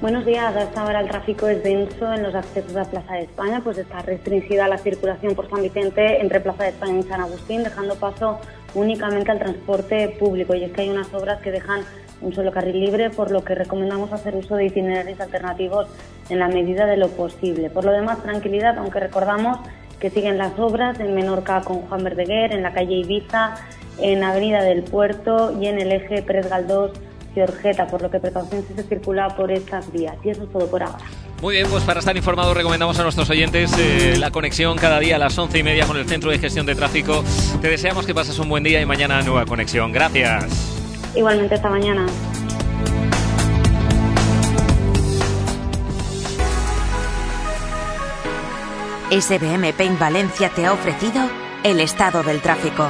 Buenos 0.00 0.24
días, 0.24 0.54
a 0.54 0.62
esta 0.62 0.84
hora 0.84 1.00
el 1.00 1.08
tráfico 1.08 1.48
es 1.48 1.62
denso 1.62 2.12
en 2.12 2.22
los 2.22 2.34
accesos 2.34 2.76
a 2.76 2.84
Plaza 2.84 3.14
de 3.14 3.22
España, 3.22 3.60
pues 3.62 3.78
está 3.78 4.00
restringida 4.02 4.68
la 4.68 4.78
circulación 4.78 5.34
por 5.34 5.50
San 5.50 5.62
Vicente 5.62 6.20
entre 6.20 6.40
Plaza 6.40 6.64
de 6.64 6.68
España 6.70 7.00
y 7.00 7.02
San 7.02 7.20
Agustín, 7.20 7.64
dejando 7.64 7.96
paso 7.96 8.40
únicamente 8.74 9.30
al 9.30 9.38
transporte 9.38 10.16
público. 10.20 10.54
Y 10.54 10.64
es 10.64 10.72
que 10.72 10.82
hay 10.82 10.90
unas 10.90 11.12
obras 11.12 11.40
que 11.40 11.50
dejan 11.50 11.82
un 12.28 12.34
solo 12.34 12.52
carril 12.52 12.80
libre, 12.80 13.10
por 13.10 13.30
lo 13.30 13.42
que 13.42 13.54
recomendamos 13.54 14.12
hacer 14.12 14.36
uso 14.36 14.56
de 14.56 14.66
itinerarios 14.66 15.20
alternativos 15.20 15.88
en 16.28 16.38
la 16.38 16.48
medida 16.48 16.86
de 16.86 16.96
lo 16.96 17.08
posible. 17.08 17.70
Por 17.70 17.84
lo 17.84 17.92
demás, 17.92 18.22
tranquilidad, 18.22 18.78
aunque 18.78 19.00
recordamos 19.00 19.58
que 19.98 20.10
siguen 20.10 20.38
las 20.38 20.58
obras 20.58 21.00
en 21.00 21.14
Menorca 21.14 21.62
con 21.62 21.80
Juan 21.82 22.04
Verdeguer, 22.04 22.52
en 22.52 22.62
la 22.62 22.72
calle 22.72 22.94
Ibiza, 22.94 23.56
en 24.00 24.22
Avenida 24.22 24.62
del 24.62 24.82
Puerto 24.82 25.58
y 25.60 25.66
en 25.66 25.80
el 25.80 25.90
eje 25.90 26.22
Pérez 26.22 26.48
Galdós 26.48 26.92
Georgeta, 27.34 27.86
por 27.86 28.02
lo 28.02 28.10
que 28.10 28.20
precaución 28.20 28.64
si 28.66 28.74
se 28.74 28.82
circula 28.82 29.28
por 29.36 29.50
estas 29.50 29.90
vías. 29.92 30.16
Y 30.24 30.30
eso 30.30 30.44
es 30.44 30.52
todo 30.52 30.66
por 30.68 30.82
ahora. 30.82 30.98
Muy 31.40 31.54
bien, 31.54 31.68
pues 31.70 31.84
para 31.84 32.00
estar 32.00 32.16
informados 32.16 32.56
recomendamos 32.56 32.98
a 32.98 33.02
nuestros 33.04 33.30
oyentes 33.30 33.72
eh, 33.78 34.16
la 34.18 34.30
conexión 34.30 34.76
cada 34.76 34.98
día 34.98 35.16
a 35.16 35.18
las 35.18 35.38
once 35.38 35.58
y 35.58 35.62
media 35.62 35.86
con 35.86 35.96
el 35.96 36.08
Centro 36.08 36.30
de 36.30 36.38
Gestión 36.38 36.66
de 36.66 36.74
Tráfico. 36.74 37.24
Te 37.60 37.68
deseamos 37.68 38.06
que 38.06 38.14
pases 38.14 38.38
un 38.38 38.48
buen 38.48 38.64
día 38.64 38.80
y 38.80 38.86
mañana 38.86 39.22
nueva 39.22 39.46
conexión. 39.46 39.92
Gracias. 39.92 40.77
Igualmente 41.18 41.56
esta 41.56 41.68
mañana. 41.68 42.06
SBM 49.10 49.72
Paint 49.72 49.98
Valencia 49.98 50.48
te 50.50 50.64
ha 50.64 50.72
ofrecido 50.72 51.28
el 51.64 51.80
estado 51.80 52.22
del 52.22 52.40
tráfico. 52.40 52.88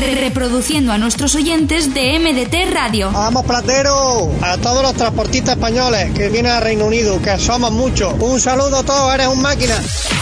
Re- 0.00 0.14
Reproduciendo 0.16 0.92
a 0.92 0.98
nuestros 0.98 1.34
oyentes 1.34 1.92
de 1.94 2.18
MDT 2.18 2.72
Radio. 2.72 3.10
Vamos, 3.12 3.44
Platero, 3.44 4.30
a 4.42 4.56
todos 4.58 4.82
los 4.82 4.94
transportistas 4.94 5.56
españoles 5.56 6.12
que 6.14 6.28
vienen 6.28 6.52
al 6.52 6.62
Reino 6.62 6.86
Unido, 6.86 7.20
que 7.22 7.38
somos 7.38 7.70
muchos. 7.72 8.14
Un 8.20 8.40
saludo 8.40 8.78
a 8.78 8.82
todos, 8.82 9.14
eres 9.14 9.28
un 9.28 9.40
máquina. 9.42 9.74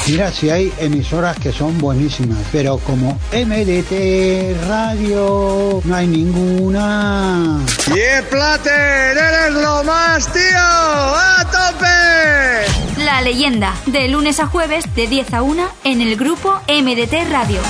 Mira 0.08 0.32
si 0.32 0.50
hay 0.50 0.72
emisoras 0.78 1.36
que 1.38 1.52
son 1.52 1.78
buenísimas, 1.78 2.38
pero 2.50 2.78
como 2.78 3.18
MDT 3.32 4.56
Radio 4.68 5.80
no 5.84 5.94
hay 5.94 6.06
ninguna. 6.08 7.60
Y 7.94 7.98
el 7.98 8.24
Plater, 8.24 9.16
eres 9.16 9.52
lo 9.54 9.84
más, 9.84 10.26
tío. 10.32 10.42
¡A 10.58 11.44
tope! 11.50 13.04
La 13.04 13.20
leyenda, 13.22 13.74
de 13.86 14.08
lunes 14.08 14.40
a 14.40 14.46
jueves 14.46 14.84
de 14.94 15.06
10 15.06 15.34
a 15.34 15.42
1 15.42 15.68
en 15.84 16.00
el 16.00 16.16
grupo 16.16 16.60
MDT 16.68 17.30
Radio. 17.30 17.60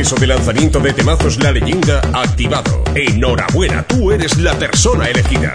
Proceso 0.00 0.18
de 0.18 0.28
lanzamiento 0.28 0.80
de 0.80 0.94
temazos 0.94 1.36
La 1.42 1.52
Leyenda 1.52 2.00
activado. 2.14 2.82
Enhorabuena, 2.94 3.82
tú 3.82 4.10
eres 4.10 4.38
la 4.38 4.54
persona 4.54 5.10
elegida. 5.10 5.52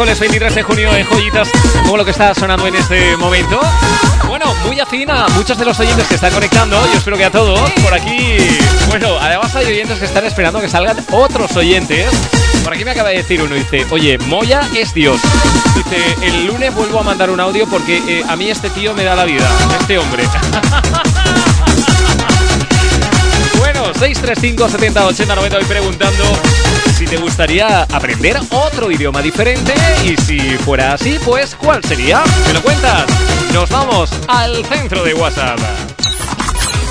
Miércoles 0.00 0.20
23 0.20 0.54
de 0.54 0.62
junio 0.62 0.96
en 0.96 1.04
Joyitas, 1.04 1.50
como 1.82 1.98
lo 1.98 2.06
que 2.06 2.12
está 2.12 2.34
sonando 2.34 2.66
en 2.66 2.74
este 2.74 3.18
momento. 3.18 3.60
Bueno, 4.28 4.46
muy 4.64 4.80
afín 4.80 5.10
a 5.10 5.28
muchos 5.28 5.58
de 5.58 5.66
los 5.66 5.78
oyentes 5.78 6.06
que 6.08 6.14
están 6.14 6.32
conectando, 6.32 6.82
yo 6.86 6.96
espero 6.96 7.18
que 7.18 7.26
a 7.26 7.30
todos. 7.30 7.70
Por 7.82 7.92
aquí, 7.92 8.38
bueno, 8.88 9.18
además 9.20 9.54
hay 9.54 9.66
oyentes 9.66 9.98
que 9.98 10.06
están 10.06 10.24
esperando 10.24 10.58
que 10.58 10.70
salgan 10.70 10.96
otros 11.10 11.54
oyentes. 11.54 12.08
Por 12.64 12.72
aquí 12.72 12.82
me 12.82 12.92
acaba 12.92 13.10
de 13.10 13.18
decir 13.18 13.42
uno, 13.42 13.54
dice, 13.54 13.84
oye, 13.90 14.16
Moya 14.16 14.62
es 14.74 14.94
Dios. 14.94 15.20
Dice, 15.74 16.16
el 16.22 16.46
lunes 16.46 16.74
vuelvo 16.74 17.00
a 17.00 17.02
mandar 17.02 17.28
un 17.28 17.38
audio 17.38 17.66
porque 17.68 17.98
eh, 17.98 18.24
a 18.26 18.36
mí 18.36 18.48
este 18.48 18.70
tío 18.70 18.94
me 18.94 19.04
da 19.04 19.14
la 19.14 19.26
vida, 19.26 19.46
este 19.80 19.98
hombre. 19.98 20.24
Bueno, 23.58 23.92
635 23.92 24.68
70 24.70 25.06
80 25.06 25.34
90 25.34 25.56
voy 25.58 25.66
preguntando 25.66 26.24
si 27.00 27.06
te 27.06 27.16
gusta 27.16 27.30
gustaría 27.30 27.84
aprender 27.84 28.36
otro 28.50 28.90
idioma 28.90 29.22
diferente? 29.22 29.72
Y 30.04 30.14
si 30.18 30.38
fuera 30.58 30.92
así, 30.92 31.18
pues 31.24 31.54
¿cuál 31.54 31.82
sería? 31.82 32.22
¿Me 32.46 32.52
lo 32.52 32.60
cuentas? 32.60 33.06
Nos 33.54 33.70
vamos 33.70 34.10
al 34.28 34.62
centro 34.66 35.02
de 35.02 35.14
WhatsApp. 35.14 35.58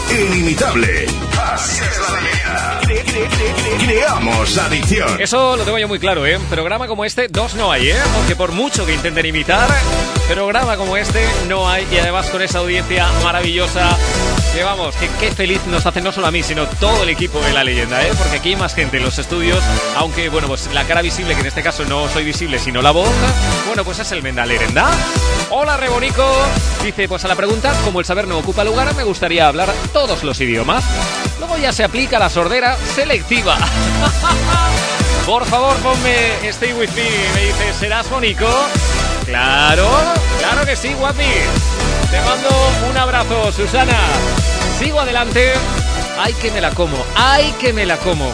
Inimitable. 0.09 1.05
Así 1.53 1.81
es 1.83 1.99
la 2.01 2.21
leña. 2.21 2.81
Cre- 2.81 3.05
cre- 3.05 3.29
cre- 3.29 3.55
cre- 3.55 3.85
Creamos 3.85 4.57
adicción. 4.57 5.21
Eso 5.21 5.55
lo 5.55 5.63
tengo 5.65 5.77
yo 5.77 5.87
muy 5.87 5.99
claro, 5.99 6.25
¿eh? 6.25 6.39
Programa 6.49 6.87
como 6.87 7.05
este, 7.05 7.27
dos 7.27 7.53
no 7.53 7.71
hay, 7.71 7.89
¿eh? 7.89 7.97
Porque 8.15 8.35
por 8.35 8.51
mucho 8.51 8.87
que 8.87 8.95
intenten 8.95 9.27
imitar, 9.27 9.69
programa 10.33 10.77
como 10.77 10.97
este 10.97 11.23
no 11.47 11.69
hay. 11.69 11.85
Y 11.91 11.97
además 11.97 12.27
con 12.31 12.41
esa 12.41 12.57
audiencia 12.59 13.07
maravillosa, 13.23 13.95
que 14.53 14.63
vamos, 14.63 14.95
que 14.95 15.07
qué 15.19 15.31
feliz 15.31 15.61
nos 15.67 15.85
hace 15.85 16.01
no 16.01 16.11
solo 16.11 16.27
a 16.27 16.31
mí, 16.31 16.43
sino 16.43 16.67
todo 16.67 17.03
el 17.03 17.09
equipo 17.09 17.39
de 17.41 17.53
la 17.53 17.63
leyenda, 17.63 18.05
¿eh? 18.05 18.11
Porque 18.17 18.37
aquí 18.37 18.49
hay 18.49 18.55
más 18.55 18.73
gente 18.73 18.97
en 18.97 19.03
los 19.03 19.17
estudios, 19.19 19.63
aunque, 19.95 20.29
bueno, 20.29 20.47
pues 20.47 20.69
la 20.73 20.85
cara 20.85 21.01
visible, 21.01 21.35
que 21.35 21.41
en 21.41 21.47
este 21.47 21.61
caso 21.61 21.85
no 21.85 22.07
soy 22.09 22.23
visible, 22.23 22.59
sino 22.59 22.81
la 22.81 22.91
voz, 22.91 23.09
bueno, 23.67 23.83
pues 23.83 23.99
es 23.99 24.11
el 24.11 24.23
Mendalerenda. 24.23 24.89
Hola, 25.51 25.77
Rebonico. 25.77 26.25
Dice, 26.83 27.07
pues 27.07 27.23
a 27.25 27.27
la 27.27 27.35
pregunta, 27.35 27.73
como 27.83 27.99
el 27.99 28.05
saber 28.05 28.27
no 28.27 28.37
ocupa 28.37 28.63
lugar, 28.63 28.93
me 28.95 29.03
gustaría 29.03 29.47
hablar 29.47 29.71
todos 29.93 30.23
los 30.23 30.39
idiomas. 30.41 30.83
Luego 31.39 31.57
ya 31.57 31.71
se 31.71 31.83
aplica 31.83 32.19
la 32.19 32.29
sordera 32.29 32.77
selectiva. 32.95 33.57
Por 35.25 35.45
favor, 35.45 35.75
ponme 35.77 36.47
Stay 36.49 36.73
With 36.73 36.89
Me. 36.91 37.09
Me 37.35 37.45
dice, 37.45 37.73
¿serás 37.79 38.09
Bonico? 38.09 38.49
Claro, 39.25 39.87
claro 40.39 40.65
que 40.65 40.75
sí, 40.75 40.93
guapi. 40.93 41.23
Te 42.11 42.21
mando 42.21 42.49
un 42.89 42.97
abrazo, 42.97 43.51
Susana. 43.51 43.97
Sigo 44.79 44.99
adelante. 44.99 45.53
Ay, 46.19 46.33
que 46.33 46.51
me 46.51 46.61
la 46.61 46.71
como. 46.71 46.97
Ay, 47.15 47.53
que 47.59 47.71
me 47.73 47.85
la 47.85 47.97
como. 47.97 48.31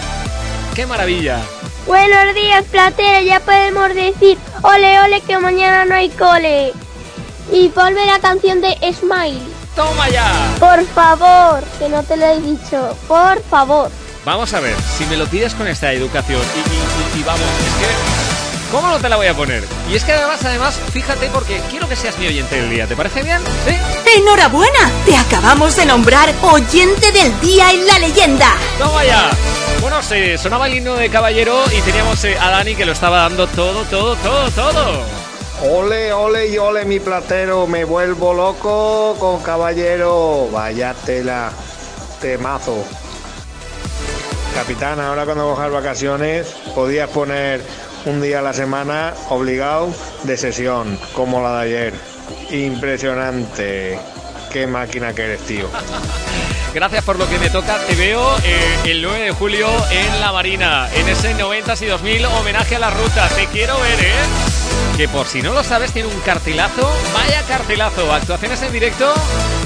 Qué 0.75 0.85
maravilla. 0.85 1.39
Buenos 1.85 2.33
días, 2.35 2.63
platero. 2.71 3.25
Ya 3.25 3.39
podemos 3.41 3.93
decir 3.93 4.37
ole, 4.61 4.99
ole, 5.01 5.21
que 5.21 5.37
mañana 5.37 5.85
no 5.85 5.95
hay 5.95 6.09
cole. 6.09 6.73
Y 7.51 7.69
ponme 7.69 8.05
la 8.05 8.19
canción 8.19 8.61
de 8.61 8.75
Smile. 8.93 9.39
¡Toma 9.75 10.09
ya! 10.09 10.31
Por 10.59 10.83
favor, 10.87 11.63
que 11.77 11.89
no 11.89 12.01
te 12.03 12.15
lo 12.17 12.25
he 12.25 12.39
dicho. 12.39 12.95
Por 13.07 13.43
favor. 13.43 13.91
Vamos 14.23 14.53
a 14.53 14.59
ver, 14.61 14.75
si 14.97 15.05
me 15.05 15.17
lo 15.17 15.27
pides 15.27 15.53
con 15.53 15.67
esta 15.67 15.91
educación 15.91 16.41
y, 16.41 16.59
y- 16.59 17.17
y- 17.17 17.21
y 17.21 17.23
vamos, 17.23 17.41
es 17.41 17.73
que... 17.85 18.14
¿Cómo 18.75 18.89
no 18.89 18.99
te 18.99 19.07
la 19.07 19.15
voy 19.15 19.27
a 19.27 19.33
poner? 19.33 19.63
Y 19.89 19.95
es 19.95 20.03
que 20.03 20.11
además, 20.11 20.43
además, 20.43 20.77
fíjate 20.91 21.29
porque 21.29 21.61
quiero 21.69 21.87
que 21.87 21.95
seas 21.95 22.19
mi 22.19 22.27
oyente 22.27 22.57
del 22.57 22.69
día. 22.69 22.85
¿Te 22.85 22.93
parece 22.93 23.23
bien? 23.23 23.39
¿Sí? 23.65 23.73
¡Enhorabuena! 24.17 24.91
Te 25.05 25.15
acabamos 25.15 25.77
de 25.77 25.85
nombrar 25.85 26.33
oyente 26.41 27.13
del 27.13 27.39
día 27.39 27.71
en 27.71 27.87
la 27.87 27.99
leyenda. 27.99 28.53
¡Toma 28.77 29.05
ya! 29.05 29.29
Bueno, 29.79 30.03
se 30.03 30.37
sonaba 30.37 30.67
el 30.67 30.73
himno 30.73 30.95
de 30.95 31.09
Caballero 31.09 31.63
y 31.71 31.79
teníamos 31.83 32.21
eh, 32.25 32.37
a 32.37 32.49
Dani 32.49 32.75
que 32.75 32.85
lo 32.85 32.91
estaba 32.91 33.19
dando 33.19 33.47
todo, 33.47 33.85
todo, 33.85 34.17
todo, 34.17 34.51
todo. 34.51 35.05
Ole, 35.71 36.11
ole 36.11 36.49
y 36.49 36.57
ole 36.57 36.83
mi 36.83 36.99
platero, 36.99 37.67
me 37.67 37.85
vuelvo 37.85 38.33
loco 38.33 39.15
con 39.17 39.41
caballero, 39.41 40.49
vaya 40.51 40.93
tela, 41.05 41.49
temazo. 42.19 42.83
Capitán, 44.53 44.99
ahora 44.99 45.23
cuando 45.23 45.49
cojas 45.49 45.71
vacaciones 45.71 46.47
podías 46.73 47.09
poner 47.09 47.61
un 48.05 48.21
día 48.21 48.39
a 48.39 48.41
la 48.41 48.53
semana 48.53 49.13
obligado 49.29 49.93
de 50.23 50.37
sesión, 50.37 50.99
como 51.13 51.41
la 51.41 51.59
de 51.59 51.65
ayer. 51.65 51.93
Impresionante, 52.51 53.99
qué 54.51 54.67
máquina 54.67 55.13
que 55.13 55.23
eres, 55.23 55.41
tío. 55.41 55.67
Gracias 56.73 57.03
por 57.03 57.17
lo 57.17 57.27
que 57.29 57.39
me 57.39 57.49
toca. 57.49 57.77
Te 57.87 57.95
veo 57.95 58.35
eh, 58.43 58.91
el 58.91 59.01
9 59.01 59.25
de 59.25 59.31
julio 59.31 59.67
en 59.91 60.19
La 60.19 60.31
Marina, 60.31 60.89
en 60.93 61.07
ese 61.07 61.33
90 61.33 61.73
y 61.81 61.85
2000 61.85 62.25
homenaje 62.25 62.75
a 62.75 62.79
la 62.79 62.89
ruta. 62.89 63.29
Te 63.29 63.47
quiero 63.47 63.79
ver, 63.79 63.99
¿eh? 63.99 64.13
Que 64.97 65.07
por 65.07 65.25
si 65.25 65.41
no 65.41 65.53
lo 65.53 65.63
sabes, 65.63 65.93
tiene 65.93 66.09
un 66.09 66.19
cartelazo. 66.21 66.91
Vaya 67.13 67.43
cartelazo. 67.47 68.11
Actuaciones 68.11 68.61
en 68.61 68.73
directo. 68.73 69.13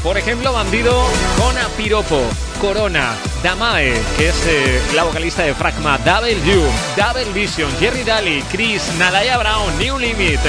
Por 0.04 0.18
ejemplo, 0.18 0.54
Bandido 0.54 0.94
con 1.38 1.56
Piropo, 1.76 2.22
Corona, 2.62 3.16
Damae, 3.44 3.94
que 4.18 4.30
es 4.30 4.46
eh, 4.48 4.82
la 4.96 5.04
vocalista 5.04 5.44
de 5.44 5.54
Fragma, 5.54 5.98
Double 6.00 6.36
U, 6.36 6.64
Double 6.96 7.34
Vision, 7.34 7.70
Jerry 7.80 8.04
Daly, 8.04 8.42
Chris, 8.52 8.84
Nalaya 8.98 9.38
Brown, 9.38 9.78
New 9.78 10.00
Limit, 10.00 10.40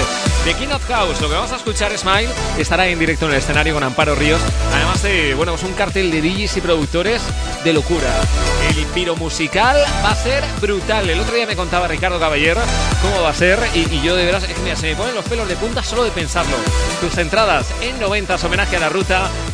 The 0.45 0.55
King 0.55 0.73
of 0.73 0.87
House. 0.89 1.21
Lo 1.21 1.29
que 1.29 1.35
vamos 1.35 1.53
a 1.53 1.57
escuchar, 1.57 1.97
Smile, 1.99 2.29
estará 2.59 2.87
en 2.87 2.99
directo 2.99 3.27
en 3.27 3.33
el 3.33 3.39
escenario 3.39 3.75
con 3.75 3.83
Amparo 3.83 4.15
Ríos. 4.15 4.41
Además 4.73 5.03
de, 5.03 5.35
bueno, 5.35 5.55
es 5.55 5.63
un 5.63 5.73
cartel 5.73 6.11
de 6.11 6.23
DJs 6.23 6.57
y 6.57 6.61
productores 6.61 7.23
de 7.65 7.73
locura. 7.73 8.21
El 8.69 8.87
piro 8.87 9.17
musical 9.17 9.77
va 10.05 10.13
a 10.13 10.17
ser 10.17 10.45
brutal. 10.61 11.11
El 11.11 11.21
otro 11.21 11.35
día 11.35 11.47
me 11.47 11.57
contaba 11.57 11.89
Ricardo 11.89 12.19
Caballero 12.19 12.61
cómo 13.03 13.23
va 13.23 13.31
a 13.31 13.35
ser 13.35 13.59
y, 13.75 13.81
y 13.93 14.03
yo 14.03 14.15
de 14.17 14.25
veras, 14.25 14.45
es 14.45 14.55
que 14.55 14.63
mira, 14.63 14.77
se 14.77 14.89
me 14.89 14.97
ponen 14.97 15.15
los 15.15 15.25
pelos 15.25 15.49
de 15.49 15.57
punta 15.57 15.83
solo 15.83 16.05
de 16.05 16.11
pensarlo. 16.11 16.57
Tus 17.01 17.19
entradas 17.19 17.67
en 17.81 17.99
90 18.01 18.37
homenaje 18.45 18.77
a 18.77 18.81
la 18.81 18.89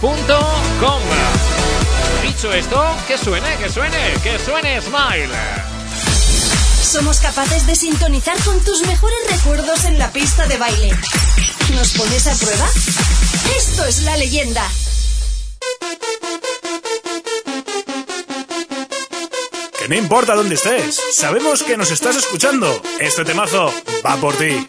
ruta.com. 0.02 1.00
Dicho 2.22 2.52
esto, 2.52 2.84
que 3.06 3.18
suene, 3.18 3.56
que 3.56 3.68
suene, 3.70 4.14
que 4.22 4.38
suene 4.38 4.80
Smile. 4.80 5.34
Somos 6.82 7.18
capaces 7.18 7.66
de 7.66 7.74
sintonizar 7.74 8.38
con 8.44 8.58
tus 8.64 8.86
mejores 8.86 9.18
recuerdos 9.30 9.84
en 9.84 9.98
la 9.98 10.10
pista 10.12 10.46
de 10.46 10.56
baile. 10.56 10.90
¿Nos 11.74 11.92
pones 11.92 12.26
a 12.26 12.34
prueba? 12.34 12.68
Esto 13.56 13.84
es 13.84 14.02
la 14.02 14.16
leyenda. 14.16 14.66
Que 19.78 19.88
no 19.88 19.94
importa 19.96 20.34
dónde 20.34 20.54
estés, 20.54 21.00
sabemos 21.12 21.62
que 21.62 21.76
nos 21.76 21.90
estás 21.90 22.16
escuchando. 22.16 22.80
Este 22.98 23.24
temazo 23.24 23.72
va 24.04 24.16
por 24.16 24.34
ti. 24.36 24.66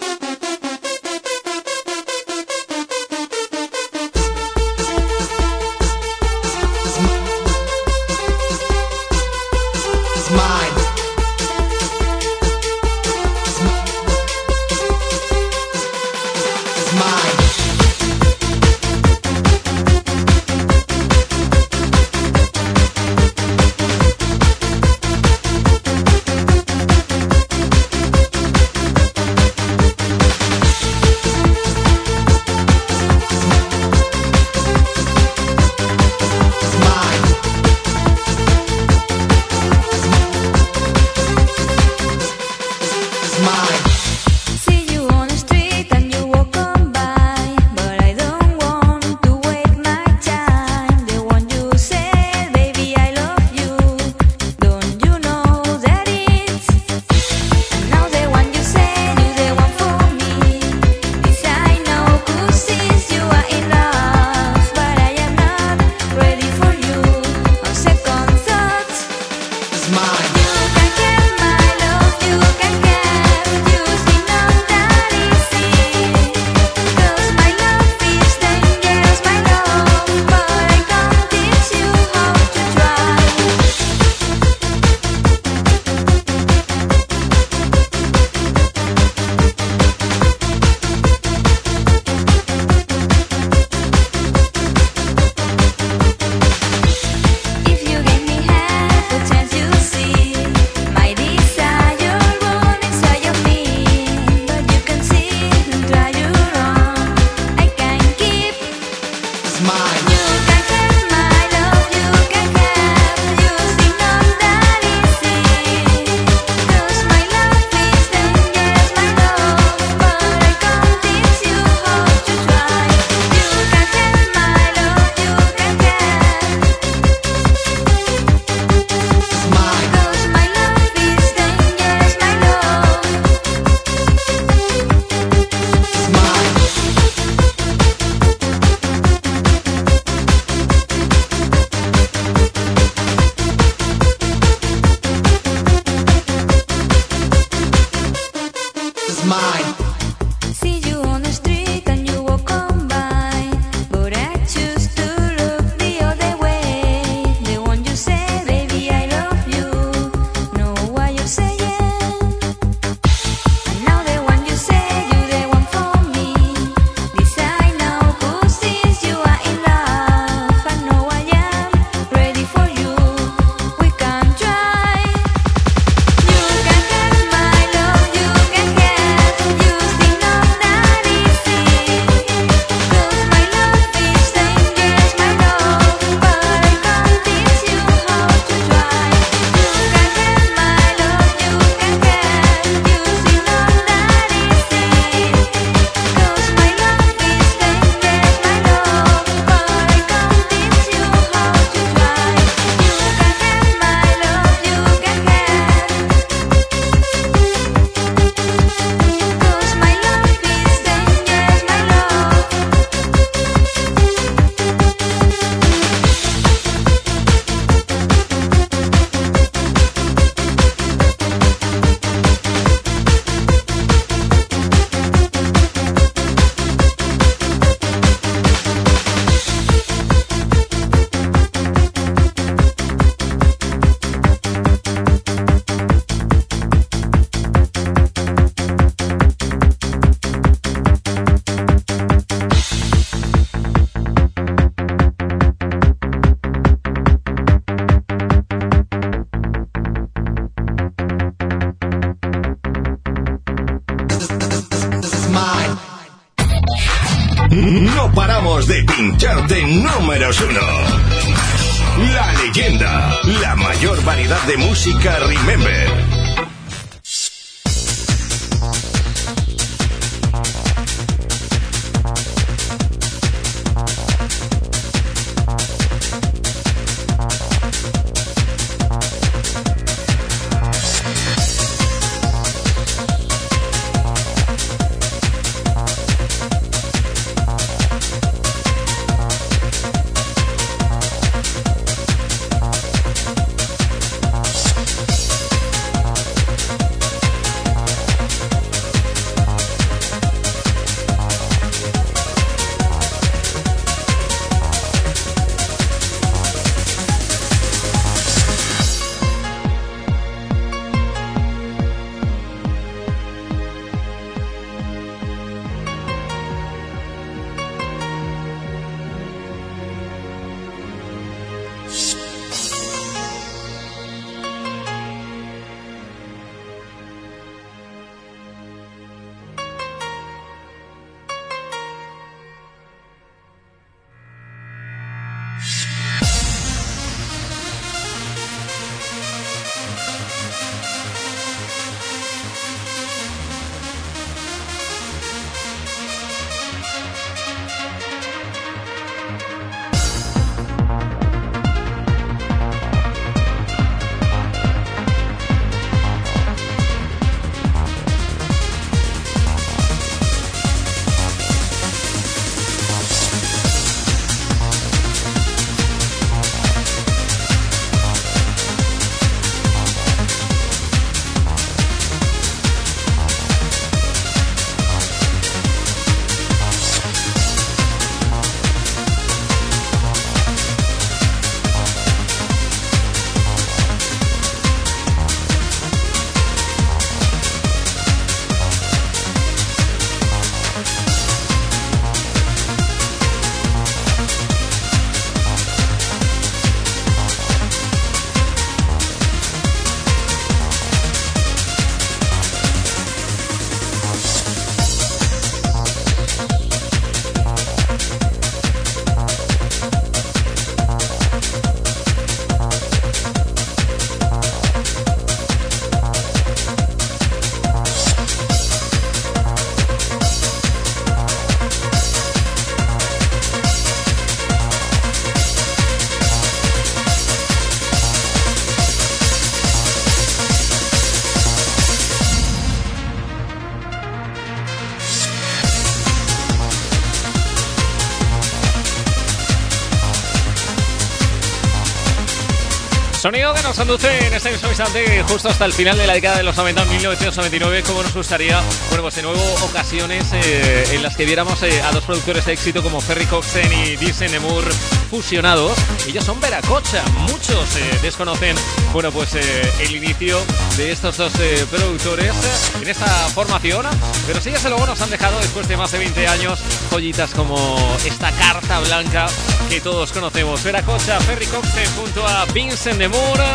Conduce 443.77 444.25
en 444.25 444.33
este 444.33 444.51
mismo 444.51 444.69
instante 444.69 445.21
justo 445.29 445.49
hasta 445.49 445.63
el 445.65 445.71
final 445.71 445.95
de 445.99 446.07
la 446.07 446.13
década 446.13 446.37
de 446.37 446.43
los 446.43 446.57
90, 446.57 446.83
1999, 446.85 447.83
como 447.83 448.01
nos 448.01 448.11
gustaría, 448.11 448.59
bueno, 448.89 449.03
pues 449.03 449.15
de 449.15 449.21
nuevo 449.21 449.39
ocasiones 449.65 450.33
eh, 450.33 450.83
en 450.93 451.03
las 451.03 451.15
que 451.15 451.25
viéramos 451.25 451.61
eh, 451.61 451.83
a 451.83 451.91
dos 451.91 452.03
productores 452.03 452.43
de 452.47 452.53
éxito 452.53 452.81
como 452.81 452.99
Ferry 452.99 453.27
Coxen 453.27 453.71
y 453.71 453.95
Disney 453.95 454.29
Nemur 454.31 454.63
fusionados. 455.07 455.77
Ellos 456.07 456.23
son 456.23 456.39
Veracocha, 456.39 457.03
muchos 457.27 457.75
eh, 457.75 457.99
desconocen, 458.01 458.55
bueno, 458.93 459.11
pues 459.11 459.35
eh, 459.35 459.71
el 459.79 459.95
inicio 459.95 460.39
de 460.77 460.91
estos 460.91 461.17
dos 461.17 461.34
eh, 461.39 461.65
productores 461.69 462.34
eh, 462.34 462.81
en 462.81 462.88
esta 462.88 463.07
formación, 463.29 463.85
pero 464.25 464.41
sí, 464.41 464.51
desde 464.51 464.69
luego 464.69 464.85
nos 464.85 465.01
han 465.01 465.09
dejado 465.09 465.39
después 465.39 465.67
de 465.67 465.77
más 465.77 465.91
de 465.91 465.99
20 465.99 466.27
años 466.27 466.59
joyitas 466.91 467.31
como 467.31 467.77
esta 468.05 468.31
carta 468.31 468.79
blanca 468.81 469.27
que 469.69 469.81
todos 469.81 470.11
conocemos. 470.11 470.63
Veracocha, 470.63 471.19
Ferry 471.21 471.47
Coxen 471.47 471.89
junto 471.95 472.27
a 472.27 472.45
Vincent 472.45 472.97
de 472.99 473.07
Moore, 473.09 473.45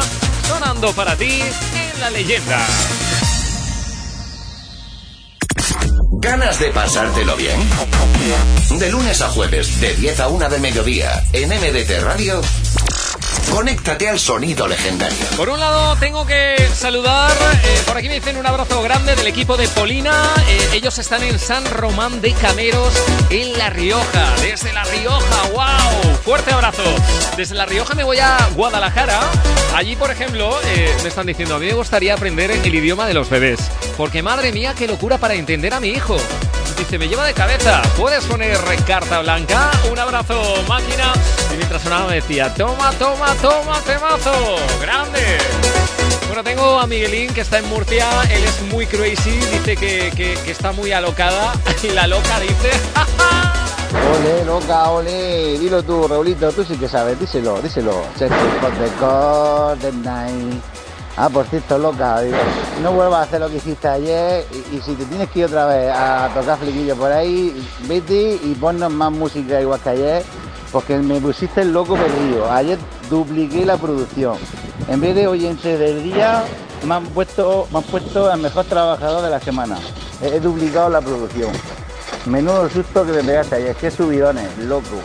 sonando 0.47 0.93
para 0.93 1.16
ti 1.16 1.41
en 1.43 2.01
la 2.01 2.11
leyenda. 2.11 2.66
¿Ganas 6.23 6.61
de 6.61 6.70
pasártelo 6.70 7.35
bien? 7.35 7.59
De 8.78 8.89
lunes 8.90 9.20
a 9.23 9.28
jueves, 9.28 9.81
de 9.81 9.93
10 9.97 10.20
a 10.20 10.28
1 10.28 10.49
de 10.51 10.59
mediodía, 10.61 11.24
en 11.32 11.49
MDT 11.49 12.01
Radio, 12.01 12.40
conéctate 13.51 14.09
al 14.09 14.19
sonido 14.19 14.66
legendario. 14.66 15.27
Por 15.36 15.48
un 15.48 15.60
lado, 15.60 15.97
tengo 15.97 16.27
que 16.27 16.56
saludar, 16.74 17.32
eh, 17.64 17.82
por 17.86 17.97
aquí 17.97 18.09
me 18.09 18.14
dicen 18.14 18.36
un 18.36 18.47
abrazo 18.47 18.82
grande 18.82 19.14
del 19.14 19.27
equipo 19.27 19.56
de 19.56 19.69
Polina. 19.69 20.35
Eh, 20.48 20.70
ellos 20.74 20.98
están 20.98 21.23
en 21.23 21.39
San 21.39 21.64
Román 21.66 22.20
de 22.20 22.32
Cameros, 22.32 22.93
en 23.31 23.59
La 23.59 23.70
Rioja. 23.70 24.35
Desde 24.40 24.73
La 24.73 24.85
Rioja, 24.85 25.48
wow, 25.52 26.14
fuerte 26.24 26.52
abrazo. 26.52 26.82
Desde 27.36 27.55
La 27.55 27.66
Rioja 27.66 27.94
me 27.94 28.05
voy 28.05 28.19
a 28.19 28.36
Guadalajara. 28.55 29.20
Allí, 29.74 29.97
por 29.97 30.10
ejemplo, 30.10 30.59
eh, 30.64 30.94
me 31.02 31.09
están 31.09 31.27
diciendo, 31.27 31.56
a 31.56 31.59
mí 31.59 31.66
me 31.66 31.74
gustaría 31.74 32.14
aprender 32.14 32.51
el 32.51 32.74
idioma 32.74 33.06
de 33.06 33.14
los 33.14 33.31
bebés. 33.31 33.60
Porque 33.97 34.23
madre 34.23 34.52
mía, 34.52 34.74
qué 34.77 34.86
locura 34.86 35.19
para 35.19 35.35
entender 35.35 35.74
a 35.74 35.81
mi 35.81 35.89
hijo. 35.89 36.16
Dice, 36.77 36.98
me 36.98 37.09
lleva 37.09 37.24
de 37.24 37.35
cabeza. 37.35 37.82
¿Puedes 37.97 38.24
poner 38.24 38.59
carta 38.86 39.20
blanca? 39.20 39.70
Un 39.90 39.98
abrazo, 39.98 40.43
máquina. 40.66 41.12
Y 41.52 41.56
mientras 41.56 41.82
sonaba 41.82 42.09
me 42.09 42.16
decía, 42.16 42.52
toma, 42.55 42.90
toma, 42.93 43.32
toma, 43.41 43.81
temazo. 43.81 44.33
Grande. 44.81 45.21
Bueno, 46.27 46.43
tengo 46.45 46.79
a 46.79 46.87
Miguelín 46.87 47.33
que 47.33 47.43
está 47.43 47.59
en 47.59 47.69
Murcia. 47.69 48.07
Él 48.31 48.43
es 48.45 48.63
muy 48.73 48.87
crazy. 48.87 49.31
Dice 49.31 49.77
que, 49.77 50.11
que- 50.17 50.51
está 50.51 50.73
muy 50.73 50.93
alocada. 50.93 51.53
Y 51.83 51.89
la 51.91 52.07
loca 52.07 52.39
dice, 52.39 52.71
Ole, 54.15 54.45
loca, 54.45 54.91
ole. 54.91 55.59
Dilo 55.59 55.83
tú, 55.83 56.07
Raulito, 56.07 56.51
tú 56.53 56.65
sí 56.65 56.77
que 56.77 56.89
sabes, 56.89 57.19
díselo, 57.19 57.61
díselo. 57.61 58.05
Ah, 61.17 61.29
por 61.29 61.45
cierto, 61.47 61.77
loca, 61.77 62.21
digo, 62.21 62.37
no 62.83 62.93
vuelvas 62.93 63.21
a 63.21 63.23
hacer 63.25 63.41
lo 63.41 63.49
que 63.51 63.57
hiciste 63.57 63.87
ayer 63.89 64.47
y, 64.53 64.77
y 64.77 64.81
si 64.81 64.95
te 64.95 65.05
tienes 65.05 65.29
que 65.29 65.41
ir 65.41 65.45
otra 65.47 65.67
vez 65.67 65.91
a 65.95 66.31
tocar 66.35 66.57
flequillo 66.59 66.97
por 66.97 67.13
ahí, 67.13 67.69
vete 67.87 68.39
y 68.43 68.55
ponnos 68.59 68.91
más 68.91 69.11
música 69.13 69.61
igual 69.61 69.79
que 69.81 69.91
ayer, 69.91 70.25
porque 70.73 70.97
me 70.97 71.20
pusiste 71.20 71.61
el 71.61 71.73
loco 71.73 71.94
perdido. 71.94 72.51
Ayer 72.51 72.78
dupliqué 73.11 73.65
la 73.65 73.77
producción. 73.77 74.39
En 74.89 75.01
vez 75.01 75.15
de 75.15 75.27
oyente 75.27 75.77
del 75.77 76.03
día, 76.03 76.44
me 76.86 76.94
han 76.94 77.05
puesto, 77.07 77.69
me 77.70 77.78
han 77.78 77.85
puesto 77.85 78.32
el 78.32 78.40
mejor 78.40 78.65
trabajador 78.65 79.23
de 79.23 79.31
la 79.31 79.40
semana. 79.40 79.78
He, 80.23 80.40
duplicado 80.40 80.89
la 80.89 81.01
producción. 81.01 81.53
Menudo 82.27 82.69
susto 82.70 83.05
que 83.05 83.12
me 83.12 83.23
pegaste 83.23 83.57
ayer, 83.57 83.77
qué 83.77 83.90
subidones, 83.90 84.57
loco. 84.59 85.01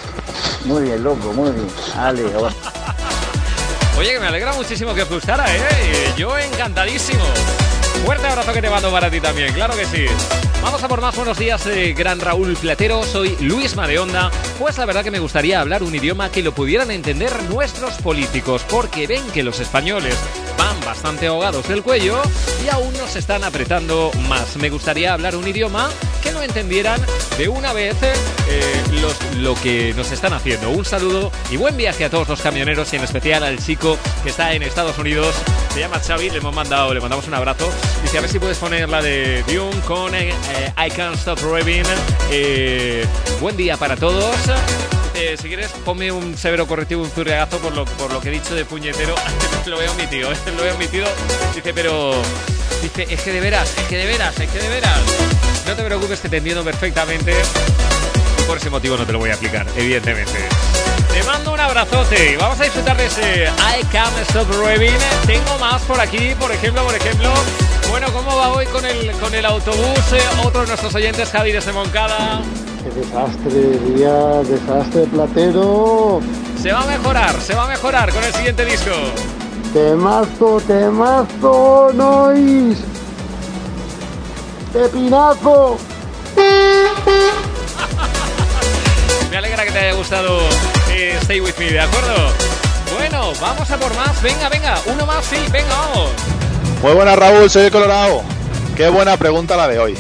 Muy 0.66 0.84
bien, 0.84 1.04
loco, 1.04 1.34
muy 1.34 1.52
bien. 1.52 1.68
Oh. 2.38 2.50
Oye, 4.00 4.14
que 4.14 4.20
me 4.20 4.28
alegra 4.28 4.54
muchísimo 4.54 4.94
que 4.94 5.02
os 5.02 5.10
¿eh? 5.12 6.14
Yo 6.16 6.38
encantadísimo. 6.38 7.24
Fuerte 8.06 8.28
abrazo 8.28 8.54
que 8.54 8.62
te 8.62 8.70
mando 8.70 8.92
para 8.92 9.10
ti 9.10 9.20
también, 9.20 9.54
claro 9.54 9.76
que 9.76 9.86
sí. 9.86 10.06
Vamos 10.62 10.84
a 10.84 10.88
por 10.88 11.02
más 11.02 11.16
buenos 11.16 11.38
días, 11.38 11.66
eh, 11.68 11.94
gran 11.94 12.20
Raúl 12.20 12.56
Platero. 12.56 13.04
Soy 13.04 13.38
Luis 13.42 13.76
Madeonda. 13.76 14.32
Pues 14.60 14.78
la 14.78 14.86
verdad 14.86 15.04
que 15.04 15.12
me 15.12 15.20
gustaría 15.20 15.62
hablar 15.62 15.84
un 15.84 15.94
idioma 15.96 16.32
que 16.32 16.42
lo 16.42 16.52
pudieran 16.52 16.92
entender 16.92 17.32
nuestros 17.44 17.94
políticos, 17.96 18.66
porque 18.70 19.08
ven 19.08 19.24
que 19.34 19.44
los 19.44 19.60
españoles 19.60 20.18
van 20.58 20.80
bastante 20.82 21.28
ahogados 21.28 21.68
del 21.68 21.84
cuello 21.84 22.22
y 22.66 22.70
aún 22.70 22.94
nos 22.98 23.16
están 23.16 23.44
apretando 23.44 24.12
más. 24.28 24.56
Me 24.58 24.70
gustaría 24.70 25.14
hablar 25.14 25.36
un 25.36 25.48
idioma 25.48 25.90
que 26.24 26.32
no 26.32 26.42
entendieran 26.42 27.00
de 27.38 27.48
una 27.48 27.74
vez 27.74 27.96
eh, 28.02 28.84
los- 29.02 29.36
lo 29.38 29.56
que 29.56 29.94
nos 29.96 30.12
están 30.12 30.34
haciendo. 30.34 30.70
Un 30.70 30.86
saludo 30.86 31.32
y 31.52 31.58
buen 31.58 31.78
viaje 31.78 32.06
a 32.06 32.10
todos 32.10 32.28
los 32.28 32.42
camioneros 32.42 32.92
y 32.94 32.98
en 32.98 33.04
especial 33.04 33.44
al 33.44 33.64
chico 33.64 33.98
que 34.24 34.30
está 34.30 34.54
en 34.54 34.64
Estados 34.64 34.98
Unidos. 34.98 35.36
Se 35.74 35.80
llama 35.80 36.00
Xavi, 36.00 36.30
le 36.30 36.38
hemos 36.38 36.54
mandado, 36.56 36.94
le 36.94 37.00
mandamos 37.00 37.28
un 37.28 37.34
abrazo. 37.36 37.70
Dice 38.04 38.18
a 38.18 38.22
ver 38.22 38.30
si 38.30 38.40
puedes 38.40 38.58
poner 38.58 38.90
la 38.90 39.02
de 39.02 39.44
Dune 39.44 39.80
con 39.86 40.14
eh, 40.16 40.30
eh, 40.58 40.88
I 40.88 40.90
Can't 40.92 41.16
Stop 41.18 41.40
Raving. 41.42 41.84
Eh, 42.32 43.06
buen 43.40 43.56
día 43.56 43.78
para 43.78 43.96
todos. 43.96 44.36
Si 45.42 45.48
quieres, 45.48 45.72
ponme 45.84 46.12
un 46.12 46.38
severo 46.38 46.68
correctivo, 46.68 47.02
un 47.02 47.10
zurriagazo 47.10 47.58
por 47.58 47.74
lo, 47.76 47.86
por 47.86 48.14
lo 48.14 48.22
que 48.22 48.30
he 48.30 48.32
dicho 48.32 48.54
de 48.54 48.66
puñetero. 48.66 49.16
lo 49.66 49.78
veo 49.80 49.92
omitido, 49.94 50.32
eh, 50.32 50.36
lo 50.56 50.64
veo 50.64 50.76
omitido. 50.76 51.08
Dice, 51.54 51.74
pero. 51.74 52.14
Dice, 52.82 53.08
es 53.10 53.22
que 53.22 53.32
de 53.32 53.42
veras, 53.42 53.74
es 53.78 53.84
que 53.88 53.98
de 53.98 54.06
veras, 54.06 54.40
es 54.40 54.50
que 54.50 54.60
de 54.60 54.70
veras. 54.70 55.00
No 55.66 55.76
te 55.76 55.84
preocupes 55.84 56.20
que 56.20 56.30
te 56.30 56.38
entiendo 56.38 56.64
perfectamente. 56.64 57.34
Y 58.40 58.44
por 58.44 58.58
ese 58.58 58.70
motivo 58.70 58.98
no 58.98 59.06
te 59.06 59.12
lo 59.12 59.20
voy 59.20 59.32
a 59.32 59.34
aplicar, 59.34 59.66
evidentemente. 59.76 60.48
Te 61.12 61.24
mando 61.24 61.54
un 61.54 61.60
abrazote 61.60 62.38
vamos 62.38 62.60
a 62.60 62.64
disfrutar 62.64 62.96
de 62.96 63.08
ese 63.08 63.46
I 63.46 63.84
Can't 63.92 64.18
Stop 64.30 64.50
Raving. 64.52 64.98
Tengo 65.26 65.58
más 65.60 65.82
por 65.84 66.00
aquí, 66.00 66.36
por 66.40 66.52
ejemplo, 66.52 66.84
por 66.84 66.96
ejemplo. 66.96 67.34
Bueno, 67.90 68.08
¿cómo 68.14 68.36
va 68.36 68.50
hoy 68.54 68.66
con 68.68 68.86
el, 68.86 69.12
con 69.14 69.34
el 69.34 69.46
autobús? 69.46 70.14
Eh, 70.14 70.22
otro 70.44 70.62
de 70.62 70.68
nuestros 70.68 70.94
oyentes, 70.94 71.30
Javi 71.30 71.52
desde 71.52 71.74
Moncada. 71.74 72.42
Qué 72.84 73.00
desastre, 73.00 73.80
día, 73.96 74.14
desastre 74.44 75.04
platero. 75.06 76.22
Se 76.62 76.72
va 76.72 76.82
a 76.82 76.86
mejorar, 76.86 77.42
se 77.42 77.56
va 77.56 77.66
a 77.66 77.68
mejorar 77.68 78.14
con 78.14 78.24
el 78.24 78.34
siguiente 78.34 78.66
disco. 78.66 78.92
Temazo, 79.74 80.62
temazo, 80.66 81.92
nois. 81.94 82.78
Pepinazo. 84.74 85.78
Me 89.32 89.38
alegra 89.38 89.66
que 89.66 89.72
te 89.72 89.80
haya 89.80 89.94
gustado 89.94 90.40
eh, 90.90 91.18
Stay 91.22 91.40
With 91.42 91.58
Me, 91.60 91.72
¿de 91.72 91.80
acuerdo? 91.82 92.32
Bueno, 92.98 93.34
vamos 93.42 93.70
a 93.70 93.78
por 93.78 93.94
más. 93.96 94.22
Venga, 94.22 94.48
venga, 94.50 94.78
uno 94.88 95.06
más, 95.06 95.26
sí, 95.26 95.38
venga, 95.52 95.76
vamos. 95.76 96.10
Muy 96.82 96.94
buenas 96.94 97.18
Raúl, 97.18 97.50
soy 97.50 97.64
de 97.64 97.72
Colorado. 97.72 98.22
Qué 98.76 98.88
buena 98.90 99.18
pregunta 99.18 99.58
la 99.58 99.68
de 99.68 99.80
hoy. 99.80 99.98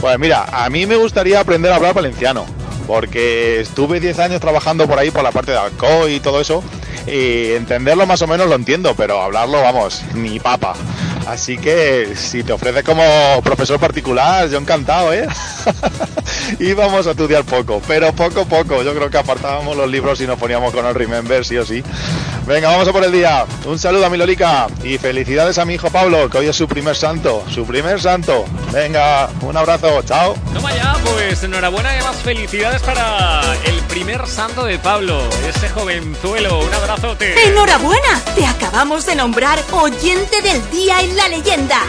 Pues 0.00 0.18
mira, 0.18 0.46
a 0.50 0.68
mí 0.70 0.86
me 0.86 0.96
gustaría 0.96 1.40
aprender 1.40 1.70
a 1.72 1.76
hablar 1.76 1.94
valenciano, 1.94 2.46
porque 2.86 3.60
estuve 3.60 4.00
10 4.00 4.18
años 4.18 4.40
trabajando 4.40 4.86
por 4.86 4.98
ahí 4.98 5.10
por 5.10 5.22
la 5.22 5.32
parte 5.32 5.52
de 5.52 5.58
Alcoy 5.58 6.14
y 6.14 6.20
todo 6.20 6.40
eso, 6.40 6.62
y 7.06 7.52
entenderlo 7.52 8.06
más 8.06 8.22
o 8.22 8.26
menos 8.26 8.48
lo 8.48 8.54
entiendo, 8.54 8.94
pero 8.96 9.20
hablarlo, 9.20 9.60
vamos, 9.62 10.02
ni 10.14 10.38
papa. 10.40 10.74
Así 11.26 11.56
que 11.56 12.14
si 12.16 12.42
te 12.42 12.52
ofreces 12.52 12.82
como 12.82 13.02
profesor 13.42 13.78
particular, 13.78 14.48
yo 14.48 14.58
encantado, 14.58 15.12
¿eh? 15.12 15.26
Íbamos 16.58 17.06
a 17.06 17.12
estudiar 17.12 17.44
poco, 17.44 17.80
pero 17.86 18.12
poco, 18.12 18.44
poco. 18.44 18.82
Yo 18.82 18.94
creo 18.94 19.10
que 19.10 19.18
apartábamos 19.18 19.76
los 19.76 19.88
libros 19.88 20.20
y 20.20 20.26
nos 20.26 20.38
poníamos 20.38 20.72
con 20.72 20.84
el 20.84 20.94
Remember, 20.94 21.44
sí 21.44 21.56
o 21.56 21.64
sí. 21.64 21.82
Venga, 22.46 22.70
vamos 22.70 22.88
a 22.88 22.92
por 22.92 23.04
el 23.04 23.12
día. 23.12 23.46
Un 23.66 23.78
saludo 23.78 24.06
a 24.06 24.10
mi 24.10 24.18
Lolica 24.18 24.66
y 24.82 24.98
felicidades 24.98 25.58
a 25.58 25.64
mi 25.64 25.74
hijo 25.74 25.90
Pablo, 25.90 26.28
que 26.28 26.38
hoy 26.38 26.48
es 26.48 26.56
su 26.56 26.66
primer 26.66 26.96
santo. 26.96 27.44
Su 27.48 27.64
primer 27.64 28.00
santo. 28.00 28.44
Venga, 28.72 29.28
un 29.42 29.56
abrazo, 29.56 30.02
chao. 30.02 30.34
Toma 30.52 30.74
ya, 30.74 30.96
pues 31.04 31.42
enhorabuena 31.44 31.92
y 31.92 31.98
además 31.98 32.16
felicidades 32.16 32.82
para 32.82 33.42
el 33.64 33.78
primer 33.82 34.26
santo 34.26 34.64
de 34.64 34.78
Pablo, 34.78 35.22
ese 35.48 35.68
jovenzuelo. 35.68 36.58
Un 36.60 36.74
abrazote. 36.74 37.46
¡Enhorabuena! 37.46 38.20
Te 38.34 38.44
acabamos 38.44 39.06
de 39.06 39.14
nombrar 39.14 39.62
oyente 39.70 40.42
del 40.42 40.68
día 40.70 41.00
en 41.00 41.11
la 41.16 41.28
leyenda. 41.28 41.80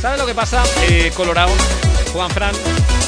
¿Sabes 0.00 0.18
lo 0.18 0.26
que 0.26 0.34
pasa? 0.34 0.62
Eh, 0.88 1.12
Colorado, 1.14 1.52
Juan 2.12 2.30
Fran, 2.30 2.54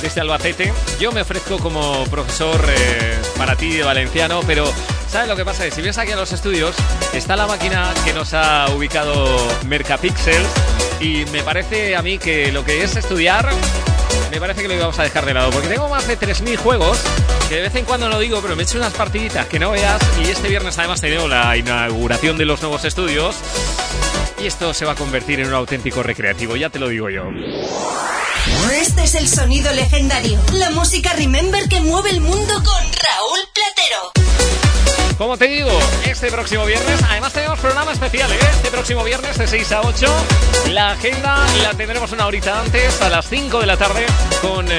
desde 0.00 0.20
Albacete. 0.20 0.72
Yo 1.00 1.12
me 1.12 1.22
ofrezco 1.22 1.58
como 1.58 2.04
profesor 2.04 2.64
eh, 2.68 3.18
para 3.36 3.56
ti 3.56 3.70
de 3.72 3.82
valenciano, 3.82 4.40
pero 4.46 4.70
¿sabes 5.08 5.28
lo 5.28 5.36
que 5.36 5.44
pasa? 5.44 5.64
Si 5.70 5.76
vienes 5.76 5.98
aquí 5.98 6.12
a 6.12 6.16
los 6.16 6.32
estudios, 6.32 6.76
está 7.12 7.36
la 7.36 7.46
máquina 7.46 7.92
que 8.04 8.12
nos 8.12 8.32
ha 8.34 8.66
ubicado 8.74 9.36
Mercapixels 9.66 10.48
y 11.00 11.24
me 11.32 11.42
parece 11.42 11.96
a 11.96 12.02
mí 12.02 12.18
que 12.18 12.52
lo 12.52 12.64
que 12.64 12.84
es 12.84 12.94
estudiar, 12.96 13.48
me 14.30 14.38
parece 14.38 14.62
que 14.62 14.68
lo 14.68 14.74
íbamos 14.74 14.98
a 14.98 15.02
dejar 15.02 15.26
de 15.26 15.34
lado, 15.34 15.50
porque 15.50 15.68
tengo 15.68 15.88
más 15.88 16.06
de 16.06 16.18
3.000 16.18 16.56
juegos 16.58 16.98
que 17.48 17.56
de 17.56 17.62
vez 17.62 17.74
en 17.74 17.84
cuando 17.84 18.08
no 18.08 18.18
digo, 18.20 18.40
pero 18.40 18.54
me 18.56 18.62
he 18.62 18.66
hecho 18.66 18.78
unas 18.78 18.92
partiditas 18.92 19.46
que 19.46 19.58
no 19.58 19.72
veas 19.72 20.00
y 20.24 20.30
este 20.30 20.48
viernes 20.48 20.78
además 20.78 21.00
tenemos 21.00 21.28
la 21.28 21.56
inauguración 21.56 22.38
de 22.38 22.44
los 22.44 22.60
nuevos 22.62 22.84
estudios. 22.84 23.36
Y 24.40 24.46
esto 24.46 24.74
se 24.74 24.84
va 24.84 24.92
a 24.92 24.96
convertir 24.96 25.40
en 25.40 25.48
un 25.48 25.54
auténtico 25.54 26.02
recreativo, 26.02 26.56
ya 26.56 26.70
te 26.70 26.78
lo 26.78 26.88
digo 26.88 27.08
yo. 27.08 27.24
Este 28.72 29.04
es 29.04 29.14
el 29.14 29.28
sonido 29.28 29.72
legendario. 29.72 30.38
La 30.52 30.70
música 30.70 31.12
Remember 31.14 31.68
que 31.68 31.80
mueve 31.80 32.10
el 32.10 32.20
mundo 32.20 32.54
con 32.54 32.64
Raúl. 32.64 33.53
Como 35.18 35.36
te 35.36 35.46
digo, 35.46 35.70
este 36.04 36.28
próximo 36.30 36.64
viernes, 36.64 37.00
además 37.08 37.32
tenemos 37.32 37.60
programa 37.60 37.92
especial, 37.92 38.30
¿eh? 38.32 38.38
Este 38.56 38.68
próximo 38.70 39.04
viernes 39.04 39.38
de 39.38 39.46
6 39.46 39.72
a 39.72 39.82
8. 39.82 40.06
La 40.72 40.90
agenda 40.90 41.46
la 41.62 41.70
tendremos 41.70 42.10
una 42.10 42.26
horita 42.26 42.60
antes, 42.60 43.00
a 43.00 43.08
las 43.08 43.28
5 43.28 43.60
de 43.60 43.66
la 43.66 43.76
tarde, 43.76 44.06
con, 44.42 44.70
eh, 44.70 44.78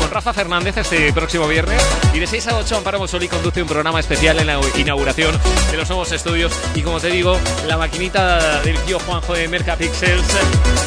con 0.00 0.10
Rafa 0.10 0.32
Fernández 0.32 0.76
este 0.78 1.12
próximo 1.12 1.46
viernes. 1.46 1.80
Y 2.12 2.18
de 2.18 2.26
6 2.26 2.48
a 2.48 2.56
8, 2.56 2.76
Amparo 2.78 2.98
Mosoli 2.98 3.28
conduce 3.28 3.62
un 3.62 3.68
programa 3.68 4.00
especial 4.00 4.40
en 4.40 4.48
la 4.48 4.60
inauguración 4.76 5.38
de 5.70 5.76
los 5.76 5.88
nuevos 5.88 6.10
estudios. 6.10 6.52
Y 6.74 6.82
como 6.82 6.98
te 6.98 7.08
digo, 7.08 7.38
la 7.68 7.76
maquinita 7.76 8.60
del 8.62 8.78
tío 8.80 8.98
Juanjo 8.98 9.34
de 9.34 9.46
Mercapixels. 9.46 10.26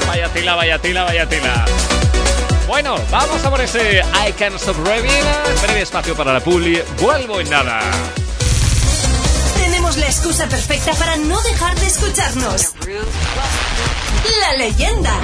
Vaya 0.05 0.27
tela, 0.27 0.55
vaya 0.55 0.79
tela, 0.79 1.05
vaya 1.05 1.29
tela. 1.29 1.65
Bueno, 2.67 2.95
vamos 3.09 3.43
a 3.43 3.49
por 3.49 3.61
ese 3.61 4.01
I 4.27 4.33
Can't 4.33 4.55
Stop 4.55 4.85
Raving. 4.85 5.61
Breve 5.63 5.81
espacio 5.81 6.13
para 6.13 6.33
la 6.33 6.41
publi. 6.41 6.81
Vuelvo 6.99 7.39
en 7.39 7.49
nada. 7.49 7.79
La 9.97 10.05
excusa 10.05 10.47
perfecta 10.47 10.93
para 10.93 11.17
no 11.17 11.41
dejar 11.41 11.77
de 11.77 11.87
escucharnos. 11.87 12.73
La 14.39 14.53
leyenda. 14.57 15.19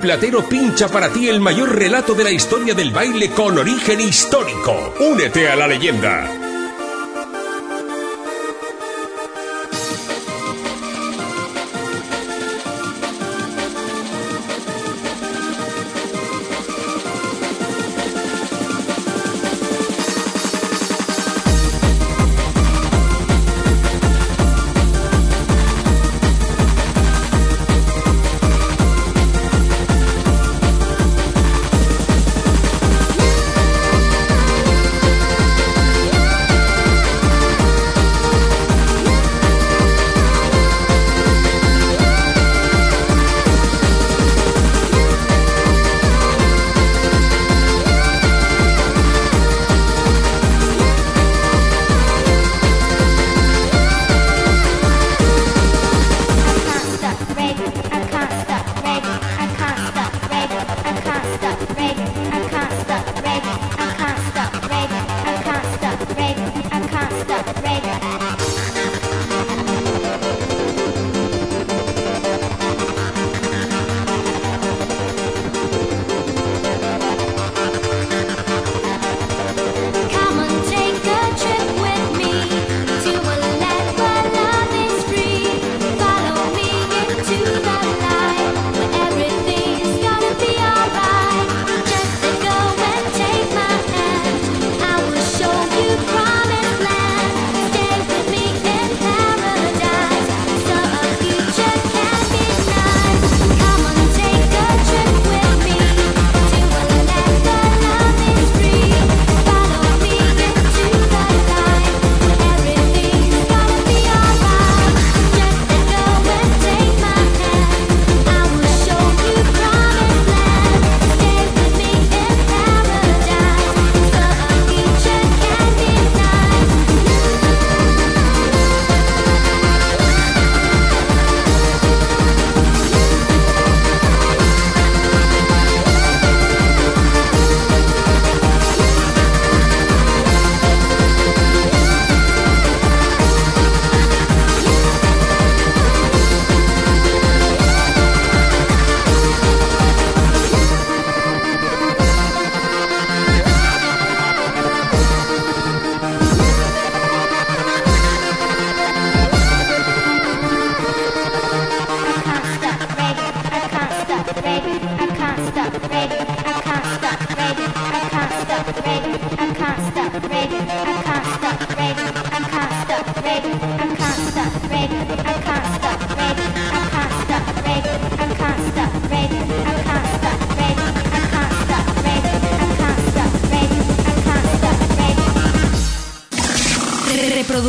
Platero 0.00 0.48
pincha 0.48 0.88
para 0.88 1.12
ti 1.12 1.28
el 1.28 1.40
mayor 1.40 1.76
relato 1.76 2.14
de 2.14 2.24
la 2.24 2.30
historia 2.30 2.72
del 2.72 2.90
baile 2.90 3.30
con 3.30 3.58
origen 3.58 4.00
histórico. 4.00 4.94
Únete 4.98 5.48
a 5.48 5.56
la 5.56 5.66
leyenda. 5.66 6.49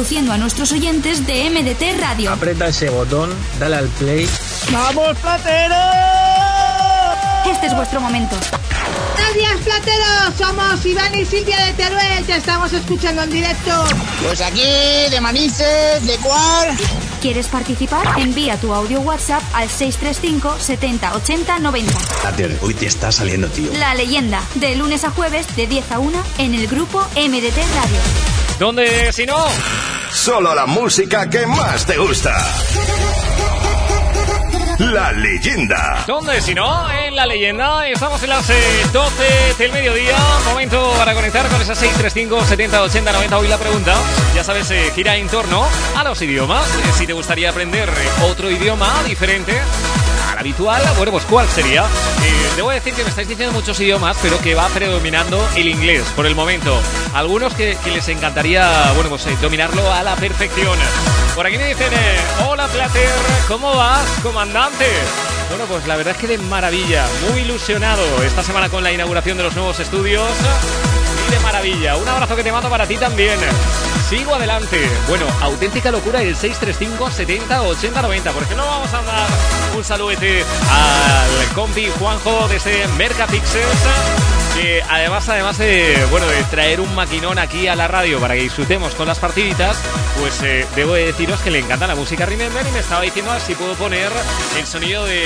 Reproduciendo 0.02 0.34
a 0.34 0.38
nuestros 0.40 0.72
oyentes 0.72 1.28
de 1.28 1.48
MDT 1.52 2.02
Radio. 2.02 2.32
Aprieta 2.32 2.66
ese 2.66 2.90
botón, 2.90 3.30
dale 3.60 3.76
al 3.76 3.88
play. 3.88 4.28
¡Vamos, 4.72 5.16
Platero! 5.20 5.76
Este 7.46 7.68
es 7.68 7.76
vuestro 7.76 8.02
momento. 8.02 8.36
Buenos 9.14 9.34
días, 9.36 9.58
plateros. 9.64 10.36
Somos 10.40 10.84
Iván 10.88 11.14
y 11.14 11.24
Silvia 11.24 11.68
de 11.68 11.74
Teruel. 11.74 12.26
Te 12.26 12.36
estamos 12.36 12.74
escuchando 12.74 13.22
en 13.22 13.30
directo. 13.30 13.86
Pues 14.24 14.42
aquí, 14.42 14.64
de 15.12 15.22
Manises, 15.22 16.04
de 16.08 16.16
Cuar. 16.18 16.70
¿Quieres 17.22 17.46
participar? 17.46 18.20
Envía 18.20 18.58
tu 18.58 18.74
audio 18.74 19.02
WhatsApp 19.02 19.44
al 19.54 19.70
635 19.70 20.58
70 20.60 21.14
80 21.14 21.60
90. 21.60 21.94
Plater, 22.22 22.58
hoy 22.64 22.74
te 22.74 22.88
está 22.88 23.12
saliendo, 23.12 23.48
tío. 23.50 23.72
La 23.74 23.94
leyenda, 23.94 24.42
de 24.56 24.76
lunes 24.78 25.04
a 25.04 25.12
jueves, 25.12 25.56
de 25.56 25.68
10 25.68 25.92
a 25.92 26.00
1, 26.00 26.24
en 26.40 26.56
el 26.56 26.66
grupo 26.66 27.02
MDT 27.16 27.58
Radio. 27.76 28.00
¿Dónde 28.58 29.14
si 29.14 29.28
no? 29.28 29.38
Solo 30.22 30.54
la 30.54 30.68
música 30.68 31.28
que 31.28 31.48
más 31.48 31.84
te 31.88 31.98
gusta. 31.98 32.38
La 34.78 35.12
leyenda. 35.14 36.04
¿Dónde 36.06 36.40
si 36.42 36.54
no? 36.54 36.92
En 36.92 37.16
la 37.16 37.26
leyenda. 37.26 37.88
Estamos 37.88 38.22
en 38.22 38.30
las 38.30 38.48
eh, 38.52 38.54
12 38.94 39.56
del 39.58 39.72
mediodía. 39.72 40.16
Momento 40.46 40.94
para 40.96 41.16
conectar 41.16 41.48
con 41.48 41.60
esas 41.60 41.76
635 41.80 42.46
70 42.46 42.84
80 42.84 43.12
90. 43.14 43.38
Hoy 43.40 43.48
la 43.48 43.58
pregunta, 43.58 43.96
ya 44.36 44.44
sabes, 44.44 44.70
eh, 44.70 44.92
gira 44.94 45.16
en 45.18 45.28
torno 45.28 45.66
a 45.98 46.04
los 46.04 46.22
idiomas. 46.22 46.68
Eh, 46.68 46.92
si 47.00 47.08
te 47.08 47.14
gustaría 47.14 47.50
aprender 47.50 47.90
otro 48.30 48.52
idioma 48.52 49.02
diferente 49.08 49.60
habitual, 50.42 50.82
bueno, 50.98 51.12
pues 51.12 51.24
¿cuál 51.26 51.48
sería? 51.48 51.84
Eh, 51.84 52.50
debo 52.56 52.72
decir 52.72 52.96
que 52.96 53.04
me 53.04 53.10
estáis 53.10 53.28
diciendo 53.28 53.54
muchos 53.54 53.80
idiomas, 53.80 54.18
pero 54.24 54.40
que 54.40 54.56
va 54.56 54.68
predominando 54.70 55.40
el 55.56 55.68
inglés 55.68 56.04
por 56.16 56.26
el 56.26 56.34
momento. 56.34 56.82
Algunos 57.14 57.54
que, 57.54 57.78
les 57.94 58.08
encantaría, 58.08 58.92
bueno, 58.96 59.12
pues 59.12 59.28
eh, 59.28 59.38
dominarlo 59.40 59.94
a 59.94 60.02
la 60.02 60.16
perfección. 60.16 60.80
Por 61.36 61.46
aquí 61.46 61.60
me 61.60 61.68
dicen, 61.68 61.94
eh, 61.94 62.18
hola 62.48 62.68
Plater, 62.70 63.10
¿cómo 63.48 63.76
vas, 63.76 64.04
comandante? 64.24 64.88
Bueno, 65.50 65.66
pues 65.66 65.86
la 65.86 65.96
verdad 65.96 66.16
es 66.16 66.20
que 66.20 66.28
de 66.28 66.40
maravilla, 66.40 67.06
muy 67.30 67.42
ilusionado 67.42 68.02
esta 68.24 68.42
semana 68.42 68.68
con 68.68 68.84
la 68.84 68.92
inauguración 68.92 69.38
de 69.38 69.44
los 69.44 69.56
nuevos 69.56 69.80
estudios. 69.80 70.28
Y 71.28 71.32
de 71.32 71.40
maravilla, 71.42 71.98
un 71.98 72.08
abrazo 72.08 72.36
que 72.36 72.44
te 72.44 72.52
mando 72.52 72.68
para 72.68 72.88
ti 72.88 72.98
también. 72.98 73.38
Sigo 74.10 74.34
adelante. 74.34 74.90
Bueno, 75.08 75.26
auténtica 75.40 75.92
locura 75.92 76.24
el 76.24 76.36
635 76.36 77.12
70 77.12 77.62
80 77.62 78.02
90. 78.02 78.32
¿Por 78.32 78.46
qué 78.48 78.56
no 78.56 78.66
vamos 78.66 78.92
a 78.92 79.04
dar 79.04 79.61
un 79.76 79.84
saludete 79.84 80.44
al 80.70 81.54
compi 81.54 81.90
Juanjo 82.00 82.48
desde 82.48 82.88
Mercapixels? 82.98 84.41
Que 84.62 84.84
además, 84.88 85.28
además 85.28 85.58
de, 85.58 85.98
bueno, 86.12 86.28
de 86.28 86.44
traer 86.44 86.82
un 86.82 86.94
maquinón 86.94 87.40
aquí 87.40 87.68
a 87.68 87.76
la 87.76 87.88
radio 87.88 88.20
para 88.20 88.36
que 88.36 88.42
disfrutemos 88.42 88.94
con 88.94 89.08
las 89.08 89.18
partiditas, 89.18 89.76
pues 90.20 90.40
eh, 90.44 90.68
debo 90.76 90.94
de 90.94 91.08
deciros 91.08 91.40
que 91.42 91.50
le 91.50 91.58
encanta 91.58 91.88
la 91.88 91.96
música 91.96 92.28
Remember 92.28 92.64
y 92.68 92.72
me 92.72 92.78
estaba 92.78 93.02
diciendo 93.02 93.32
si 93.40 93.56
puedo 93.56 93.74
poner 93.74 94.12
el 94.60 94.68
sonido 94.68 95.04
de 95.08 95.26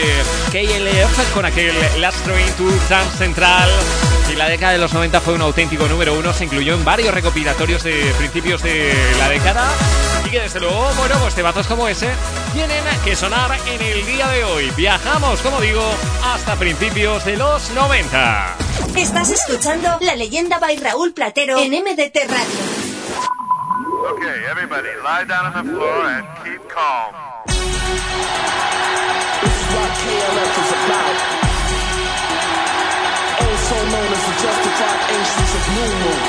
KLF 0.52 1.34
con 1.34 1.44
aquel 1.44 1.76
Last 1.99 2.24
Train 2.24 2.49
to 2.53 2.64
Trans 2.88 3.14
Central. 3.18 3.70
Y 4.32 4.38
la 4.38 4.48
década 4.48 4.72
de 4.72 4.78
los 4.78 4.94
90 4.94 5.20
fue 5.20 5.34
un 5.34 5.41
auténtico 5.41 5.86
número 5.90 6.14
uno, 6.14 6.32
se 6.32 6.45
incluyó 6.45 6.74
en 6.74 6.86
varios 6.86 7.14
recopilatorios 7.14 7.84
de 7.84 8.14
principios 8.18 8.64
de 8.64 8.94
la 9.20 9.28
década. 9.28 9.70
Y 10.26 10.30
que 10.30 10.40
desde 10.40 10.62
luego, 10.62 10.90
bueno, 10.98 11.16
pues 11.20 11.36
temazos 11.36 11.68
como 11.68 11.90
ese 11.90 12.07
tienen 12.53 12.84
que 13.03 13.18
sonar 13.18 13.52
en 13.68 13.82
el 13.82 14.06
día 14.06 14.30
de 14.30 14.45
hoy. 14.45 14.72
Viajamos, 14.78 15.41
como 15.41 15.60
digo, 15.60 15.84
hasta 16.24 16.56
principios 16.56 17.26
de 17.26 17.36
los 17.36 17.70
90. 17.72 18.56
Estás 19.26 19.50
escuchando 19.50 19.98
La 20.02 20.16
Leyenda 20.16 20.60
by 20.60 20.78
Raúl 20.78 21.12
Platero 21.12 21.58
en 21.58 21.74
MDT 21.74 22.16
Radio. 22.30 22.62
Okay, 24.12 24.46
everybody, 24.52 24.90
lie 25.04 25.26
down 25.26 25.48
on 25.48 25.54
the 25.54 25.64
floor 25.74 26.06
and 26.12 26.28
keep 26.44 26.62
calm. 26.70 27.12
This 27.48 27.58
is 29.50 29.68
what 29.74 29.92
KLF 29.98 30.54
is 30.62 30.72
about. 30.78 31.18
Also 33.50 33.78
known 33.90 34.10
as 34.14 34.22
the 34.28 34.34
justified 34.46 35.02
ancients 35.10 35.54
of 35.58 35.64
New 35.74 35.90
Moon. 36.06 36.22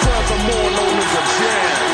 Furthermore 0.00 0.70
known 0.72 0.96
as 0.96 1.12
a 1.12 1.22
jam. 1.36 1.91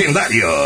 Sonidos 0.00 0.59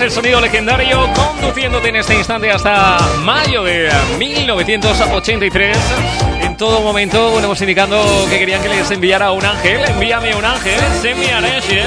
el 0.00 0.10
sonido 0.12 0.40
legendario 0.40 1.12
conduciéndote 1.14 1.88
en 1.88 1.96
este 1.96 2.14
instante 2.14 2.50
hasta 2.50 2.98
mayo 3.24 3.64
de 3.64 3.90
1983. 4.18 5.76
En 6.42 6.56
todo 6.56 6.80
momento, 6.80 7.30
bueno, 7.30 7.46
hemos 7.46 7.60
indicando 7.60 8.26
que 8.30 8.38
querían 8.38 8.62
que 8.62 8.68
les 8.68 8.88
enviara 8.90 9.32
un 9.32 9.44
ángel. 9.44 9.80
Envíame 9.84 10.36
un 10.36 10.44
ángel, 10.44 10.78
an 11.34 11.44
angel. 11.44 11.86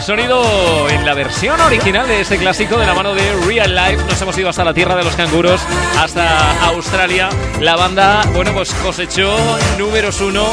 Sonido 0.00 0.88
en 0.90 1.04
la 1.04 1.14
versión 1.14 1.60
original 1.60 2.06
de 2.06 2.20
este 2.20 2.36
clásico 2.36 2.76
de 2.78 2.86
la 2.86 2.94
mano 2.94 3.14
de 3.14 3.32
Real 3.46 3.74
Life. 3.74 4.04
Nos 4.04 4.20
hemos 4.20 4.38
ido 4.38 4.48
hasta 4.48 4.62
la 4.62 4.74
tierra 4.74 4.94
de 4.94 5.02
los 5.02 5.16
canguros, 5.16 5.60
hasta 5.98 6.66
Australia. 6.66 7.30
La 7.60 7.74
banda, 7.74 8.22
bueno, 8.34 8.52
pues 8.52 8.72
cosechó 8.74 9.34
números 9.78 10.20
uno 10.20 10.46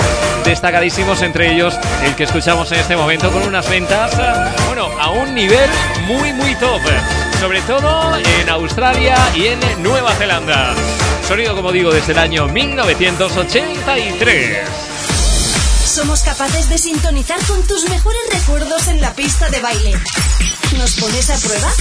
destacadísimos, 0.46 1.22
entre 1.22 1.54
ellos 1.54 1.78
el 2.04 2.16
que 2.16 2.24
escuchamos 2.24 2.72
en 2.72 2.80
este 2.80 2.96
momento, 2.96 3.30
con 3.30 3.44
unas 3.44 3.70
ventas, 3.70 4.14
bueno, 4.68 4.81
a 5.02 5.10
un 5.10 5.34
nivel 5.34 5.68
muy, 6.06 6.32
muy 6.34 6.54
top. 6.56 6.82
Sobre 7.40 7.62
todo 7.62 8.18
en 8.18 8.50
Australia 8.50 9.16
y 9.36 9.48
en 9.48 9.60
Nueva 9.82 10.14
Zelanda. 10.14 10.76
Sonido, 11.28 11.56
como 11.56 11.72
digo, 11.72 11.92
desde 11.92 12.12
el 12.12 12.20
año 12.20 12.48
1983. 12.48 14.60
Somos 15.86 16.22
capaces 16.22 16.70
de 16.70 16.78
sintonizar 16.78 17.44
con 17.48 17.66
tus 17.66 17.90
mejores 17.90 18.22
recuerdos 18.32 18.88
en 18.90 19.02
la 19.02 19.16
pista 19.16 19.50
de 19.50 19.60
baile. 19.60 19.98
¿Nos 20.82 20.96
pones 20.96 21.30
a 21.30 21.38
prueba? 21.48 21.72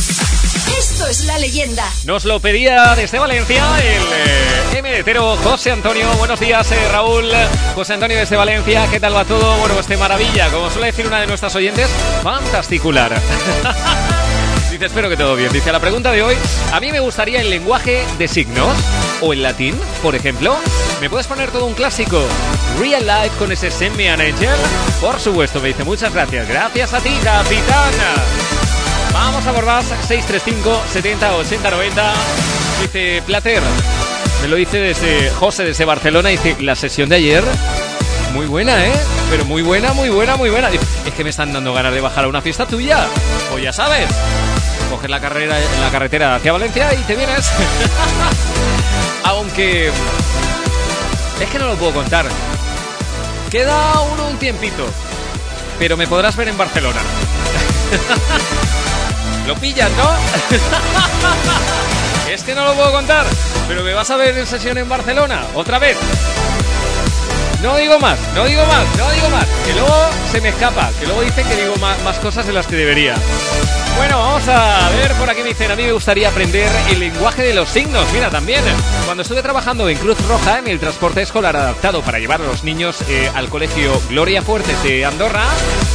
Esto 0.78 1.06
es 1.06 1.24
la 1.24 1.38
leyenda. 1.38 1.90
Nos 2.04 2.26
lo 2.26 2.38
pedía 2.38 2.94
desde 2.94 3.18
Valencia 3.18 3.64
el 3.78 4.02
eh, 4.76 4.82
MDTero 4.82 5.38
José 5.38 5.70
Antonio. 5.70 6.06
Buenos 6.18 6.38
días, 6.38 6.70
eh, 6.70 6.88
Raúl. 6.92 7.32
José 7.74 7.94
Antonio 7.94 8.18
desde 8.18 8.36
Valencia. 8.36 8.86
¿Qué 8.90 9.00
tal 9.00 9.16
va 9.16 9.24
todo? 9.24 9.56
Bueno, 9.56 9.74
de 9.80 9.96
maravilla. 9.96 10.50
Como 10.50 10.68
suele 10.68 10.88
decir 10.88 11.06
una 11.06 11.18
de 11.18 11.26
nuestras 11.28 11.56
oyentes, 11.56 11.88
fantasticular. 12.22 13.18
Dice, 14.70 14.84
espero 14.84 15.08
que 15.08 15.16
todo 15.16 15.34
bien. 15.34 15.50
Dice, 15.50 15.72
la 15.72 15.80
pregunta 15.80 16.12
de 16.12 16.22
hoy, 16.22 16.36
a 16.70 16.78
mí 16.78 16.92
me 16.92 17.00
gustaría 17.00 17.40
el 17.40 17.48
lenguaje 17.48 18.04
de 18.18 18.28
signos 18.28 18.76
o 19.22 19.32
el 19.32 19.42
latín, 19.42 19.80
por 20.02 20.14
ejemplo. 20.14 20.58
¿Me 21.00 21.08
puedes 21.08 21.26
poner 21.26 21.50
todo 21.50 21.64
un 21.64 21.72
clásico? 21.72 22.22
Real 22.78 23.06
Life 23.06 23.34
con 23.38 23.50
ese 23.50 23.70
Send 23.70 23.96
Me 23.96 24.10
an 24.10 24.20
Angel. 24.20 24.50
Por 25.00 25.18
supuesto, 25.18 25.58
me 25.58 25.68
dice, 25.68 25.84
muchas 25.84 26.12
gracias. 26.12 26.46
Gracias 26.46 26.92
a 26.92 27.00
ti, 27.00 27.18
capitana. 27.24 28.59
Vamos 29.12 29.46
a 29.46 29.52
por 29.52 29.66
más 29.66 29.84
635 29.86 30.82
70 30.92 31.36
80 31.36 31.70
90 31.70 32.12
Dice 32.82 33.22
Plater 33.26 33.62
Me 34.42 34.48
lo 34.48 34.56
dice 34.56 34.78
desde 34.78 35.30
José 35.30 35.64
desde 35.64 35.84
Barcelona 35.84 36.28
Dice 36.28 36.56
la 36.60 36.74
sesión 36.74 37.08
de 37.08 37.16
ayer 37.16 37.44
Muy 38.32 38.46
buena, 38.46 38.86
¿eh? 38.86 38.92
Pero 39.30 39.44
muy 39.44 39.62
buena, 39.62 39.92
muy 39.92 40.08
buena, 40.08 40.36
muy 40.36 40.50
buena. 40.50 40.70
Es 40.70 41.14
que 41.14 41.22
me 41.22 41.30
están 41.30 41.52
dando 41.52 41.72
ganas 41.72 41.94
de 41.94 42.00
bajar 42.00 42.24
a 42.24 42.28
una 42.28 42.42
fiesta 42.42 42.66
tuya. 42.66 43.06
O 43.54 43.58
ya 43.58 43.72
sabes 43.72 44.08
Coges 44.90 45.08
la, 45.08 45.20
carrera, 45.20 45.56
la 45.80 45.90
carretera 45.90 46.34
hacia 46.34 46.50
Valencia 46.50 46.92
y 46.94 46.98
te 47.04 47.14
vienes. 47.14 47.48
Aunque 49.24 49.92
Es 51.40 51.48
que 51.48 51.58
no 51.60 51.68
lo 51.68 51.76
puedo 51.76 51.92
contar. 51.92 52.26
Queda 53.50 54.00
uno 54.12 54.28
un 54.28 54.36
tiempito 54.36 54.86
Pero 55.78 55.96
me 55.96 56.06
podrás 56.06 56.36
ver 56.36 56.48
en 56.48 56.56
Barcelona 56.56 57.00
Lo 59.46 59.54
pillas, 59.56 59.90
¿no? 59.92 60.10
es 62.30 62.42
que 62.42 62.54
no 62.54 62.64
lo 62.64 62.74
puedo 62.74 62.92
contar, 62.92 63.26
pero 63.66 63.82
me 63.82 63.94
vas 63.94 64.10
a 64.10 64.16
ver 64.16 64.36
en 64.38 64.46
sesión 64.46 64.78
en 64.78 64.88
Barcelona, 64.88 65.44
otra 65.54 65.78
vez. 65.78 65.96
No 67.62 67.76
digo 67.76 67.98
más, 67.98 68.18
no 68.34 68.46
digo 68.46 68.64
más, 68.64 68.86
no 68.96 69.10
digo 69.10 69.28
más. 69.28 69.46
Que 69.66 69.74
luego 69.74 69.94
se 70.30 70.40
me 70.40 70.48
escapa, 70.48 70.90
que 70.98 71.06
luego 71.06 71.20
dicen 71.20 71.46
que 71.46 71.56
digo 71.56 71.76
más, 71.76 72.18
cosas 72.18 72.46
de 72.46 72.54
las 72.54 72.66
que 72.66 72.74
debería. 72.74 73.14
Bueno, 73.98 74.18
vamos 74.18 74.48
a 74.48 74.88
ver 74.96 75.12
por 75.12 75.28
aquí 75.28 75.42
me 75.42 75.50
dicen, 75.50 75.70
a 75.70 75.76
mí 75.76 75.82
me 75.82 75.92
gustaría 75.92 76.30
aprender 76.30 76.70
el 76.88 77.00
lenguaje 77.00 77.42
de 77.42 77.52
los 77.52 77.68
signos. 77.68 78.06
Mira, 78.14 78.30
también, 78.30 78.64
cuando 79.04 79.22
estuve 79.22 79.42
trabajando 79.42 79.90
en 79.90 79.98
Cruz 79.98 80.16
Roja, 80.26 80.58
en 80.58 80.68
el 80.68 80.80
transporte 80.80 81.20
escolar 81.20 81.54
adaptado 81.54 82.00
para 82.00 82.18
llevar 82.18 82.40
a 82.40 82.46
los 82.46 82.64
niños 82.64 83.02
eh, 83.10 83.30
al 83.34 83.50
colegio 83.50 84.00
Gloria 84.08 84.40
Fuertes 84.40 84.82
de 84.82 85.04
Andorra, 85.04 85.44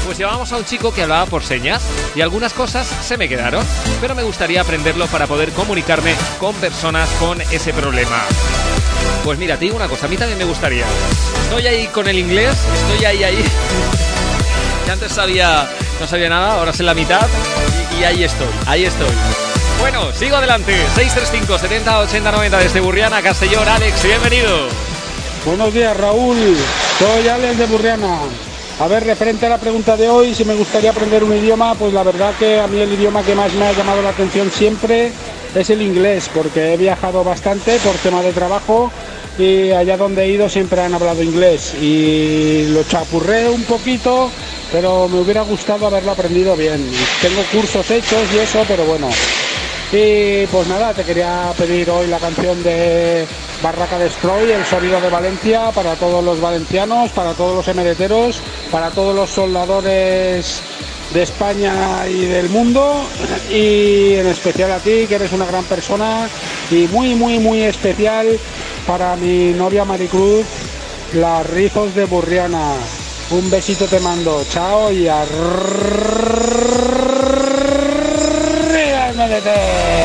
pues 0.06 0.20
llevábamos 0.20 0.52
a 0.52 0.58
un 0.58 0.66
chico 0.66 0.94
que 0.94 1.02
hablaba 1.02 1.26
por 1.26 1.44
señas 1.44 1.82
y 2.14 2.22
algunas 2.22 2.54
cosas 2.54 2.86
se 2.86 3.18
me 3.18 3.28
quedaron, 3.28 3.66
pero 4.02 4.14
me 4.14 4.22
gustaría 4.22 4.62
aprenderlo 4.62 5.08
para 5.08 5.26
poder 5.26 5.52
comunicarme 5.52 6.14
con 6.40 6.54
personas 6.56 7.10
con 7.20 7.42
ese 7.42 7.74
problema. 7.74 8.22
Pues 9.26 9.40
mira, 9.40 9.58
te 9.58 9.66
digo 9.66 9.76
una 9.76 9.88
cosa, 9.88 10.06
a 10.06 10.08
mí 10.08 10.18
también 10.18 10.38
me 10.38 10.46
gustaría. 10.46 10.86
Estoy 11.46 11.66
ahí 11.66 11.88
con 11.88 12.08
el 12.08 12.20
inglés, 12.20 12.56
estoy 12.76 13.06
ahí, 13.06 13.24
ahí. 13.24 13.44
Que 14.86 14.92
antes 14.92 15.14
sabía, 15.14 15.68
no 16.00 16.06
sabía 16.06 16.30
nada, 16.30 16.60
ahora 16.60 16.72
sé 16.72 16.84
la 16.84 16.94
mitad 16.94 17.28
y, 18.00 18.04
ahí 18.04 18.24
estoy, 18.24 18.46
ahí 18.68 18.86
estoy. 18.86 19.10
Bueno, 19.80 20.14
sigo 20.14 20.36
adelante. 20.36 20.74
635 20.94 21.58
70 21.58 22.00
80 22.02 22.32
90 22.32 22.58
desde 22.60 22.80
Burriana, 22.80 23.24
Castellón. 23.24 23.68
Alex, 23.68 24.04
bienvenido. 24.04 24.68
Buenos 25.44 25.74
días, 25.74 25.98
Raúl. 25.98 26.38
Soy 27.00 27.28
Alex 27.28 27.58
de 27.58 27.66
Burriana. 27.66 28.20
A 28.80 28.88
ver, 28.88 29.06
referente 29.06 29.48
a 29.48 29.50
la 29.50 29.58
pregunta 29.58 29.98
de 29.98 30.08
hoy, 30.08 30.36
si 30.36 30.46
me 30.46 30.54
gustaría 30.54 30.92
aprender 30.92 31.24
un 31.24 31.36
idioma, 31.36 31.74
pues 31.74 31.94
la 31.94 32.04
verdad 32.04 32.36
que 32.38 32.60
a 32.60 32.68
mí 32.68 32.80
el 32.80 32.94
idioma 32.94 33.24
que 33.24 33.34
más 33.34 33.52
me 33.54 33.66
ha 33.66 33.72
llamado 33.72 34.04
la 34.04 34.10
atención 34.10 34.52
siempre 34.52 35.12
es 35.56 35.70
el 35.72 35.82
inglés, 35.82 36.30
porque 36.32 36.74
he 36.74 36.78
viajado 36.78 37.24
bastante 37.24 37.80
por 37.80 37.96
tema 37.96 38.22
de 38.22 38.34
trabajo 38.34 38.92
y 39.38 39.72
allá 39.72 39.98
donde 39.98 40.24
he 40.24 40.30
ido 40.30 40.50
siempre 40.50 40.82
han 40.82 40.94
hablado 40.94 41.22
inglés 41.22 41.74
y 41.82 42.68
lo 42.70 42.84
chapurré 42.84 43.50
un 43.50 43.64
poquito, 43.64 44.32
pero 44.72 45.08
me 45.08 45.20
hubiera 45.20 45.42
gustado 45.42 45.88
haberlo 45.88 46.12
aprendido 46.12 46.56
bien. 46.56 46.86
Tengo 47.22 47.42
cursos 47.52 47.90
hechos 47.92 48.22
y 48.34 48.40
eso, 48.40 48.64
pero 48.68 48.86
bueno, 48.86 49.10
y 49.92 50.46
pues 50.48 50.68
nada, 50.68 50.94
te 50.94 51.04
quería 51.04 51.54
pedir 51.58 51.90
hoy 51.90 52.08
la 52.08 52.18
canción 52.18 52.62
de 52.64 53.26
Barraca 53.62 54.00
Destroy, 54.00 54.52
el 54.52 54.66
sonido 54.66 55.00
de 55.00 55.10
Valencia, 55.10 55.72
para 55.74 55.96
todos 55.96 56.24
los 56.24 56.42
valencianos, 56.42 57.12
para 57.12 57.34
todos 57.34 57.56
los 57.56 57.68
emereteros, 57.68 58.42
para 58.72 58.90
todos 58.92 59.16
los 59.16 59.30
soldadores 59.30 60.62
de 61.14 61.22
España 61.22 62.08
y 62.10 62.26
del 62.26 62.50
mundo, 62.50 63.06
y 63.50 64.16
en 64.16 64.28
especial 64.28 64.72
a 64.72 64.80
ti, 64.80 65.06
que 65.08 65.16
eres 65.16 65.32
una 65.32 65.46
gran 65.46 65.64
persona, 65.66 66.28
y 66.72 66.88
muy, 66.88 67.16
muy, 67.16 67.40
muy 67.40 67.62
especial 67.62 68.40
para 68.86 69.16
mi 69.16 69.52
novia 69.54 69.86
Maricruz, 69.86 70.46
las 71.14 71.48
Rizos 71.50 71.96
de 71.96 72.06
Burriana. 72.06 72.74
Un 73.32 73.50
besito 73.50 73.86
te 73.86 74.00
mando, 74.00 74.44
chao 74.50 74.92
y 74.92 75.08
a 75.08 75.26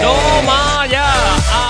¡Toma 0.03 0.87
ya! 0.87 1.13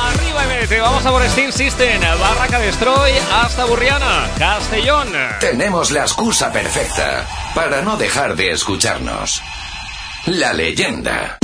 ¡Arriba 0.09 0.45
MDT! 0.45 0.81
Vamos 0.81 1.05
a 1.05 1.11
por 1.11 1.28
Steam 1.28 1.51
System, 1.51 2.01
Barraca 2.01 2.59
Destroy, 2.59 3.12
hasta 3.32 3.65
Burriana, 3.65 4.28
Castellón. 4.39 5.09
Tenemos 5.41 5.91
la 5.91 6.03
excusa 6.03 6.53
perfecta 6.53 7.27
para 7.55 7.82
no 7.82 7.97
dejar 7.97 8.37
de 8.37 8.53
escucharnos. 8.53 9.43
La 10.27 10.53
leyenda. 10.53 11.39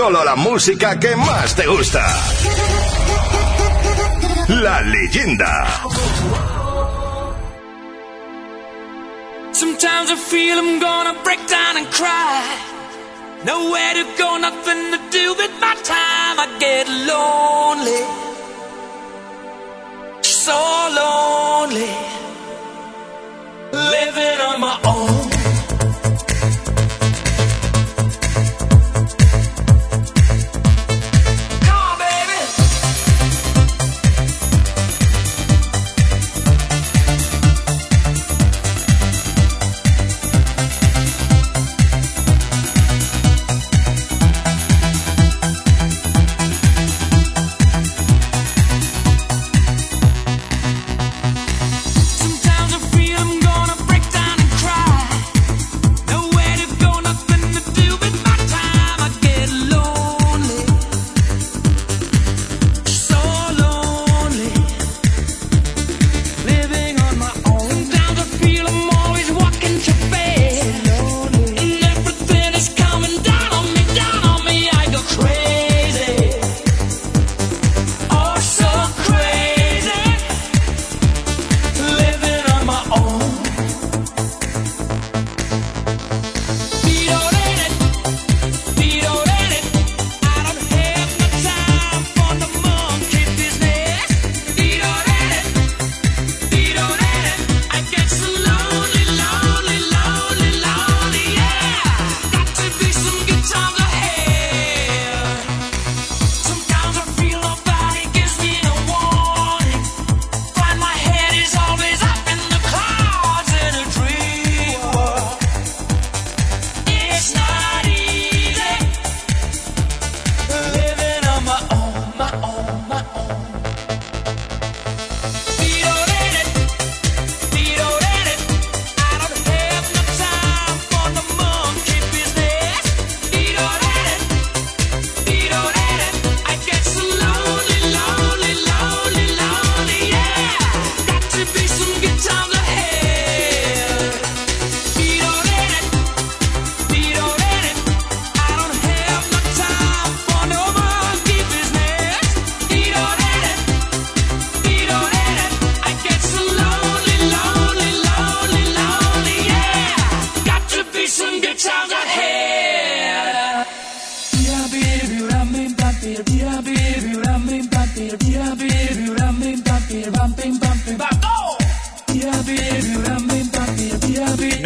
Solo 0.00 0.24
la 0.24 0.34
música 0.34 0.98
que 0.98 1.14
más 1.14 1.54
te 1.54 1.66
gusta. 1.66 2.02
La 4.48 4.80
leyenda. 4.80 5.82
Sometimes 9.52 10.10
I 10.10 10.16
feel 10.16 10.58
I'm 10.58 10.80
gonna 10.80 11.14
break 11.22 11.46
down 11.46 11.76
and 11.76 11.86
cry. 11.90 12.40
Nowhere 13.44 13.92
to 13.92 14.06
go, 14.16 14.38
nothing 14.38 14.90
to 14.92 14.98
do 15.10 15.34
with 15.34 15.52
my 15.60 15.74
time. 15.84 16.38
I 16.38 16.46
get 16.58 16.88
lonely. 16.88 18.19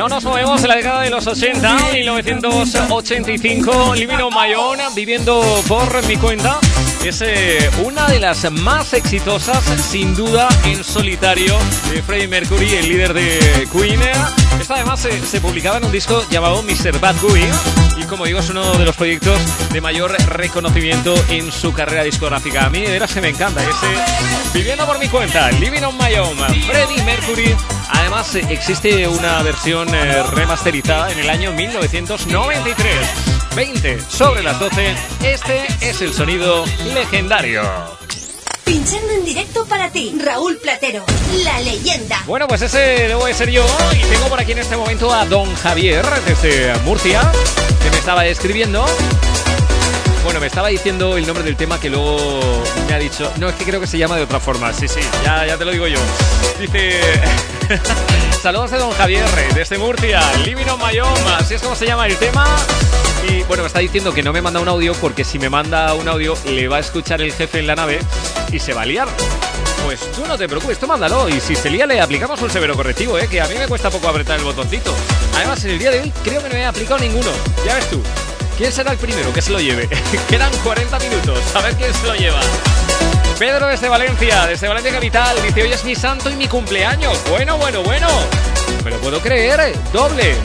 No 0.04 0.10
nos 0.10 0.24
movemos 0.24 0.62
en 0.62 0.68
la 0.68 0.76
década 0.76 1.00
de 1.00 1.08
los 1.08 1.26
80, 1.26 1.92
1985, 1.94 3.94
Living 3.94 4.16
on 4.16 4.34
My 4.34 4.52
Own, 4.54 4.78
viviendo 4.94 5.42
por 5.66 6.06
mi 6.06 6.18
cuenta. 6.18 6.60
Es 7.02 7.22
eh, 7.22 7.70
una 7.82 8.06
de 8.08 8.20
las 8.20 8.52
más 8.52 8.92
exitosas, 8.92 9.64
sin 9.80 10.14
duda, 10.14 10.46
en 10.66 10.84
solitario 10.84 11.56
de 11.90 12.02
Freddie 12.02 12.28
Mercury, 12.28 12.74
el 12.74 12.86
líder 12.86 13.14
de 13.14 13.66
Queen. 13.72 14.02
Esta 14.60 14.74
además 14.74 15.00
se, 15.00 15.26
se 15.26 15.40
publicaba 15.40 15.78
en 15.78 15.86
un 15.86 15.92
disco 15.92 16.22
llamado 16.28 16.62
Mr. 16.62 17.00
Bad 17.00 17.16
Guy 17.22 17.48
y 17.96 18.04
como 18.04 18.26
digo 18.26 18.40
es 18.40 18.50
uno 18.50 18.76
de 18.76 18.84
los 18.84 18.96
proyectos 18.96 19.40
de 19.72 19.80
mayor 19.80 20.12
reconocimiento 20.28 21.14
en 21.30 21.50
su 21.50 21.72
carrera 21.72 22.02
discográfica. 22.02 22.66
A 22.66 22.68
mí 22.68 22.82
de 22.82 22.90
veras 22.90 23.14
que 23.14 23.22
me 23.22 23.30
encanta 23.30 23.62
ese 23.62 23.86
Viviendo 24.52 24.84
por 24.84 24.98
mi 24.98 25.08
cuenta, 25.08 25.50
Living 25.52 25.82
on 25.82 25.96
My 25.96 26.14
Own, 26.16 26.36
Freddie 26.36 27.02
Mercury. 27.04 27.56
Además 27.90 28.34
eh, 28.34 28.46
existe 28.50 29.06
una 29.08 29.42
versión 29.42 29.94
eh, 29.94 30.22
remasterizada 30.22 31.12
en 31.12 31.18
el 31.18 31.30
año 31.30 31.52
1993. 31.52 32.94
20 33.54 34.00
sobre 34.08 34.42
las 34.42 34.58
12, 34.58 34.94
este 35.22 35.66
es 35.80 36.00
el 36.02 36.12
sonido 36.12 36.64
legendario. 36.92 37.62
Pinchando 38.64 39.12
en 39.12 39.24
directo 39.24 39.64
para 39.66 39.90
ti, 39.90 40.16
Raúl 40.24 40.56
Platero, 40.56 41.04
la 41.44 41.60
leyenda. 41.60 42.20
Bueno, 42.26 42.48
pues 42.48 42.62
ese 42.62 42.78
debo 42.78 43.26
de 43.26 43.34
ser 43.34 43.50
yo 43.50 43.64
y 43.92 44.02
tengo 44.10 44.26
por 44.28 44.40
aquí 44.40 44.52
en 44.52 44.58
este 44.58 44.76
momento 44.76 45.12
a 45.12 45.24
don 45.26 45.54
Javier 45.56 46.04
desde 46.26 46.74
Murcia, 46.80 47.20
que 47.82 47.90
me 47.90 47.98
estaba 47.98 48.26
escribiendo. 48.26 48.84
Bueno, 50.24 50.40
me 50.40 50.46
estaba 50.46 50.68
diciendo 50.68 51.18
el 51.18 51.26
nombre 51.26 51.44
del 51.44 51.54
tema 51.54 51.78
que 51.78 51.90
luego 51.90 52.64
me 52.88 52.94
ha 52.94 52.98
dicho. 52.98 53.30
No, 53.36 53.50
es 53.50 53.54
que 53.56 53.64
creo 53.64 53.78
que 53.78 53.86
se 53.86 53.98
llama 53.98 54.16
de 54.16 54.22
otra 54.22 54.40
forma. 54.40 54.72
Sí, 54.72 54.88
sí, 54.88 55.00
ya, 55.22 55.46
ya 55.46 55.58
te 55.58 55.66
lo 55.66 55.70
digo 55.70 55.86
yo. 55.86 55.98
Dice. 56.58 57.00
Saludos 58.42 58.70
de 58.70 58.78
don 58.78 58.90
Javier 58.92 59.24
desde 59.54 59.76
Murcia, 59.76 60.22
Living 60.44 60.66
on 60.66 60.78
My 60.78 60.98
Own, 60.98 61.28
así 61.38 61.54
es 61.54 61.62
como 61.62 61.76
se 61.76 61.86
llama 61.86 62.06
el 62.06 62.16
tema. 62.16 62.44
Y 63.28 63.42
bueno, 63.42 63.62
me 63.62 63.66
está 63.66 63.80
diciendo 63.80 64.12
que 64.12 64.22
no 64.22 64.32
me 64.32 64.40
manda 64.40 64.60
un 64.60 64.68
audio 64.68 64.94
porque 64.94 65.24
si 65.24 65.38
me 65.38 65.50
manda 65.50 65.94
un 65.94 66.08
audio 66.08 66.36
le 66.46 66.68
va 66.68 66.78
a 66.78 66.80
escuchar 66.80 67.20
el 67.20 67.32
jefe 67.32 67.58
en 67.58 67.66
la 67.66 67.74
nave 67.74 68.00
y 68.50 68.58
se 68.58 68.72
va 68.72 68.82
a 68.82 68.86
liar. 68.86 69.08
Pues 69.84 70.00
tú 70.12 70.26
no 70.26 70.38
te 70.38 70.48
preocupes, 70.48 70.78
tú 70.78 70.86
mándalo 70.86 71.28
y 71.28 71.38
si 71.40 71.54
se 71.54 71.68
lía 71.68 71.86
le 71.86 72.00
aplicamos 72.00 72.40
un 72.40 72.50
severo 72.50 72.74
correctivo, 72.74 73.18
¿eh? 73.18 73.28
que 73.28 73.42
a 73.42 73.46
mí 73.46 73.54
me 73.58 73.68
cuesta 73.68 73.90
poco 73.90 74.08
apretar 74.08 74.38
el 74.38 74.44
botoncito. 74.44 74.94
Además, 75.36 75.62
en 75.64 75.72
el 75.72 75.78
día 75.78 75.90
de 75.90 76.00
hoy 76.00 76.12
creo 76.22 76.42
que 76.42 76.48
no 76.48 76.54
he 76.54 76.64
aplicado 76.64 76.98
ninguno. 77.00 77.30
Ya 77.66 77.74
ves 77.74 77.90
tú. 77.90 78.02
¿Quién 78.56 78.72
será 78.72 78.92
el 78.92 78.98
primero 78.98 79.32
que 79.32 79.42
se 79.42 79.50
lo 79.50 79.58
lleve? 79.58 79.88
Quedan 80.28 80.52
40 80.62 80.98
minutos, 81.00 81.38
a 81.54 81.60
ver 81.60 81.74
quién 81.74 81.92
se 81.92 82.06
lo 82.06 82.14
lleva. 82.14 82.40
Pedro 83.38 83.66
desde 83.66 83.88
Valencia, 83.88 84.46
desde 84.46 84.68
Valencia 84.68 84.92
Capital, 84.92 85.36
dice 85.42 85.62
hoy 85.62 85.72
es 85.72 85.84
mi 85.84 85.96
santo 85.96 86.30
y 86.30 86.36
mi 86.36 86.46
cumpleaños. 86.46 87.18
Bueno, 87.28 87.58
bueno, 87.58 87.82
bueno. 87.82 88.08
Me 88.84 88.92
lo 88.92 88.98
puedo 88.98 89.20
creer, 89.20 89.58
¿eh? 89.60 89.72
doble. 89.92 90.36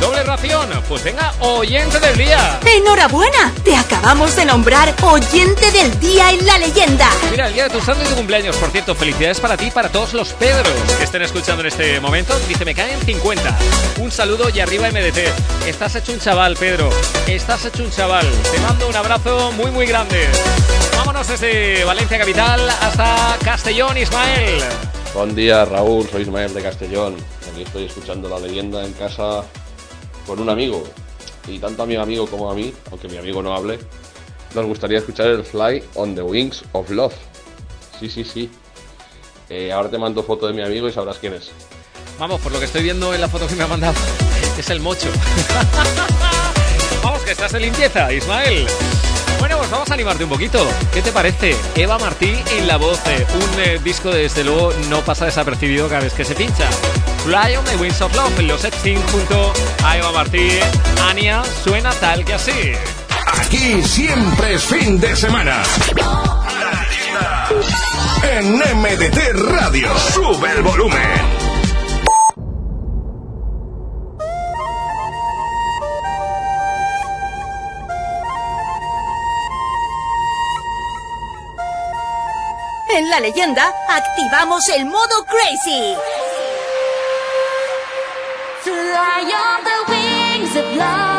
Doble 0.00 0.22
ración. 0.22 0.68
Pues 0.88 1.02
venga, 1.02 1.32
oyente 1.40 1.98
del 2.00 2.16
día. 2.16 2.60
¡Enhorabuena! 2.64 3.52
Te 3.64 3.74
acabamos 3.74 4.36
de 4.36 4.44
nombrar 4.44 4.94
oyente 5.02 5.70
del 5.72 5.98
día 6.00 6.30
en 6.30 6.46
la 6.46 6.58
leyenda. 6.58 7.08
Mira, 7.30 7.48
el 7.48 7.54
día 7.54 7.64
de 7.64 7.70
tu 7.70 7.80
santo 7.80 8.04
y 8.04 8.08
tu 8.08 8.14
cumpleaños, 8.14 8.56
por 8.56 8.70
cierto, 8.70 8.94
felicidades 8.94 9.40
para 9.40 9.56
ti 9.56 9.66
y 9.66 9.70
para 9.70 9.88
todos 9.90 10.12
los 10.14 10.32
Pedros 10.34 10.72
que 10.98 11.04
estén 11.04 11.22
escuchando 11.22 11.62
en 11.62 11.68
este 11.68 12.00
momento. 12.00 12.38
Dice, 12.48 12.64
me 12.64 12.74
caen 12.74 13.00
50. 13.00 13.58
Un 14.00 14.10
saludo 14.10 14.48
y 14.50 14.60
arriba 14.60 14.90
MDT. 14.90 15.66
Estás 15.66 15.94
hecho 15.96 16.12
un 16.12 16.20
chaval, 16.20 16.56
Pedro. 16.56 16.90
Estás 17.26 17.64
hecho 17.64 17.82
un 17.82 17.90
chaval. 17.90 18.26
Te 18.52 18.58
mando 18.60 18.88
un 18.88 18.96
abrazo 18.96 19.52
muy, 19.52 19.70
muy 19.70 19.86
grande. 19.86 20.28
Vámonos 20.96 21.28
desde 21.28 21.84
Valencia 21.84 22.18
Capital 22.18 22.68
hasta 22.68 23.36
Castellón, 23.44 23.96
Ismael. 23.96 24.62
Buen 25.14 25.34
día, 25.34 25.64
Raúl. 25.64 26.08
Soy 26.10 26.22
Ismael 26.22 26.52
de 26.52 26.62
Castellón. 26.62 27.16
Aquí 27.52 27.62
estoy 27.62 27.84
escuchando 27.84 28.28
la 28.28 28.38
leyenda 28.38 28.84
en 28.84 28.92
casa 28.92 29.44
con 30.26 30.40
un 30.40 30.48
amigo. 30.48 30.84
Y 31.48 31.58
tanto 31.58 31.82
a 31.82 31.86
mi 31.86 31.96
amigo 31.96 32.26
como 32.26 32.50
a 32.50 32.54
mí, 32.54 32.72
aunque 32.90 33.08
mi 33.08 33.18
amigo 33.18 33.42
no 33.42 33.54
hable, 33.54 33.78
nos 34.54 34.66
gustaría 34.66 34.98
escuchar 34.98 35.26
el 35.26 35.44
Fly 35.44 35.82
on 35.94 36.14
the 36.14 36.22
Wings 36.22 36.64
of 36.72 36.90
Love. 36.90 37.14
Sí, 38.00 38.08
sí, 38.08 38.24
sí. 38.24 38.50
Eh, 39.50 39.72
ahora 39.72 39.90
te 39.90 39.98
mando 39.98 40.22
foto 40.22 40.46
de 40.46 40.52
mi 40.52 40.62
amigo 40.62 40.88
y 40.88 40.92
sabrás 40.92 41.18
quién 41.18 41.34
es. 41.34 41.50
Vamos, 42.18 42.40
por 42.40 42.52
lo 42.52 42.58
que 42.58 42.64
estoy 42.64 42.82
viendo 42.82 43.12
en 43.12 43.20
la 43.20 43.28
foto 43.28 43.46
que 43.46 43.56
me 43.56 43.64
ha 43.64 43.66
mandado, 43.66 43.94
es 44.58 44.70
el 44.70 44.80
mocho. 44.80 45.08
vamos, 47.02 47.22
que 47.22 47.32
estás 47.32 47.52
de 47.52 47.60
limpieza, 47.60 48.12
Ismael. 48.12 48.66
Bueno, 49.40 49.58
pues 49.58 49.70
vamos 49.70 49.90
a 49.90 49.94
animarte 49.94 50.24
un 50.24 50.30
poquito. 50.30 50.66
¿Qué 50.92 51.02
te 51.02 51.12
parece? 51.12 51.56
Eva 51.74 51.98
Martí 51.98 52.34
en 52.56 52.66
la 52.66 52.76
voz, 52.76 53.00
eh, 53.06 53.26
un 53.34 53.60
eh, 53.60 53.80
disco 53.82 54.10
desde 54.10 54.44
luego 54.44 54.72
no 54.88 55.00
pasa 55.02 55.26
desapercibido 55.26 55.88
cada 55.88 56.02
vez 56.02 56.14
que 56.14 56.24
se 56.24 56.34
pincha. 56.34 56.68
Fly 57.24 57.56
on 57.56 57.64
the 57.64 57.76
Wings 57.76 58.02
of 58.02 58.14
Love, 58.14 58.38
los 58.42 58.64
Epstein 58.64 59.00
junto 59.10 59.50
a 59.82 59.96
Eva 59.96 60.12
Martí. 60.12 60.60
Ania 61.08 61.42
suena 61.64 61.90
tal 61.92 62.22
que 62.22 62.34
así. 62.34 62.72
Aquí 63.40 63.82
siempre 63.82 64.54
es 64.56 64.64
fin 64.64 65.00
de 65.00 65.16
semana. 65.16 65.62
En 68.30 68.58
MDT 68.58 69.32
Radio, 69.56 69.88
sube 69.98 70.50
el 70.50 70.62
volumen. 70.62 71.00
En 82.90 83.08
la 83.08 83.18
leyenda 83.20 83.72
activamos 83.88 84.68
el 84.68 84.84
modo 84.84 85.24
Crazy. 85.24 85.96
Fly 88.94 89.22
on 89.24 89.64
the 89.64 89.78
wings 89.90 90.54
of 90.54 90.76
love. 90.76 91.13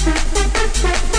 Thank 0.00 1.12
you. 1.12 1.17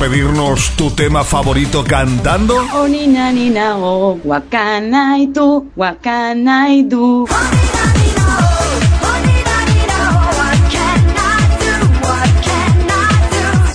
Pedirnos 0.00 0.70
tu 0.76 0.90
tema 0.90 1.22
favorito 1.22 1.84
cantando? 1.84 2.56
Oh 2.72 2.88
nina 2.88 3.76
oh 3.76 4.18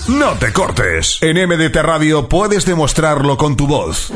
No 0.07 0.31
te 0.39 0.51
cortes. 0.51 1.19
En 1.21 1.37
MDT 1.37 1.75
Radio 1.83 2.27
puedes 2.27 2.65
demostrarlo 2.65 3.37
con 3.37 3.55
tu 3.55 3.67
voz. 3.67 4.11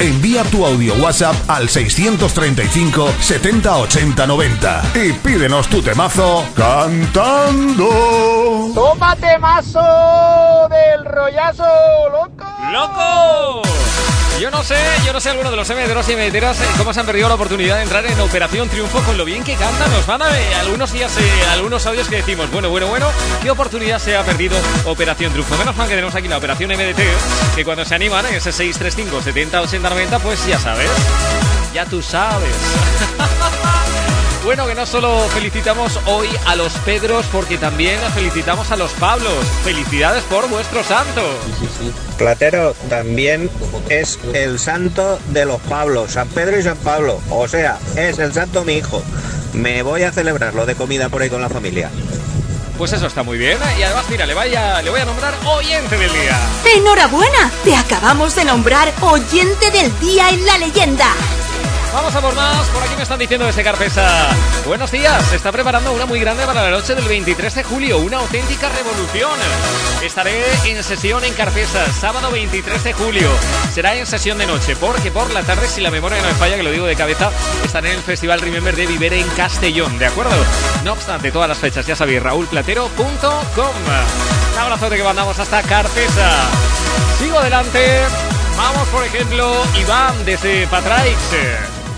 Envía 0.00 0.42
tu 0.44 0.64
audio 0.64 0.94
WhatsApp 0.94 1.34
al 1.46 1.68
635 1.68 3.12
70 3.20 3.76
80 3.76 4.26
90 4.26 4.82
y 4.94 5.12
pídenos 5.12 5.68
tu 5.68 5.82
temazo 5.82 6.42
cantando. 6.56 7.90
¡Tómate 8.74 9.38
mazo 9.38 9.78
del 10.70 11.04
rollazo, 11.04 11.64
loco! 12.12 12.46
¡Loco! 12.72 13.69
Yo 14.40 14.50
no 14.50 14.64
sé, 14.64 14.74
yo 15.04 15.12
no 15.12 15.20
sé 15.20 15.28
alguno 15.28 15.50
de 15.50 15.56
los 15.58 15.68
MDeros 15.68 16.08
y 16.08 16.16
MDeras 16.16 16.58
eh, 16.62 16.64
cómo 16.78 16.94
se 16.94 17.00
han 17.00 17.04
perdido 17.04 17.28
la 17.28 17.34
oportunidad 17.34 17.76
de 17.76 17.82
entrar 17.82 18.06
en 18.06 18.18
Operación 18.20 18.70
Triunfo 18.70 19.02
con 19.02 19.18
lo 19.18 19.26
bien 19.26 19.44
que 19.44 19.54
cantan. 19.54 19.90
Nos 19.90 20.06
van 20.06 20.22
a 20.22 20.28
ver 20.30 20.54
algunos 20.54 20.90
días, 20.92 21.14
eh, 21.18 21.44
algunos 21.52 21.84
audios 21.84 22.08
que 22.08 22.16
decimos, 22.16 22.50
bueno, 22.50 22.70
bueno, 22.70 22.86
bueno, 22.86 23.06
¿qué 23.42 23.50
oportunidad 23.50 23.98
se 23.98 24.16
ha 24.16 24.24
perdido 24.24 24.56
Operación 24.86 25.32
Triunfo? 25.32 25.58
Menos 25.58 25.76
mal 25.76 25.88
que 25.88 25.94
tenemos 25.94 26.14
aquí 26.14 26.26
la 26.26 26.38
Operación 26.38 26.70
MDT, 26.70 27.54
que 27.54 27.64
cuando 27.66 27.84
se 27.84 27.94
animan 27.94 28.24
en 28.26 28.36
ese 28.36 28.50
635 28.50 29.20
70 29.20 29.60
80 29.60 29.90
90, 29.90 30.18
pues 30.20 30.46
ya 30.46 30.58
sabes, 30.58 30.88
ya 31.74 31.84
tú 31.84 32.00
sabes. 32.00 32.54
Bueno, 34.50 34.66
que 34.66 34.74
no 34.74 34.84
solo 34.84 35.16
felicitamos 35.28 36.00
hoy 36.06 36.26
a 36.44 36.56
los 36.56 36.72
Pedros, 36.78 37.24
porque 37.30 37.56
también 37.56 38.00
felicitamos 38.12 38.72
a 38.72 38.76
los 38.76 38.90
Pablos. 38.94 39.46
Felicidades 39.62 40.24
por 40.24 40.48
vuestro 40.48 40.82
santo. 40.82 41.22
Platero 42.18 42.74
también 42.88 43.48
es 43.90 44.18
el 44.34 44.58
santo 44.58 45.20
de 45.28 45.44
los 45.44 45.60
Pablos, 45.60 46.10
San 46.10 46.26
Pedro 46.26 46.58
y 46.58 46.64
San 46.64 46.76
Pablo. 46.78 47.20
O 47.30 47.46
sea, 47.46 47.78
es 47.94 48.18
el 48.18 48.32
santo 48.32 48.64
mi 48.64 48.72
hijo. 48.72 49.04
Me 49.52 49.84
voy 49.84 50.02
a 50.02 50.10
celebrarlo 50.10 50.66
de 50.66 50.74
comida 50.74 51.08
por 51.10 51.22
ahí 51.22 51.30
con 51.30 51.40
la 51.40 51.48
familia. 51.48 51.88
Pues 52.76 52.92
eso 52.92 53.06
está 53.06 53.22
muy 53.22 53.38
bien. 53.38 53.56
Y 53.78 53.84
además, 53.84 54.06
mira, 54.10 54.26
le, 54.26 54.34
vaya, 54.34 54.82
le 54.82 54.90
voy 54.90 55.00
a 55.00 55.04
nombrar 55.04 55.32
oyente 55.46 55.96
del 55.96 56.12
día. 56.12 56.36
¡Enhorabuena! 56.74 57.52
Te 57.62 57.76
acabamos 57.76 58.34
de 58.34 58.46
nombrar 58.46 58.92
oyente 59.00 59.70
del 59.70 59.96
día 60.00 60.28
en 60.30 60.44
la 60.44 60.58
leyenda. 60.58 61.14
Vamos 61.92 62.14
a 62.14 62.20
por 62.20 62.34
más. 62.34 62.68
Por 62.68 62.82
aquí 62.82 62.94
me 62.94 63.02
están 63.02 63.18
diciendo 63.18 63.46
desde 63.46 63.64
Carpesa. 63.64 64.28
Buenos 64.64 64.92
días. 64.92 65.24
Se 65.26 65.36
está 65.36 65.50
preparando 65.50 65.92
una 65.92 66.06
muy 66.06 66.20
grande 66.20 66.46
para 66.46 66.62
la 66.62 66.70
noche 66.70 66.94
del 66.94 67.06
23 67.06 67.54
de 67.54 67.64
julio. 67.64 67.98
Una 67.98 68.18
auténtica 68.18 68.68
revolución. 68.68 69.30
Estaré 70.02 70.44
en 70.66 70.82
sesión 70.84 71.24
en 71.24 71.34
Carpesa. 71.34 71.92
Sábado 71.92 72.30
23 72.30 72.84
de 72.84 72.92
julio. 72.92 73.28
Será 73.74 73.96
en 73.96 74.06
sesión 74.06 74.38
de 74.38 74.46
noche. 74.46 74.76
Porque 74.76 75.10
por 75.10 75.30
la 75.30 75.42
tarde, 75.42 75.66
si 75.66 75.80
la 75.80 75.90
memoria 75.90 76.20
no 76.22 76.28
me 76.28 76.34
falla, 76.34 76.56
que 76.56 76.62
lo 76.62 76.70
digo 76.70 76.86
de 76.86 76.94
cabeza, 76.94 77.30
estaré 77.64 77.90
en 77.90 77.96
el 77.96 78.02
Festival 78.02 78.40
Remember 78.40 78.76
de 78.76 78.86
Viver 78.86 79.12
en 79.12 79.28
Castellón. 79.30 79.98
¿De 79.98 80.06
acuerdo? 80.06 80.32
No 80.84 80.92
obstante, 80.92 81.32
todas 81.32 81.48
las 81.48 81.58
fechas, 81.58 81.86
ya 81.86 81.96
sabéis, 81.96 82.22
raulplatero.com. 82.22 83.74
Un 84.52 84.58
abrazote 84.58 84.96
que 84.96 85.04
mandamos 85.04 85.38
hasta 85.38 85.62
Carpesa. 85.62 86.30
Sigo 87.18 87.38
adelante. 87.38 88.02
Vamos, 88.56 88.88
por 88.88 89.04
ejemplo, 89.04 89.54
Iván 89.76 90.24
desde 90.24 90.66
Patraix. 90.68 91.16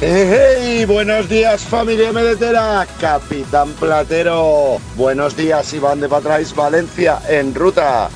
Hey, 0.05 0.29
hey, 0.33 0.85
buenos 0.85 1.29
días 1.29 1.63
familia 1.63 2.11
medetera, 2.11 2.85
Capitán 3.01 3.69
Platero. 3.75 4.79
Buenos 4.97 5.37
días 5.37 5.73
Iván 5.75 6.01
de 6.01 6.09
Patrais, 6.09 6.53
Valencia, 6.57 7.21
en 7.29 7.55
ruta. 7.55 8.11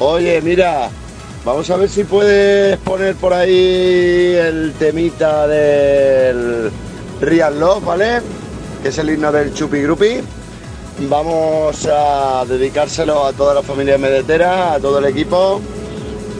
Oye, 0.00 0.40
mira, 0.42 0.90
vamos 1.44 1.70
a 1.70 1.76
ver 1.76 1.88
si 1.88 2.02
puedes 2.02 2.76
poner 2.78 3.14
por 3.14 3.34
ahí 3.34 4.34
el 4.34 4.72
temita 4.76 5.46
del 5.46 6.72
Real 7.20 7.60
Love, 7.60 7.84
¿vale? 7.84 8.20
Que 8.82 8.88
es 8.88 8.98
el 8.98 9.10
himno 9.10 9.30
del 9.30 9.54
Chupi 9.54 9.80
Grupi. 9.80 10.22
Vamos 11.08 11.88
a 11.88 12.44
dedicárselo 12.48 13.26
a 13.26 13.32
toda 13.32 13.54
la 13.54 13.62
familia 13.62 13.96
medetera, 13.96 14.72
a 14.72 14.80
todo 14.80 14.98
el 14.98 15.04
equipo, 15.04 15.60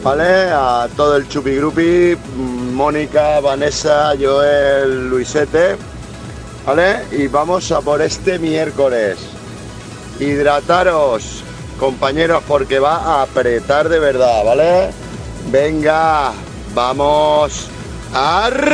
¿vale? 0.03 0.49
A 0.51 0.87
todo 0.95 1.15
el 1.17 1.27
Chupi 1.27 1.55
Grupi, 1.55 2.17
Mónica, 2.35 3.39
Vanessa, 3.39 4.13
Joel, 4.19 5.09
Luisete, 5.09 5.77
¿vale? 6.65 7.05
Y 7.11 7.27
vamos 7.27 7.71
a 7.71 7.81
por 7.81 8.01
este 8.01 8.37
miércoles. 8.37 9.17
Hidrataros, 10.19 11.43
compañeros, 11.79 12.43
porque 12.47 12.79
va 12.79 12.97
a 12.97 13.21
apretar 13.23 13.89
de 13.89 13.99
verdad, 13.99 14.43
¿vale? 14.45 14.91
Venga, 15.49 16.33
vamos 16.73 17.67
arriba. 18.13 18.73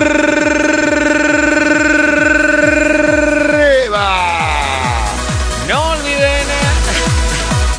No 5.68 5.91
olviden 5.91 6.47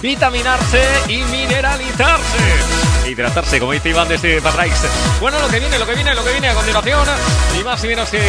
vitaminarse 0.01 0.83
y 1.09 1.23
mineralizarse. 1.25 2.70
Hidratarse, 3.21 3.61
como 3.61 3.73
dice 3.73 3.91
Iván 3.91 4.09
desde 4.09 4.41
Patraix. 4.41 4.75
Bueno, 5.21 5.39
lo 5.41 5.49
que 5.49 5.61
viene, 5.61 5.79
lo 5.79 5.85
que 5.85 5.95
viene, 5.95 6.15
lo 6.15 6.25
que 6.25 6.31
viene 6.31 6.49
a 6.49 6.55
continuación. 6.55 7.07
Ni 7.55 7.63
más 7.63 7.83
ni 7.83 7.91
menos 7.91 8.09
que 8.09 8.21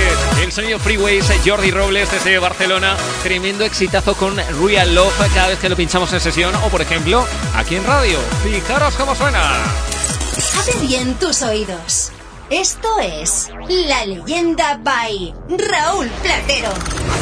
el 0.44 0.52
sonido 0.52 0.80
Freeways, 0.80 1.32
Jordi 1.46 1.72
Robles 1.72 2.12
desde 2.12 2.38
Barcelona. 2.40 2.98
Tremendo 3.24 3.64
exitazo 3.64 4.16
con 4.16 4.36
Real 4.36 4.94
Love 4.94 5.14
cada 5.34 5.48
vez 5.48 5.60
que 5.60 5.70
lo 5.70 5.78
pinchamos 5.78 6.12
en 6.12 6.20
sesión. 6.20 6.54
O, 6.56 6.70
por 6.70 6.82
ejemplo, 6.82 7.26
aquí 7.56 7.78
en 7.78 7.86
radio. 7.86 8.20
Fijaros 8.44 8.94
cómo 8.96 9.16
suena. 9.16 9.64
Abre 10.60 10.74
bien 10.82 11.14
tus 11.14 11.42
oídos. 11.42 12.12
Esto 12.50 13.00
es 13.00 13.50
La 13.70 14.06
Leyenda 14.06 14.78
by 14.84 15.34
Raúl 15.70 16.10
Platero. 16.22 17.21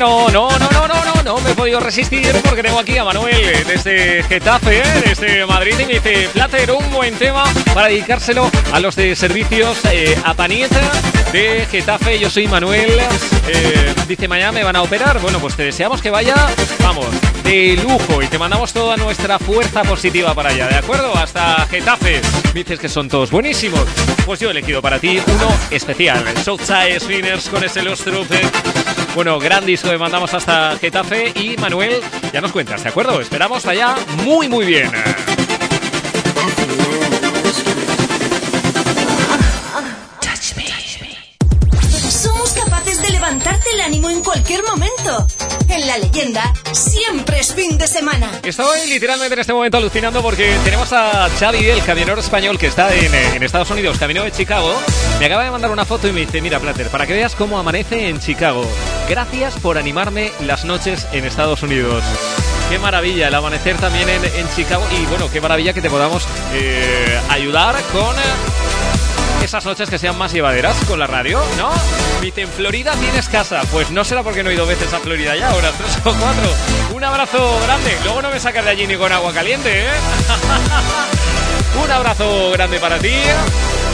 No, 0.00 0.30
no, 0.30 0.48
no, 0.58 0.70
no, 0.70 0.88
no, 0.88 1.04
no, 1.04 1.22
no 1.22 1.40
me 1.42 1.50
he 1.50 1.54
podido 1.54 1.78
resistir 1.78 2.34
porque 2.48 2.62
tengo 2.62 2.78
aquí 2.78 2.96
a 2.96 3.04
Manuel 3.04 3.34
eh, 3.36 3.64
desde 3.66 4.22
Getafe, 4.22 4.78
eh, 4.78 5.02
desde 5.04 5.44
Madrid 5.44 5.74
y 5.78 5.84
me 5.84 5.92
dice, 5.94 6.26
Plater, 6.32 6.70
un 6.72 6.90
buen 6.90 7.14
tema 7.16 7.44
para 7.74 7.88
dedicárselo 7.88 8.50
a 8.72 8.80
los 8.80 8.96
de 8.96 9.14
servicios 9.14 9.76
eh, 9.92 10.16
a 10.24 10.32
Panieta 10.32 10.80
de 11.32 11.66
Getafe. 11.70 12.18
Yo 12.18 12.30
soy 12.30 12.48
Manuel, 12.48 12.98
eh, 13.46 13.94
dice 14.08 14.26
mañana 14.26 14.52
me 14.52 14.64
van 14.64 14.76
a 14.76 14.82
operar. 14.82 15.20
Bueno, 15.20 15.38
pues 15.38 15.54
te 15.54 15.64
deseamos 15.64 16.00
que 16.00 16.08
vaya, 16.08 16.34
vamos, 16.82 17.06
de 17.44 17.78
lujo 17.82 18.22
y 18.22 18.26
te 18.28 18.38
mandamos 18.38 18.72
toda 18.72 18.96
nuestra 18.96 19.38
fuerza 19.38 19.82
positiva 19.82 20.32
para 20.34 20.48
allá, 20.48 20.66
¿de 20.68 20.76
acuerdo? 20.76 21.14
Hasta 21.14 21.66
Getafe. 21.66 22.22
Dices 22.54 22.80
que 22.80 22.88
son 22.88 23.06
todos 23.08 23.30
buenísimos. 23.30 23.84
Pues 24.24 24.40
yo 24.40 24.48
he 24.48 24.52
elegido 24.52 24.80
para 24.80 24.98
ti 24.98 25.20
uno 25.26 25.54
especial, 25.70 26.24
Southside 26.42 26.98
Spinners 27.00 27.50
con 27.50 27.62
ese 27.62 27.82
Lustrup. 27.82 28.32
eh. 28.32 28.79
Bueno, 29.14 29.38
gran 29.40 29.66
disco 29.66 29.90
que 29.90 29.98
mandamos 29.98 30.32
hasta 30.34 30.76
Getafe 30.78 31.32
y 31.34 31.56
Manuel, 31.56 32.00
ya 32.32 32.40
nos 32.40 32.52
cuentas, 32.52 32.82
¿de 32.84 32.90
acuerdo? 32.90 33.20
Esperamos 33.20 33.66
allá 33.66 33.96
muy, 34.24 34.48
muy 34.48 34.64
bien. 34.64 34.90
Touch 40.20 40.56
me. 40.56 40.64
Somos 42.10 42.52
capaces 42.52 43.02
de 43.02 43.10
levantarte 43.10 43.64
el 43.74 43.80
ánimo 43.80 44.10
en 44.10 44.22
cualquier 44.22 44.62
momento. 44.62 45.26
En 45.68 45.86
la 45.86 45.98
leyenda, 45.98 46.52
siempre 46.72 47.40
es 47.40 47.52
fin 47.54 47.78
de 47.78 47.86
semana. 47.88 48.30
Estoy 48.42 48.88
literalmente 48.88 49.34
en 49.34 49.40
este 49.40 49.52
momento 49.52 49.76
alucinando 49.76 50.22
porque 50.22 50.56
tenemos 50.64 50.92
a 50.92 51.28
Xavi, 51.38 51.68
el 51.68 51.82
camionero 51.84 52.20
español 52.20 52.58
que 52.58 52.68
está 52.68 52.94
en, 52.94 53.14
en 53.14 53.42
Estados 53.42 53.70
Unidos, 53.70 53.98
camino 53.98 54.22
de 54.22 54.32
Chicago. 54.32 54.72
Me 55.18 55.26
acaba 55.26 55.44
de 55.44 55.50
mandar 55.50 55.70
una 55.70 55.84
foto 55.84 56.08
y 56.08 56.12
me 56.12 56.20
dice, 56.20 56.40
mira, 56.40 56.58
Plater, 56.60 56.88
para 56.88 57.06
que 57.06 57.12
veas 57.12 57.34
cómo 57.34 57.58
amanece 57.58 58.08
en 58.08 58.20
Chicago. 58.20 58.64
Gracias 59.10 59.54
por 59.58 59.76
animarme 59.76 60.30
las 60.38 60.64
noches 60.64 61.08
en 61.10 61.24
Estados 61.24 61.64
Unidos. 61.64 62.04
Qué 62.68 62.78
maravilla 62.78 63.26
el 63.26 63.34
amanecer 63.34 63.76
también 63.76 64.08
en, 64.08 64.24
en 64.24 64.48
Chicago 64.54 64.86
y 64.96 65.04
bueno, 65.06 65.28
qué 65.32 65.40
maravilla 65.40 65.72
que 65.72 65.82
te 65.82 65.90
podamos 65.90 66.28
eh, 66.54 67.20
ayudar 67.28 67.74
con... 67.92 68.14
eh, 68.16 68.22
esas 69.42 69.64
noches 69.64 69.90
que 69.90 69.98
sean 69.98 70.16
más 70.16 70.32
llevaderas 70.32 70.76
con 70.86 71.00
la 71.00 71.08
radio, 71.08 71.40
¿no? 71.56 71.70
Dice, 72.20 72.42
en 72.42 72.48
Florida 72.48 72.92
tienes 73.00 73.28
casa. 73.28 73.62
Pues 73.72 73.90
no 73.90 74.04
será 74.04 74.22
porque 74.22 74.44
no 74.44 74.50
he 74.50 74.54
ido 74.54 74.64
veces 74.64 74.92
a 74.92 75.00
Florida 75.00 75.34
ya, 75.34 75.50
ahora 75.50 75.72
tres 75.72 75.96
o 76.04 76.14
cuatro. 76.14 76.54
Un 76.94 77.02
abrazo 77.02 77.58
grande. 77.64 77.96
Luego 78.04 78.22
no 78.22 78.30
me 78.30 78.38
sacas 78.38 78.64
de 78.64 78.70
allí 78.70 78.86
ni 78.86 78.94
con 78.94 79.10
agua 79.10 79.32
caliente, 79.32 79.86
¿eh? 79.86 79.90
Un 81.84 81.90
abrazo 81.90 82.52
grande 82.52 82.78
para 82.78 82.98
ti. 82.98 83.14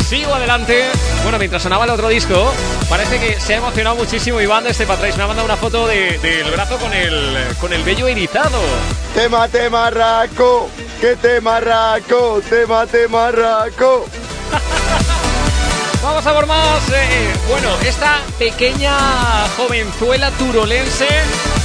Sigo 0.09 0.33
adelante. 0.35 0.85
Bueno, 1.25 1.39
mientras 1.39 1.63
sonaba 1.63 1.85
el 1.85 1.91
otro 1.91 2.09
disco, 2.09 2.53
parece 2.89 3.19
que 3.19 3.41
se 3.41 3.55
ha 3.55 3.57
emocionado 3.59 3.97
muchísimo 3.97 4.41
Iván 4.41 4.63
de 4.65 4.71
este 4.71 4.87
Patrais. 4.87 5.17
Me 5.17 5.25
ha 5.25 5.27
mandado 5.27 5.47
una 5.47 5.57
foto 5.57 5.87
de- 5.89 6.19
del 6.19 6.49
brazo 6.53 6.77
con 6.79 6.93
el, 6.93 7.37
con 7.61 7.73
el 7.73 7.83
vello 7.83 8.07
erizado. 8.07 8.61
Tema, 9.15 9.49
tema, 9.49 9.91
raco, 9.91 10.71
que 11.01 11.17
tema, 11.17 11.59
raco, 11.59 12.41
tema, 12.49 12.87
tema, 12.87 13.33
raco. 13.33 14.07
Vamos 16.05 16.25
a 16.25 16.33
por 16.35 16.47
más. 16.47 16.89
eh, 16.91 17.33
bueno, 17.51 17.69
esta 17.85 18.21
pequeña 18.39 18.97
jovenzuela 19.57 20.31
turolense 20.33 21.09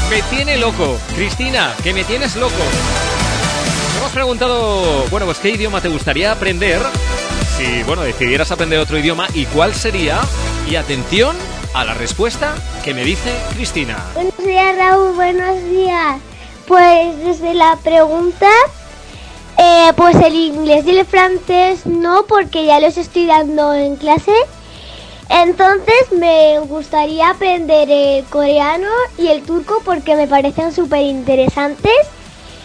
me 0.10 0.24
tiene 0.24 0.58
loco. 0.58 0.98
Cristina, 1.16 1.76
que 1.84 1.94
me 1.94 2.04
tienes 2.06 2.36
loco. 2.38 2.56
Hemos 4.00 4.12
preguntado, 4.14 5.06
bueno, 5.12 5.28
pues 5.28 5.38
qué 5.38 5.50
idioma 5.52 5.80
te 5.80 5.90
gustaría 5.90 6.32
aprender 6.32 6.82
si, 7.58 7.84
bueno, 7.84 8.02
decidieras 8.02 8.52
aprender 8.52 8.80
otro 8.80 8.98
idioma 8.98 9.28
y 9.34 9.46
cuál 9.46 9.74
sería. 9.74 10.20
Y 10.70 10.76
atención 10.76 11.36
a 11.74 11.84
la 11.84 11.94
respuesta 11.94 12.56
que 12.84 12.94
me 12.94 13.04
dice 13.04 13.34
Cristina. 13.56 13.98
Buenos 14.14 14.38
días, 14.38 14.78
Raúl, 14.78 15.14
buenos 15.16 15.64
días. 15.70 16.20
Pues 16.68 17.18
desde 17.20 17.54
la 17.54 17.78
pregunta, 17.84 18.50
eh, 19.58 19.92
pues 19.96 20.16
el 20.18 20.36
inglés 20.36 20.86
y 20.86 20.98
el 20.98 21.06
francés 21.06 21.86
no, 21.86 22.26
porque 22.28 22.66
ya 22.66 22.80
los 22.80 22.98
estoy 22.98 23.26
dando 23.26 23.74
en 23.74 23.96
clase. 23.96 24.34
Entonces 25.30 26.12
me 26.18 26.60
gustaría 26.60 27.30
aprender 27.30 27.90
el 27.90 28.26
coreano 28.26 28.90
y 29.18 29.28
el 29.28 29.44
turco 29.44 29.82
porque 29.86 30.16
me 30.16 30.28
parecen 30.28 30.74
súper 30.74 31.02
interesantes. 31.02 31.94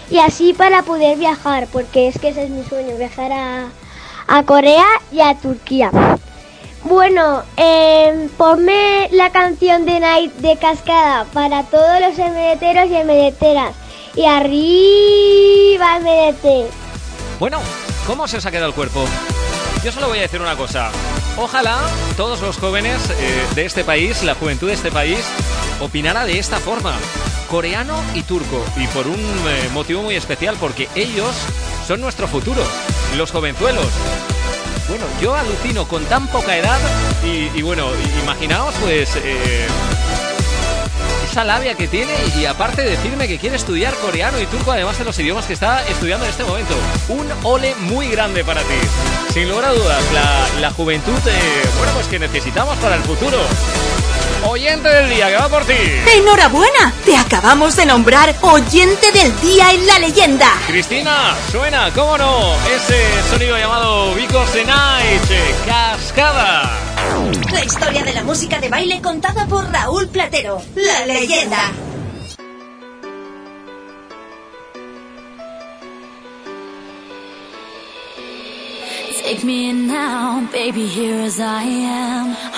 y 0.08 0.18
así 0.18 0.52
para 0.52 0.82
poder 0.84 1.18
viajar, 1.18 1.66
porque 1.73 2.06
es 2.06 2.18
que 2.20 2.28
ese 2.28 2.44
es 2.44 2.50
mi 2.50 2.62
sueño, 2.62 2.97
viajar 2.97 3.32
a, 3.32 3.68
a 4.28 4.42
Corea 4.44 4.86
y 5.12 5.20
a 5.20 5.34
Turquía. 5.34 5.90
Bueno, 6.84 7.42
eh, 7.56 8.28
ponme 8.36 9.08
la 9.12 9.30
canción 9.30 9.84
de 9.84 9.98
Night 9.98 10.32
de 10.36 10.56
Cascada 10.56 11.24
para 11.32 11.64
todos 11.64 12.00
los 12.00 12.16
MDTeros 12.16 12.90
y 12.90 13.05
MDTeras. 13.05 13.74
Y 14.14 14.24
arriba 14.24 15.98
MDT. 15.98 16.70
Bueno, 17.40 17.58
¿cómo 18.06 18.28
se 18.28 18.36
os 18.38 18.46
ha 18.46 18.50
quedado 18.50 18.68
el 18.68 18.74
cuerpo? 18.74 19.05
Yo 19.84 19.92
solo 19.92 20.08
voy 20.08 20.18
a 20.18 20.22
decir 20.22 20.40
una 20.40 20.56
cosa. 20.56 20.90
Ojalá 21.36 21.78
todos 22.16 22.40
los 22.40 22.56
jóvenes 22.56 23.10
eh, 23.10 23.46
de 23.55 23.66
este 23.66 23.84
país, 23.84 24.22
la 24.22 24.34
juventud 24.34 24.68
de 24.68 24.74
este 24.74 24.90
país, 24.90 25.18
opinara 25.80 26.24
de 26.24 26.38
esta 26.38 26.58
forma. 26.58 26.94
Coreano 27.50 28.00
y 28.14 28.22
turco. 28.22 28.64
Y 28.76 28.86
por 28.88 29.06
un 29.06 29.20
eh, 29.20 29.68
motivo 29.74 30.02
muy 30.02 30.14
especial, 30.14 30.56
porque 30.58 30.88
ellos 30.94 31.34
son 31.86 32.00
nuestro 32.00 32.26
futuro. 32.26 32.62
Los 33.16 33.30
jovenzuelos. 33.30 33.86
Bueno, 34.88 35.06
yo 35.22 35.34
alucino 35.34 35.88
con 35.88 36.04
tan 36.04 36.28
poca 36.28 36.56
edad 36.56 36.78
y, 37.24 37.62
bueno, 37.62 37.88
imaginaos 38.22 38.74
pues 38.82 39.16
eh, 39.16 39.66
esa 41.28 41.42
labia 41.42 41.74
que 41.74 41.88
tiene 41.88 42.12
y 42.38 42.44
aparte 42.44 42.82
decirme 42.82 43.26
que 43.26 43.38
quiere 43.38 43.56
estudiar 43.56 43.94
coreano 43.94 44.38
y 44.38 44.46
turco 44.46 44.70
además 44.72 44.98
de 44.98 45.04
los 45.04 45.18
idiomas 45.18 45.46
que 45.46 45.54
está 45.54 45.86
estudiando 45.88 46.26
en 46.26 46.30
este 46.30 46.44
momento. 46.44 46.74
Un 47.08 47.26
ole 47.42 47.74
muy 47.80 48.08
grande 48.08 48.44
para 48.44 48.60
ti. 48.60 48.74
Sin 49.32 49.48
lugar 49.48 49.64
a 49.64 49.72
dudas, 49.72 50.02
la, 50.12 50.60
la 50.60 50.70
juventud, 50.70 51.18
eh, 51.26 51.68
bueno 51.78 51.92
pues 51.94 52.08
que 52.08 52.18
necesitamos 52.18 52.76
para 52.78 52.96
el 52.96 53.02
futuro. 53.02 53.38
Oyente 54.49 54.89
del 54.89 55.10
día, 55.10 55.28
que 55.28 55.36
va 55.36 55.49
por 55.49 55.65
ti. 55.65 55.75
¡Enhorabuena! 56.15 56.92
Te 57.05 57.16
acabamos 57.16 57.75
de 57.75 57.84
nombrar 57.84 58.33
oyente 58.42 59.10
del 59.10 59.41
día 59.41 59.73
en 59.73 59.86
la 59.86 59.99
leyenda. 59.99 60.52
Cristina, 60.68 61.34
suena, 61.50 61.91
cómo 61.92 62.16
no, 62.16 62.55
ese 62.75 63.05
sonido 63.28 63.58
llamado 63.58 64.15
the 64.15 64.65
Night, 64.65 65.31
eh, 65.31 65.55
cascada. 65.66 66.70
La 67.52 67.65
historia 67.65 68.05
de 68.05 68.12
la 68.12 68.23
música 68.23 68.60
de 68.60 68.68
baile 68.68 69.02
contada 69.02 69.47
por 69.47 69.68
Raúl 69.70 70.07
Platero, 70.08 70.62
la 70.76 71.07
leyenda. 71.07 71.73
Take 79.26 79.44
me 79.44 79.70
in 79.70 79.89
now, 79.89 80.41
baby, 80.52 80.86
here 80.86 81.25
as 81.25 81.41
I 81.41 81.65
am. 81.65 82.56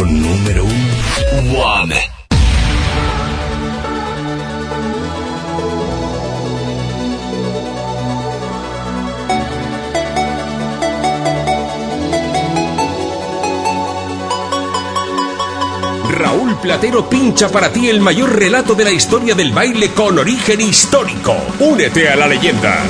Número 0.00 0.64
uno? 0.64 0.72
Raúl 16.10 16.56
Platero 16.56 17.08
pincha 17.08 17.48
para 17.48 17.70
ti 17.70 17.88
el 17.88 18.00
mayor 18.00 18.34
relato 18.34 18.74
de 18.74 18.84
la 18.84 18.92
historia 18.92 19.34
del 19.34 19.52
baile 19.52 19.90
con 19.90 20.18
origen 20.18 20.60
histórico. 20.60 21.34
Únete 21.60 22.08
a 22.08 22.16
la 22.16 22.26
leyenda. 22.26 22.82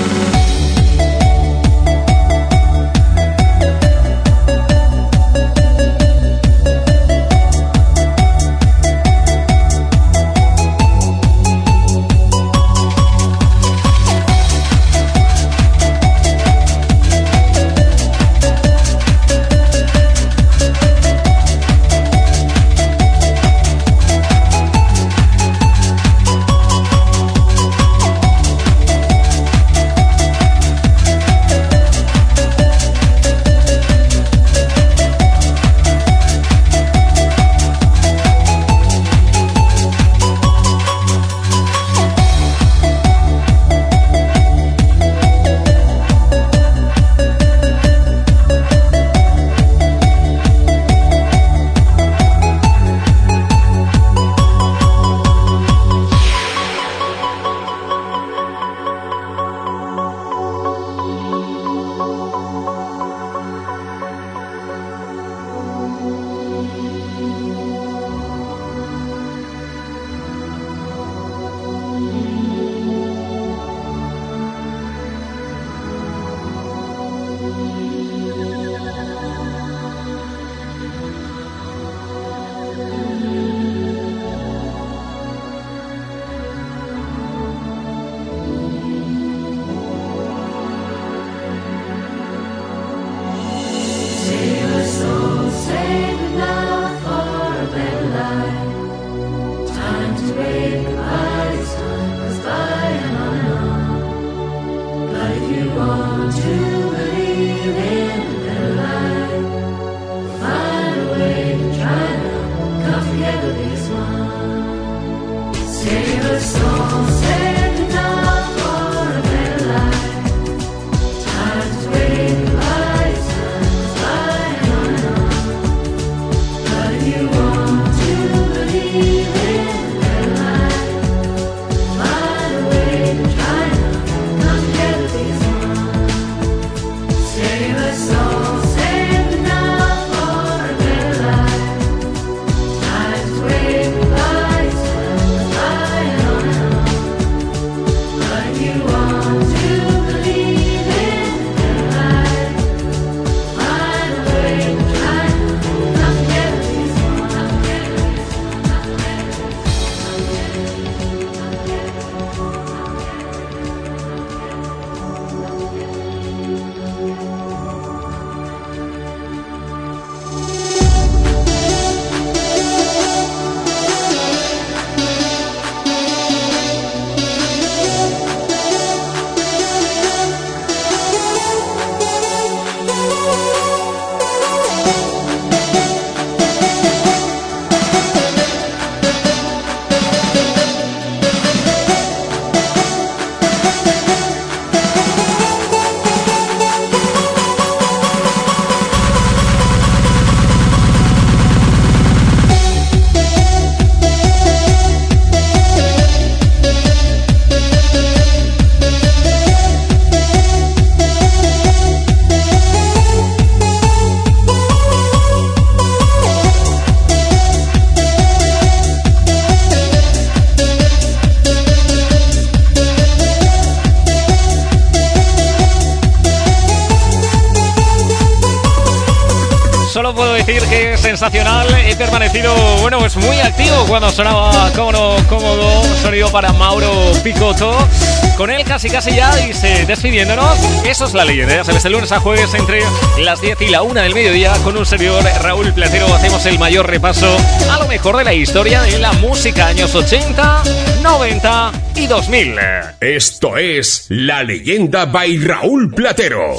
Mauro 237.22 237.24
Picotto. 237.24 237.88
Con 238.36 238.50
él 238.50 238.64
casi 238.64 238.88
casi 238.88 239.14
ya 239.14 239.30
y 239.46 239.52
se 239.52 239.86
despidiéndonos. 239.86 240.58
Eso 240.84 241.06
es 241.06 241.14
la 241.14 241.24
leyenda. 241.24 241.56
Ya 241.56 241.64
sabes, 241.64 241.82
de 241.82 241.90
lunes 241.90 242.10
a 242.12 242.20
jueves 242.20 242.52
entre 242.54 242.82
las 243.18 243.40
10 243.40 243.60
y 243.62 243.66
la 243.68 243.82
1 243.82 244.00
del 244.00 244.14
mediodía 244.14 244.52
con 244.64 244.76
un 244.76 244.86
servidor 244.86 245.22
Raúl 245.42 245.72
Platero 245.72 246.12
hacemos 246.14 246.44
el 246.46 246.58
mayor 246.58 246.86
repaso 246.88 247.36
a 247.70 247.78
lo 247.78 247.86
mejor 247.86 248.16
de 248.16 248.24
la 248.24 248.34
historia 248.34 248.82
de 248.82 248.98
la 248.98 249.12
música 249.14 249.66
años 249.66 249.94
80, 249.94 250.62
90 251.02 251.72
y 251.96 252.06
2000. 252.06 252.54
Esto 253.00 253.56
es 253.56 254.06
La 254.08 254.42
Leyenda 254.42 255.04
by 255.06 255.38
Raúl 255.38 255.92
Platero. 255.94 256.56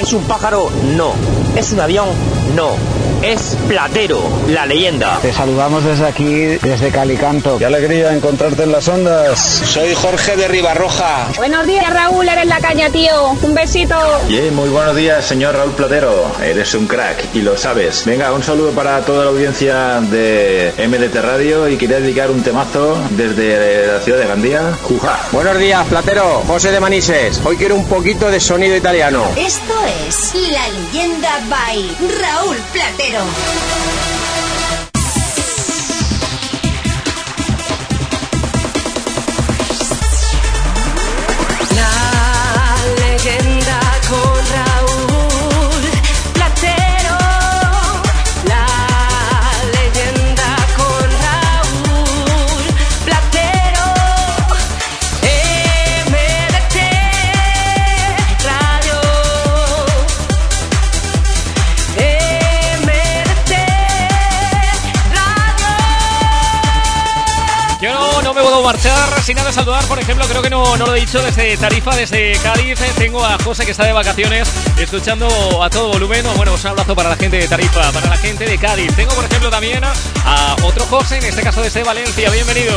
¿Es 0.00 0.12
un 0.12 0.24
pájaro? 0.24 0.70
No. 0.96 1.14
¿Es 1.56 1.72
un 1.72 1.80
avión? 1.80 2.08
No. 2.56 3.01
Es 3.22 3.56
Platero, 3.68 4.20
la 4.48 4.66
leyenda. 4.66 5.20
Te 5.22 5.32
saludamos 5.32 5.84
desde 5.84 6.06
aquí, 6.08 6.58
desde 6.60 6.90
Calicanto. 6.90 7.56
Qué 7.56 7.66
alegría 7.66 8.12
encontrarte 8.12 8.64
en 8.64 8.72
las 8.72 8.88
ondas. 8.88 9.38
Soy 9.38 9.94
Jorge 9.94 10.36
de 10.36 10.48
Ribarroja. 10.48 11.28
Buenos 11.36 11.64
días, 11.64 11.88
Raúl, 11.88 12.28
eres 12.28 12.46
la 12.46 12.58
caña, 12.58 12.90
tío. 12.90 13.30
Un 13.40 13.54
besito. 13.54 13.94
Yeah, 14.28 14.50
muy 14.50 14.70
buenos 14.70 14.96
días, 14.96 15.24
señor 15.24 15.54
Raúl 15.54 15.70
Platero. 15.70 16.32
Eres 16.42 16.74
un 16.74 16.88
crack 16.88 17.32
y 17.32 17.42
lo 17.42 17.56
sabes. 17.56 18.04
Venga, 18.04 18.32
un 18.32 18.42
saludo 18.42 18.72
para 18.72 19.00
toda 19.02 19.24
la 19.24 19.30
audiencia 19.30 20.00
de 20.00 20.74
MDT 20.78 21.14
Radio 21.22 21.68
y 21.68 21.76
quería 21.76 22.00
dedicar 22.00 22.28
un 22.28 22.42
temazo 22.42 22.98
desde 23.10 23.86
la 23.86 24.00
ciudad 24.00 24.18
de 24.18 24.26
Gandía. 24.26 24.76
Juja. 24.82 25.20
Buenos 25.30 25.58
días, 25.58 25.86
Platero. 25.86 26.42
José 26.48 26.72
de 26.72 26.80
Manises. 26.80 27.40
Hoy 27.44 27.56
quiero 27.56 27.76
un 27.76 27.86
poquito 27.86 28.28
de 28.32 28.40
sonido 28.40 28.74
italiano. 28.74 29.26
Esto 29.36 29.61
La 30.12 30.68
Leyenda 30.68 31.40
by 31.48 31.96
Raúl 32.20 32.56
Platero. 32.70 33.81
Sin 69.32 69.38
antes 69.38 69.54
saludar, 69.54 69.82
por 69.86 69.98
ejemplo, 69.98 70.26
creo 70.26 70.42
que 70.42 70.50
no, 70.50 70.76
no 70.76 70.84
lo 70.84 70.94
he 70.94 71.00
dicho, 71.00 71.22
desde 71.22 71.56
Tarifa, 71.56 71.96
desde 71.96 72.32
Cádiz, 72.42 72.78
eh, 72.82 72.92
tengo 72.98 73.24
a 73.24 73.38
José 73.42 73.64
que 73.64 73.70
está 73.70 73.86
de 73.86 73.94
vacaciones, 73.94 74.46
escuchando 74.78 75.26
a 75.62 75.70
todo 75.70 75.88
volumen, 75.88 76.22
bueno, 76.36 76.52
un 76.52 76.66
abrazo 76.66 76.94
para 76.94 77.08
la 77.08 77.16
gente 77.16 77.38
de 77.38 77.48
Tarifa, 77.48 77.92
para 77.92 78.08
la 78.10 78.18
gente 78.18 78.44
de 78.44 78.58
Cádiz. 78.58 78.94
Tengo, 78.94 79.14
por 79.14 79.24
ejemplo, 79.24 79.48
también 79.48 79.82
a 79.84 80.56
otro 80.64 80.84
José, 80.84 81.16
en 81.16 81.24
este 81.24 81.40
caso 81.40 81.62
desde 81.62 81.82
Valencia, 81.82 82.28
bienvenido. 82.28 82.76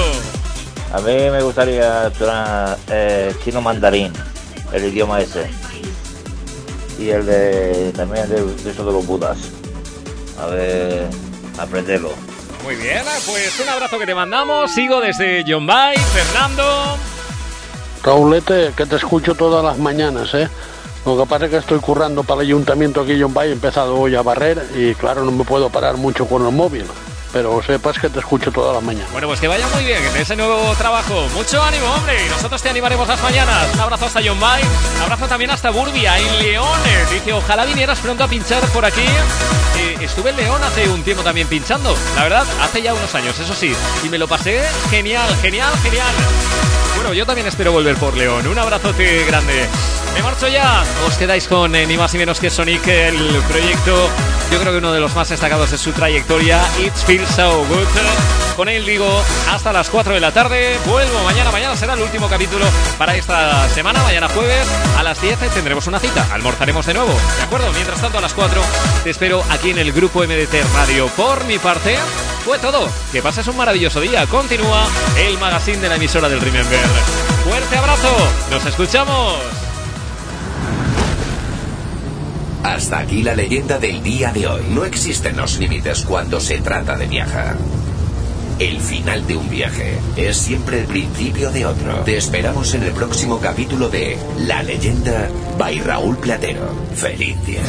A 0.94 1.02
mí 1.02 1.30
me 1.30 1.42
gustaría 1.42 2.08
estudiar 2.08 2.78
eh, 2.90 3.36
chino 3.44 3.60
mandarín, 3.60 4.14
el 4.72 4.86
idioma 4.86 5.20
ese. 5.20 5.50
Y 6.98 7.10
el 7.10 7.26
de 7.26 7.92
también 7.98 8.30
de, 8.30 8.42
de 8.42 8.72
eso 8.72 8.86
de 8.86 8.94
los 8.94 9.06
budas. 9.06 9.38
A 10.40 10.46
ver, 10.46 11.10
aprenderlo. 11.58 12.14
Muy 12.66 12.78
bien, 12.78 13.04
pues 13.28 13.60
un 13.60 13.70
abrazo 13.70 14.00
que 14.00 14.08
te 14.08 14.16
mandamos, 14.16 14.72
sigo 14.72 15.00
desde 15.00 15.46
John 15.48 15.68
Bay, 15.68 15.96
Fernando. 15.98 16.98
Raulete, 18.02 18.74
que 18.76 18.88
te 18.88 18.96
escucho 18.96 19.36
todas 19.36 19.64
las 19.64 19.78
mañanas, 19.78 20.34
¿eh? 20.34 20.50
Lo 21.06 21.16
que 21.16 21.30
pasa 21.30 21.46
es 21.46 21.52
que 21.52 21.58
estoy 21.58 21.78
currando 21.78 22.24
para 22.24 22.42
el 22.42 22.48
ayuntamiento 22.48 23.02
aquí 23.02 23.12
en 23.12 23.22
John 23.22 23.36
Bay, 23.36 23.50
he 23.50 23.54
empezado 23.54 23.96
hoy 24.00 24.16
a 24.16 24.24
barrer 24.24 24.68
y 24.74 24.96
claro, 24.96 25.24
no 25.24 25.32
me 25.32 25.44
puedo 25.44 25.70
parar 25.70 25.98
mucho 25.98 26.26
con 26.26 26.44
el 26.44 26.52
móvil. 26.52 26.86
Pero 27.36 27.62
sepas 27.62 28.00
que 28.00 28.08
te 28.10 28.20
escucho 28.20 28.50
todas 28.50 28.74
las 28.76 28.82
mañanas. 28.82 29.12
Bueno, 29.12 29.28
pues 29.28 29.42
que 29.42 29.50
vaya 29.50 29.68
muy 29.74 29.84
bien 29.84 30.02
en 30.02 30.16
ese 30.16 30.38
nuevo 30.38 30.74
trabajo. 30.78 31.28
Mucho 31.34 31.62
ánimo, 31.62 31.86
hombre. 31.88 32.26
Y 32.26 32.30
nosotros 32.30 32.64
te 32.64 32.70
animaremos 32.70 33.06
las 33.10 33.22
mañanas. 33.22 33.74
Un 33.74 33.80
abrazo 33.82 34.06
hasta 34.06 34.22
John 34.26 34.40
Bay. 34.40 34.64
Un 34.96 35.02
abrazo 35.02 35.28
también 35.28 35.52
hasta 35.52 35.70
Burbia, 35.70 36.18
en 36.18 36.40
León. 36.40 36.80
Dice, 37.12 37.34
ojalá 37.34 37.66
vinieras 37.66 38.00
pronto 38.00 38.24
a 38.24 38.30
pinchar 38.30 38.64
por 38.70 38.86
aquí. 38.86 39.04
Eh, 39.78 39.98
estuve 40.00 40.30
en 40.30 40.38
León 40.38 40.64
hace 40.64 40.88
un 40.88 41.04
tiempo 41.04 41.24
también 41.24 41.50
pinchando. 41.50 41.94
La 42.16 42.24
verdad, 42.24 42.48
hace 42.62 42.82
ya 42.82 42.94
unos 42.94 43.14
años, 43.14 43.38
eso 43.38 43.54
sí. 43.54 43.76
Y 44.06 44.08
me 44.08 44.18
lo 44.18 44.30
pasé 44.30 44.66
genial, 44.90 45.28
genial, 45.42 45.78
genial. 45.84 46.16
Bueno, 46.96 47.14
yo 47.14 47.26
también 47.26 47.48
espero 47.48 47.74
volver 47.74 47.98
por 47.98 48.16
León. 48.16 48.48
Un 48.48 48.58
abrazote 48.58 49.26
grande. 49.26 49.68
Me 50.16 50.24
marcho 50.24 50.48
ya. 50.48 50.84
Os 51.06 51.18
quedáis 51.18 51.48
con 51.48 51.76
eh, 51.76 51.86
ni 51.86 51.98
más 51.98 52.14
ni 52.14 52.20
menos 52.20 52.40
que 52.40 52.50
Sonic, 52.50 52.88
el 52.88 53.42
proyecto, 53.50 54.10
yo 54.52 54.60
creo 54.60 54.72
que 54.72 54.78
uno 54.78 54.94
de 54.94 55.00
los 55.00 55.14
más 55.16 55.30
destacados 55.30 55.72
de 55.72 55.78
su 55.78 55.92
trayectoria. 55.92 56.62
It 56.80 56.94
feels 56.94 57.30
so 57.30 57.66
good. 57.66 57.88
Con 58.56 58.70
él 58.70 58.86
digo 58.86 59.06
hasta 59.52 59.74
las 59.74 59.90
4 59.90 60.14
de 60.14 60.20
la 60.22 60.32
tarde. 60.32 60.80
Vuelvo 60.86 61.22
mañana. 61.24 61.52
Mañana 61.52 61.76
será 61.76 61.94
el 61.96 62.02
último 62.02 62.30
capítulo 62.30 62.66
para 62.98 63.16
esta 63.16 63.68
semana. 63.70 64.02
Mañana 64.04 64.30
jueves 64.30 64.66
a 64.98 65.04
las 65.04 65.22
10 65.22 65.38
tendremos 65.54 65.88
una 65.88 66.00
cita. 66.00 66.26
Almorzaremos 66.32 66.86
de 66.86 66.94
nuevo. 66.94 67.14
¿De 67.38 67.44
acuerdo? 67.44 67.72
Mientras 67.74 68.00
tanto, 68.00 68.18
a 68.18 68.22
las 68.22 68.34
4 68.34 68.62
te 69.04 69.10
espero 69.10 69.44
aquí 69.50 69.72
en 69.72 69.80
el 69.80 69.92
grupo 69.92 70.24
MDT 70.24 70.54
Radio. 70.74 71.08
Por 71.10 71.44
mi 71.46 71.60
parte, 71.60 71.98
fue 72.46 72.58
todo. 72.60 72.88
Que 73.12 73.22
pases 73.22 73.48
un 73.48 73.58
maravilloso 73.58 74.00
día. 74.00 74.26
Continúa 74.28 74.88
el 75.18 75.38
magazine 75.38 75.80
de 75.80 75.90
la 75.90 75.96
emisora 75.96 76.30
del 76.30 76.40
Remember. 76.40 76.80
Fuerte 77.44 77.78
abrazo. 77.78 78.16
Nos 78.50 78.66
escuchamos. 78.66 79.65
Hasta 82.66 82.98
aquí 82.98 83.22
la 83.22 83.36
leyenda 83.36 83.78
del 83.78 84.02
día 84.02 84.34
de 84.34 84.48
hoy. 84.48 84.64
No 84.72 84.86
existen 84.86 85.38
los 85.38 85.60
límites 85.60 86.04
cuando 86.04 86.40
se 86.40 86.58
trata 86.58 86.98
de 86.98 87.06
viajar. 87.06 87.56
El 88.58 88.82
final 88.82 89.28
de 89.28 89.38
un 89.38 89.48
viaje 89.48 90.00
es 90.16 90.36
siempre 90.36 90.80
el 90.80 90.88
principio 90.88 91.52
de 91.52 91.68
otro. 91.68 92.00
Te 92.00 92.18
esperamos 92.18 92.74
en 92.74 92.82
el 92.82 92.92
próximo 92.92 93.40
capítulo 93.40 93.88
de 93.88 94.18
La 94.48 94.64
leyenda 94.64 95.30
by 95.60 95.80
Raúl 95.82 96.18
Platero. 96.18 96.68
Feliz 96.96 97.38
día. 97.46 97.62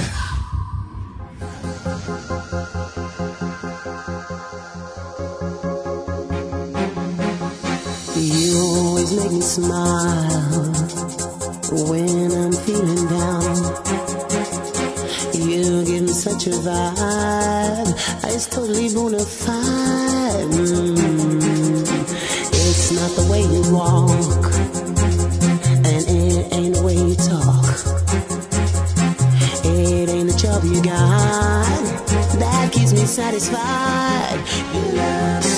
You 15.57 15.85
give 15.87 16.03
me 16.03 16.09
such 16.13 16.49
a 16.49 16.51
vibe, 16.51 17.89
it's 18.25 18.47
totally 18.47 18.93
bona 18.93 19.25
fide. 19.25 20.51
Mm. 20.53 21.81
It's 22.53 22.93
not 22.93 23.11
the 23.17 23.25
way 23.31 23.41
you 23.41 23.63
walk, 23.73 24.53
and 25.87 25.87
it 25.87 26.53
ain't 26.53 26.75
the 26.75 26.83
way 26.83 26.95
you 26.95 27.15
talk. 27.15 27.65
It 29.65 30.09
ain't 30.11 30.31
the 30.31 30.37
job 30.37 30.63
you 30.63 30.83
got 30.83 31.87
that 32.39 32.71
keeps 32.71 32.93
me 32.93 33.07
satisfied. 33.07 34.39
Your 34.75 34.93
love 34.93 35.56